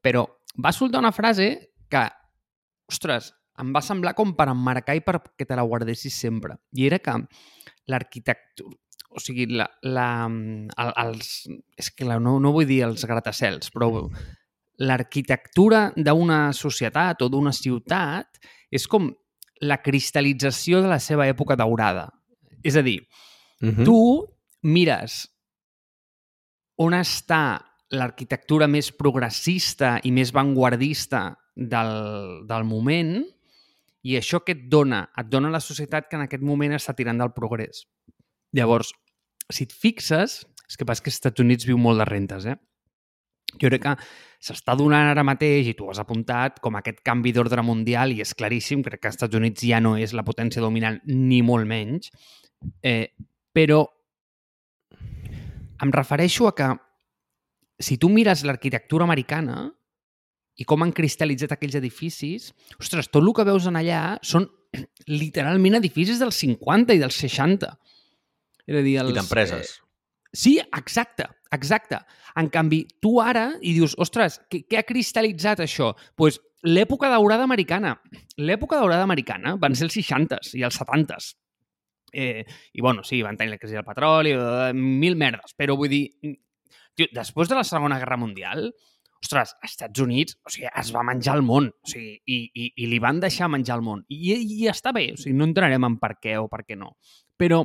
Però 0.00 0.26
va 0.60 0.72
soltar 0.72 1.00
una 1.00 1.12
frase 1.12 1.72
que, 1.88 2.04
ostres, 2.90 3.30
em 3.60 3.72
va 3.72 3.80
semblar 3.84 4.14
com 4.18 4.34
per 4.36 4.50
emmarcar 4.50 4.96
i 4.98 5.04
perquè 5.04 5.46
te 5.46 5.56
la 5.56 5.64
guardessis 5.64 6.16
sempre. 6.26 6.58
I 6.76 6.86
era 6.90 6.98
que 6.98 7.16
l'arquitectura 7.86 8.76
o 9.10 9.20
sigui, 9.22 9.46
la, 9.50 9.66
la, 9.82 10.10
el, 10.26 10.92
els, 11.04 11.32
és 11.78 11.90
que 11.90 12.06
la, 12.06 12.20
no, 12.22 12.38
no 12.42 12.52
vull 12.54 12.68
dir 12.68 12.84
els 12.86 13.04
gratacels, 13.08 13.72
però 13.74 13.90
l'arquitectura 14.80 15.88
d'una 15.96 16.52
societat 16.56 17.24
o 17.26 17.28
d'una 17.28 17.52
ciutat 17.52 18.38
és 18.70 18.86
com 18.88 19.10
la 19.60 19.80
cristal·lització 19.82 20.80
de 20.80 20.88
la 20.88 21.00
seva 21.02 21.26
època 21.28 21.58
daurada. 21.58 22.08
És 22.64 22.76
a 22.76 22.82
dir, 22.82 23.00
uh 23.60 23.68
-huh. 23.68 23.84
tu 23.84 23.98
mires 24.62 25.26
on 26.76 26.94
està 26.96 27.60
l'arquitectura 27.90 28.66
més 28.66 28.92
progressista 28.92 29.98
i 30.04 30.12
més 30.12 30.32
vanguardista 30.32 31.36
del, 31.54 32.46
del 32.46 32.64
moment 32.64 33.24
i 34.02 34.16
això 34.16 34.40
que 34.44 34.52
et 34.52 34.68
dona? 34.72 35.10
Et 35.18 35.28
dona 35.28 35.50
la 35.50 35.60
societat 35.60 36.08
que 36.08 36.16
en 36.16 36.22
aquest 36.22 36.42
moment 36.42 36.72
està 36.72 36.94
tirant 36.96 37.18
del 37.18 37.34
progrés. 37.36 37.84
Llavors, 38.56 38.92
si 39.50 39.66
et 39.68 39.72
fixes, 39.74 40.40
és 40.70 40.78
que 40.78 40.86
pas 40.86 41.00
que 41.00 41.10
als 41.10 41.18
Estats 41.18 41.42
Units 41.42 41.66
viu 41.66 41.78
molt 41.78 42.02
de 42.02 42.06
rentes, 42.08 42.46
eh? 42.46 42.58
jo 43.58 43.70
crec 43.70 43.82
que 43.82 43.94
s'està 44.40 44.76
donant 44.78 45.08
ara 45.10 45.24
mateix, 45.26 45.70
i 45.70 45.74
tu 45.76 45.88
has 45.90 45.98
apuntat, 45.98 46.60
com 46.62 46.76
aquest 46.78 47.00
canvi 47.06 47.32
d'ordre 47.34 47.64
mundial, 47.66 48.12
i 48.14 48.22
és 48.22 48.34
claríssim, 48.36 48.84
crec 48.86 49.02
que 49.02 49.10
els 49.10 49.18
Estats 49.18 49.36
Units 49.36 49.64
ja 49.66 49.80
no 49.82 49.96
és 49.98 50.14
la 50.16 50.24
potència 50.26 50.62
dominant, 50.62 51.00
ni 51.10 51.40
molt 51.42 51.66
menys, 51.68 52.12
eh, 52.86 53.10
però 53.52 53.82
em 55.80 55.92
refereixo 55.92 56.46
a 56.46 56.54
que 56.54 56.70
si 57.80 57.96
tu 57.96 58.10
mires 58.12 58.44
l'arquitectura 58.44 59.06
americana 59.08 59.64
i 60.60 60.66
com 60.68 60.84
han 60.84 60.92
cristal·litzat 60.92 61.54
aquells 61.54 61.78
edificis, 61.78 62.50
ostres, 62.78 63.08
tot 63.08 63.24
el 63.24 63.32
que 63.36 63.46
veus 63.48 63.66
en 63.66 63.78
allà 63.80 64.18
són 64.22 64.46
literalment 65.22 65.78
edificis 65.80 66.20
dels 66.20 66.42
50 66.44 66.96
i 66.96 67.00
dels 67.00 67.16
60. 67.24 67.70
És 68.70 68.78
a 68.78 68.82
dir, 68.86 68.96
els, 69.02 69.10
I 69.10 69.18
d'empreses. 69.18 69.72
Eh, 69.74 70.30
sí, 70.42 70.54
exacte, 70.62 71.26
exacte. 71.56 71.98
En 72.38 72.50
canvi, 72.54 72.84
tu 73.02 73.16
ara 73.22 73.48
i 73.58 73.74
dius, 73.74 73.96
ostres, 73.98 74.38
què, 74.50 74.62
què 74.70 74.78
ha 74.78 74.86
cristal·litzat 74.86 75.64
això? 75.64 75.90
Doncs 75.96 76.14
pues, 76.20 76.38
l'època 76.70 77.10
daurada 77.10 77.46
americana. 77.48 77.96
L'època 78.38 78.78
daurada 78.78 79.06
americana 79.06 79.56
van 79.60 79.74
ser 79.74 79.88
els 79.88 79.98
60s 79.98 80.54
i 80.60 80.62
els 80.66 80.78
70s. 80.78 81.32
Eh, 82.12 82.44
I, 82.74 82.80
bueno, 82.82 83.02
sí, 83.06 83.20
van 83.22 83.38
tenir 83.38 83.54
la 83.54 83.58
crisi 83.58 83.78
del 83.78 83.86
petroli, 83.86 84.34
mil 84.74 85.18
merdes, 85.18 85.54
però 85.58 85.76
vull 85.78 85.90
dir, 85.90 86.04
tio, 86.94 87.06
després 87.14 87.50
de 87.50 87.58
la 87.58 87.66
Segona 87.66 88.00
Guerra 88.02 88.18
Mundial, 88.18 88.68
ostres, 89.20 89.54
als 89.60 89.74
Estats 89.74 90.02
Units 90.02 90.38
o 90.46 90.50
sigui, 90.50 90.66
es 90.80 90.90
va 90.94 91.04
menjar 91.06 91.36
el 91.36 91.44
món 91.44 91.68
o 91.68 91.90
sigui, 91.90 92.14
i, 92.24 92.38
i, 92.54 92.70
i 92.82 92.88
li 92.88 92.98
van 93.02 93.20
deixar 93.22 93.50
menjar 93.52 93.78
el 93.78 93.84
món. 93.86 94.02
I, 94.08 94.38
i 94.38 94.68
està 94.70 94.94
bé, 94.96 95.10
o 95.14 95.20
sigui, 95.20 95.36
no 95.38 95.46
entrarem 95.48 95.86
en 95.86 95.98
per 96.02 96.14
què 96.22 96.38
o 96.40 96.48
per 96.50 96.64
què 96.66 96.78
no. 96.78 96.94
Però 97.40 97.64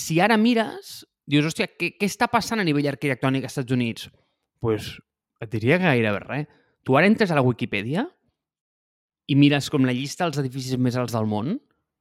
si 0.00 0.18
ara 0.24 0.36
mires, 0.40 1.00
dius, 1.30 1.46
hòstia, 1.50 1.68
què, 1.78 1.92
què 2.00 2.08
està 2.08 2.28
passant 2.32 2.60
a 2.62 2.66
nivell 2.66 2.88
arquitectònic 2.90 3.44
als 3.46 3.54
Estats 3.58 3.76
Units? 3.76 4.08
Doncs 4.08 4.60
pues, 4.64 4.88
et 5.44 5.52
diria 5.52 5.78
gairebé 5.80 6.24
res. 6.24 6.48
Tu 6.84 6.96
ara 6.96 7.08
entres 7.08 7.30
a 7.32 7.36
la 7.38 7.44
Wikipedia 7.44 8.06
i 9.30 9.36
mires 9.38 9.68
com 9.70 9.84
la 9.86 9.94
llista 9.94 10.26
dels 10.26 10.40
edificis 10.42 10.78
més 10.80 10.96
alts 10.98 11.14
del 11.14 11.28
món 11.30 11.54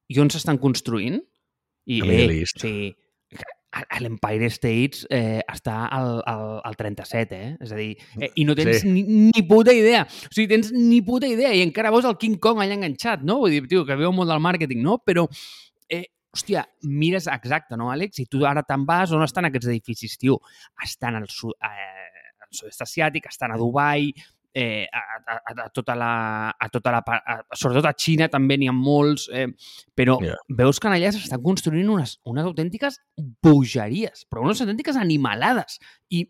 i 0.10 0.18
on 0.24 0.32
s'estan 0.34 0.58
construint 0.62 1.20
i, 1.90 2.00
A 2.02 2.06
eh, 2.08 2.26
list. 2.32 2.58
o 2.58 2.66
sigui, 2.66 2.90
a 3.70 4.00
l'Empire 4.02 4.48
States 4.50 5.04
eh, 5.14 5.44
està 5.46 5.84
al, 5.94 6.24
al, 6.28 6.46
al 6.66 6.76
37, 6.80 7.38
eh? 7.38 7.52
És 7.62 7.74
a 7.76 7.78
dir, 7.78 7.92
eh, 8.18 8.32
i 8.42 8.46
no 8.48 8.56
tens 8.58 8.80
Sí. 8.80 8.88
sí. 8.88 8.90
ni, 8.96 9.04
ni 9.30 9.44
puta 9.46 9.76
idea. 9.78 10.02
O 10.10 10.34
sigui, 10.34 10.48
tens 10.50 10.72
ni 10.74 11.04
puta 11.06 11.30
idea 11.30 11.52
i 11.54 11.62
encara 11.62 11.92
veus 11.94 12.08
el 12.10 12.18
King 12.18 12.40
Kong 12.42 12.64
allà 12.64 12.74
enganxat, 12.80 13.22
no? 13.28 13.38
Vull 13.44 13.54
dir, 13.54 13.62
tio, 13.70 13.86
que 13.86 13.98
veu 14.00 14.12
molt 14.16 14.32
del 14.34 14.42
màrqueting, 14.42 14.82
no? 14.82 14.98
Però, 15.06 15.28
hòstia, 16.36 16.66
mires 16.86 17.28
exacte, 17.32 17.78
no, 17.80 17.90
Àlex? 17.94 18.22
I 18.22 18.28
tu 18.30 18.44
ara 18.48 18.64
te'n 18.66 18.86
vas, 18.88 19.14
on 19.16 19.24
estan 19.26 19.50
aquests 19.50 19.70
edificis, 19.72 20.18
tio? 20.22 20.40
Estan 20.86 21.18
al 21.20 21.30
sud, 21.32 21.56
eh, 21.66 22.44
al 22.46 22.52
sud-est 22.52 22.86
asiàtic, 22.86 23.30
estan 23.32 23.56
a 23.56 23.58
Dubai, 23.58 24.12
eh, 24.54 24.86
a, 24.92 25.02
a, 25.26 25.40
a, 25.66 25.68
tota 25.74 25.96
la... 25.96 26.12
A 26.50 26.70
tota 26.70 26.94
la 26.94 27.02
part- 27.06 27.26
a, 27.26 27.40
sobretot 27.58 27.90
a 27.90 27.96
Xina 27.98 28.30
també 28.30 28.58
n'hi 28.58 28.70
ha 28.70 28.76
molts, 28.76 29.28
eh, 29.34 29.48
però 29.98 30.20
yeah. 30.24 30.38
veus 30.62 30.80
que 30.82 30.90
allà 30.92 31.12
s'estan 31.14 31.42
construint 31.44 31.90
unes, 31.90 32.18
unes 32.30 32.46
autèntiques 32.46 33.00
bogeries, 33.44 34.26
però 34.30 34.46
unes 34.46 34.62
autèntiques 34.62 34.98
animalades. 35.00 35.80
I 36.10 36.28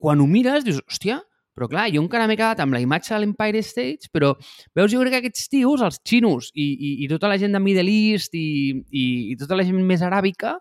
quan 0.00 0.22
ho 0.22 0.26
mires, 0.26 0.64
dius, 0.66 0.80
hòstia, 0.88 1.20
però 1.56 1.68
clar, 1.70 1.86
jo 1.92 2.02
encara 2.02 2.26
m'he 2.30 2.38
quedat 2.38 2.62
amb 2.64 2.76
la 2.76 2.80
imatge 2.82 3.12
de 3.14 3.20
l'Empire 3.22 3.62
State, 3.66 4.10
però 4.14 4.32
veus, 4.76 4.90
jo 4.92 5.00
crec 5.02 5.16
que 5.16 5.22
aquests 5.24 5.48
tios, 5.52 5.84
els 5.84 6.00
xinos 6.06 6.50
i, 6.54 6.66
i, 6.72 6.92
i 7.04 7.08
tota 7.10 7.30
la 7.30 7.38
gent 7.40 7.56
de 7.56 7.62
Middle 7.62 7.90
East 7.90 8.36
i, 8.38 8.48
i, 8.90 9.06
i 9.32 9.38
tota 9.40 9.58
la 9.58 9.66
gent 9.66 9.80
més 9.86 10.04
aràbica, 10.06 10.56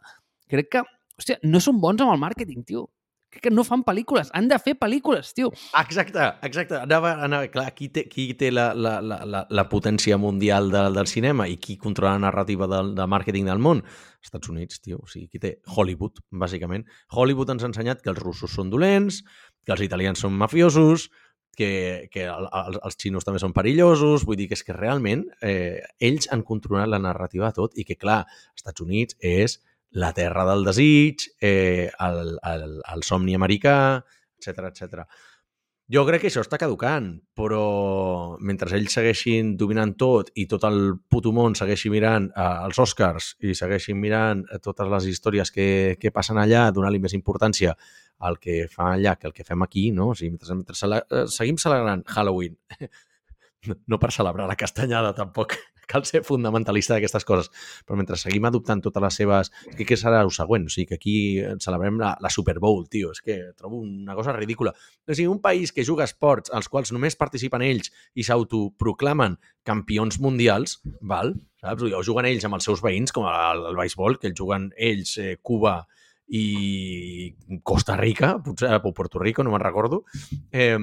crec 0.50 0.72
que, 0.76 0.86
hòstia, 1.20 1.40
no 1.46 1.62
són 1.64 1.80
bons 1.84 2.02
amb 2.04 2.16
el 2.16 2.24
màrqueting, 2.24 2.66
tio. 2.68 2.88
Que 3.30 3.52
no 3.54 3.62
fan 3.64 3.84
pel·lícules. 3.86 4.32
Han 4.34 4.48
de 4.50 4.58
fer 4.58 4.74
pel·lícules, 4.80 5.36
tio. 5.38 5.52
Exacte, 5.78 6.24
exacte. 6.48 6.80
Anava, 6.82 7.12
anava, 7.28 7.50
clar, 7.54 7.68
qui 7.78 7.92
té, 7.94 8.08
qui 8.10 8.32
té 8.40 8.50
la, 8.50 8.72
la, 8.74 8.96
la, 9.06 9.44
la, 9.46 9.66
potència 9.70 10.18
mundial 10.18 10.72
de, 10.74 10.82
del 10.96 11.08
cinema 11.12 11.46
i 11.48 11.60
qui 11.62 11.78
controla 11.78 12.16
la 12.18 12.26
narrativa 12.26 12.66
del, 12.72 12.96
del 12.98 13.12
màrqueting 13.14 13.46
del 13.52 13.62
món? 13.62 13.84
Estats 14.26 14.50
Units, 14.50 14.82
tio. 14.82 15.04
O 15.06 15.08
sigui, 15.12 15.30
qui 15.30 15.44
té 15.46 15.54
Hollywood, 15.70 16.24
bàsicament. 16.42 16.90
Hollywood 17.14 17.54
ens 17.54 17.64
ha 17.64 17.70
ensenyat 17.70 18.02
que 18.02 18.10
els 18.10 18.20
russos 18.20 18.58
són 18.58 18.74
dolents, 18.74 19.22
que 19.62 19.78
els 19.78 19.86
italians 19.86 20.26
són 20.26 20.34
mafiosos, 20.34 21.12
que, 21.60 22.10
que 22.10 22.26
el, 22.32 22.48
els 22.80 22.98
xinos 22.98 23.28
també 23.28 23.42
són 23.44 23.54
perillosos, 23.54 24.24
vull 24.26 24.40
dir 24.40 24.48
que 24.50 24.58
és 24.58 24.64
que 24.66 24.76
realment 24.76 25.26
eh, 25.46 25.82
ells 26.00 26.30
han 26.34 26.46
controlat 26.48 26.90
la 26.90 27.02
narrativa 27.04 27.50
de 27.50 27.60
tot 27.60 27.76
i 27.78 27.86
que, 27.86 28.00
clar, 28.00 28.24
Estats 28.56 28.86
Units 28.86 29.20
és 29.20 29.60
la 29.92 30.14
terra 30.14 30.46
del 30.46 30.64
desig, 30.68 31.26
eh, 31.42 31.90
el, 32.00 32.38
el, 32.46 32.80
el 32.94 33.04
somni 33.04 33.36
americà, 33.36 34.04
etc 34.40 34.70
etc. 34.70 35.04
Jo 35.90 36.04
crec 36.06 36.22
que 36.22 36.30
això 36.30 36.44
està 36.46 36.60
caducant, 36.62 37.08
però 37.34 38.38
mentre 38.46 38.70
ells 38.78 38.94
segueixin 38.94 39.56
dominant 39.58 39.96
tot 39.98 40.28
i 40.38 40.46
tot 40.46 40.68
el 40.68 41.00
puto 41.10 41.32
món 41.34 41.56
segueixi 41.58 41.90
mirant 41.90 42.28
eh, 42.30 42.50
els 42.68 42.78
Oscars 42.78 43.32
i 43.42 43.56
segueixin 43.58 43.98
mirant 43.98 44.44
eh, 44.46 44.60
totes 44.62 44.92
les 44.92 45.08
històries 45.10 45.50
que, 45.50 45.98
que 45.98 46.14
passen 46.14 46.38
allà, 46.38 46.68
donar-li 46.76 47.02
més 47.02 47.18
importància 47.18 47.74
al 48.20 48.38
que 48.38 48.68
fan 48.70 49.00
allà 49.00 49.16
que 49.18 49.32
el 49.32 49.34
que 49.34 49.48
fem 49.48 49.66
aquí, 49.66 49.90
no? 49.96 50.12
O 50.14 50.20
sigui, 50.20 50.36
mentre, 50.36 50.60
mentre 50.62 50.78
cele 50.78 51.02
eh, 51.10 51.26
seguim 51.34 51.58
celebrant 51.58 52.06
Halloween, 52.06 52.54
no 53.90 53.98
per 53.98 54.14
celebrar 54.14 54.46
la 54.46 54.60
castanyada 54.60 55.16
tampoc, 55.18 55.58
cal 55.90 56.06
ser 56.06 56.22
fundamentalista 56.28 56.96
d'aquestes 56.96 57.26
coses, 57.28 57.50
però 57.88 57.98
mentre 58.00 58.18
seguim 58.20 58.46
adoptant 58.50 58.84
totes 58.86 59.04
les 59.06 59.20
seves... 59.22 59.52
És 59.72 59.78
que 59.80 59.88
què 59.90 59.98
serà 60.00 60.22
el 60.26 60.32
següent? 60.36 60.68
O 60.70 60.74
sigui, 60.74 60.88
que 60.92 61.00
aquí 61.00 61.16
celebrem 61.64 62.00
la, 62.02 62.14
la 62.22 62.32
Super 62.34 62.60
Bowl, 62.62 62.86
tio. 62.92 63.14
És 63.16 63.24
que 63.26 63.40
trobo 63.58 63.82
una 63.82 64.18
cosa 64.18 64.36
ridícula. 64.38 64.76
O 64.76 65.16
sigui, 65.16 65.30
un 65.32 65.42
país 65.42 65.74
que 65.74 65.86
juga 65.88 66.08
esports 66.08 66.54
als 66.56 66.70
quals 66.72 66.94
només 66.96 67.18
participen 67.20 67.66
ells 67.66 67.92
i 68.14 68.26
s'autoproclamen 68.28 69.40
campions 69.68 70.20
mundials, 70.24 70.80
val? 71.02 71.34
Saps? 71.60 71.90
O 71.90 72.04
juguen 72.06 72.30
ells 72.30 72.46
amb 72.48 72.60
els 72.60 72.70
seus 72.70 72.84
veïns, 72.86 73.14
com 73.16 73.28
el, 73.30 73.66
el 73.72 73.80
béisbol, 73.80 74.20
que 74.22 74.30
el 74.30 74.38
juguen 74.38 74.70
ells, 74.78 75.18
eh, 75.20 75.38
Cuba 75.42 75.82
i 76.30 77.34
Costa 77.66 77.98
Rica, 77.98 78.36
potser, 78.46 78.76
o 78.78 78.94
Puerto 78.94 79.20
Rico, 79.20 79.44
no 79.44 79.52
me'n 79.52 79.66
recordo. 79.66 80.04
Eh, 80.52 80.78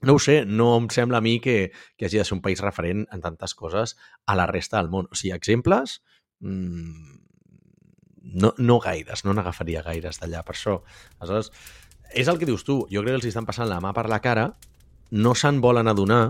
no 0.00 0.14
ho 0.14 0.22
sé, 0.22 0.44
no 0.46 0.70
em 0.78 0.88
sembla 0.94 1.18
a 1.18 1.24
mi 1.24 1.38
que, 1.40 1.72
que 1.96 2.06
hagi 2.06 2.20
de 2.20 2.26
ser 2.26 2.36
un 2.36 2.42
país 2.42 2.62
referent 2.62 3.06
en 3.12 3.22
tantes 3.24 3.54
coses 3.58 3.96
a 4.26 4.36
la 4.38 4.46
resta 4.46 4.78
del 4.78 4.90
món. 4.92 5.08
O 5.10 5.18
sigui, 5.18 5.34
exemples, 5.34 6.00
mmm, 6.40 7.18
no, 8.38 8.54
no 8.58 8.78
gaires, 8.78 9.24
no 9.24 9.34
n'agafaria 9.34 9.82
gaires 9.82 10.20
d'allà, 10.20 10.44
per 10.46 10.54
això. 10.54 10.78
Aleshores, 11.18 11.50
és 12.14 12.28
el 12.28 12.38
que 12.38 12.48
dius 12.48 12.64
tu, 12.64 12.80
jo 12.92 13.02
crec 13.02 13.16
que 13.16 13.20
els 13.22 13.30
estan 13.32 13.48
passant 13.48 13.68
la 13.68 13.80
mà 13.84 13.92
per 13.96 14.06
la 14.08 14.20
cara, 14.24 14.52
no 15.10 15.34
se'n 15.34 15.60
volen 15.64 15.88
adonar 15.88 16.22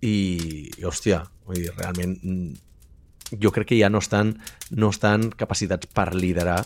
i, 0.00 0.70
i 0.78 0.86
hòstia, 0.86 1.24
vull 1.46 1.58
dir, 1.58 1.72
realment 1.74 2.16
mm, 2.22 2.50
jo 3.42 3.52
crec 3.52 3.72
que 3.72 3.78
ja 3.80 3.90
no 3.90 4.00
estan, 4.02 4.36
no 4.70 4.90
estan 4.94 5.28
capacitats 5.30 5.90
per 5.92 6.12
liderar 6.14 6.62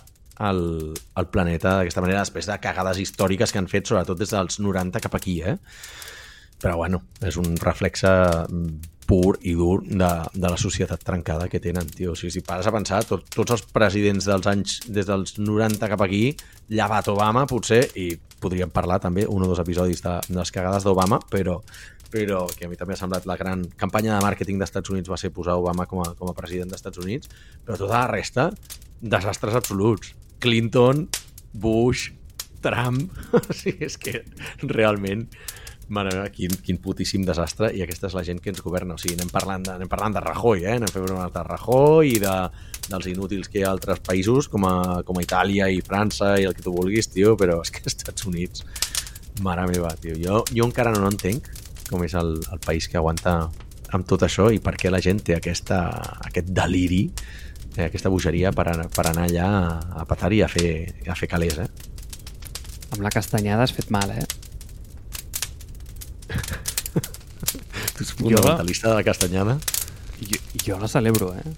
el, 0.49 0.63
el 0.93 1.29
planeta 1.35 1.79
d'aquesta 1.79 2.05
manera 2.05 2.25
després 2.25 2.49
de 2.51 2.59
cagades 2.63 3.01
històriques 3.03 3.53
que 3.53 3.61
han 3.61 3.71
fet, 3.71 3.89
sobretot 3.89 4.19
des 4.19 4.33
dels 4.35 4.59
90 4.61 5.03
cap 5.05 5.15
aquí, 5.19 5.41
eh? 5.43 5.59
Però 6.63 6.77
bueno, 6.79 7.03
és 7.27 7.37
un 7.41 7.57
reflexe 7.59 8.11
mm, 8.47 8.93
pur 9.07 9.37
i 9.43 9.55
dur 9.59 9.83
de, 9.85 10.11
de 10.33 10.49
la 10.49 10.59
societat 10.61 11.03
trencada 11.05 11.49
que 11.51 11.61
tenen, 11.61 11.89
tio. 11.91 12.13
O 12.13 12.19
sigui, 12.19 12.33
si 12.37 12.43
pares 12.47 12.69
a 12.69 12.75
pensar, 12.75 13.03
tot, 13.09 13.27
tots 13.35 13.57
els 13.57 13.65
presidents 13.75 14.29
dels 14.29 14.47
anys 14.51 14.79
des 14.87 15.09
dels 15.09 15.37
90 15.39 15.91
cap 15.93 16.05
aquí, 16.07 16.29
llevat 16.73 17.11
Obama, 17.13 17.45
potser, 17.51 17.83
i 17.99 18.13
podríem 18.43 18.73
parlar 18.75 19.01
també 19.03 19.27
un 19.29 19.45
o 19.45 19.51
dos 19.51 19.61
episodis 19.63 20.03
de, 20.05 20.17
de 20.29 20.39
les 20.39 20.55
cagades 20.55 20.87
d'Obama, 20.87 21.21
però, 21.31 21.59
però 22.13 22.45
que 22.51 22.67
a 22.67 22.71
mi 22.71 22.79
també 22.79 22.97
ha 22.97 23.03
semblat 23.03 23.29
la 23.29 23.39
gran 23.41 23.65
campanya 23.79 24.17
de 24.17 24.25
màrqueting 24.25 24.59
dels 24.59 24.73
Estats 24.73 24.95
Units 24.95 25.11
va 25.13 25.21
ser 25.21 25.33
posar 25.35 25.59
Obama 25.61 25.87
com 25.91 26.03
a, 26.05 26.13
com 26.19 26.31
a 26.31 26.37
president 26.39 26.73
dels 26.73 26.83
Estats 26.83 27.03
Units, 27.03 27.31
però 27.67 27.79
tota 27.79 28.01
la 28.01 28.09
resta, 28.11 28.51
desastres 29.03 29.59
absoluts. 29.59 30.15
Clinton, 30.43 31.07
Bush, 31.53 32.11
Trump... 32.63 33.11
o 33.39 33.43
sigui, 33.55 33.87
és 33.87 33.99
que 34.01 34.25
realment 34.67 35.29
mare 35.93 36.13
meva, 36.15 36.29
quin, 36.33 36.53
quin 36.65 36.79
putíssim 36.83 37.25
desastre. 37.27 37.71
I 37.77 37.83
aquesta 37.85 38.09
és 38.09 38.17
la 38.17 38.25
gent 38.27 38.41
que 38.43 38.53
ens 38.53 38.63
governa. 38.65 38.97
O 38.97 39.01
sigui, 39.01 39.17
anem 39.19 39.33
parlant 39.33 39.65
de, 39.67 39.75
anem 39.77 39.91
parlant 39.91 40.17
de 40.17 40.23
Rajoy 40.25 40.65
eh? 40.65 40.77
anem 40.79 40.93
fent 40.93 41.09
una 41.11 41.29
de 41.33 41.43
Rajoy 41.49 42.15
i 42.15 42.21
de, 42.23 42.37
dels 42.89 43.09
inútils 43.13 43.51
que 43.53 43.61
hi 43.61 43.67
ha 43.67 43.73
altres 43.75 44.01
països 44.05 44.49
com 44.53 44.67
a, 44.69 44.77
com 45.07 45.19
a 45.19 45.25
Itàlia 45.25 45.69
i 45.71 45.83
França 45.85 46.35
i 46.41 46.49
el 46.49 46.57
que 46.57 46.65
tu 46.65 46.75
vulguis, 46.75 47.11
tio, 47.13 47.37
però 47.41 47.61
és 47.63 47.75
que 47.75 47.85
als 47.85 47.95
Estats 47.99 48.29
Units 48.31 48.65
mare 49.45 49.67
meva, 49.71 49.93
tio. 50.01 50.17
Jo, 50.21 50.43
jo 50.53 50.69
encara 50.69 50.95
no 50.97 51.11
entenc 51.11 51.51
com 51.91 52.05
és 52.07 52.17
el, 52.17 52.39
el 52.41 52.65
país 52.65 52.89
que 52.89 52.99
aguanta 53.01 53.37
amb 53.93 54.09
tot 54.09 54.25
això 54.25 54.49
i 54.53 54.61
per 54.65 54.75
què 54.81 54.91
la 54.91 55.03
gent 55.05 55.21
té 55.27 55.37
aquesta, 55.37 55.83
aquest 56.25 56.49
deliri 56.57 57.05
eh, 57.77 57.87
aquesta 57.89 58.09
bogeria 58.13 58.53
per, 58.53 58.69
anar- 58.73 58.89
per 58.95 59.07
anar 59.11 59.25
allà 59.29 59.49
a, 59.49 60.03
a 60.03 60.05
petar 60.09 60.33
i 60.37 60.43
a 60.43 60.49
fer, 60.49 60.69
a 61.09 61.15
fer 61.19 61.29
calés, 61.31 61.59
eh? 61.63 61.69
Amb 62.93 63.03
la 63.07 63.11
castanyada 63.15 63.63
has 63.65 63.73
fet 63.73 63.91
mal, 63.91 64.11
eh? 64.13 64.25
Tu 67.93 68.05
ets 68.05 68.13
fundamentalista 68.17 68.89
de 68.89 68.95
la 68.99 69.05
castanyada? 69.05 69.59
Jo, 70.23 70.39
jo 70.67 70.79
la 70.81 70.89
celebro, 70.89 71.33
eh? 71.37 71.53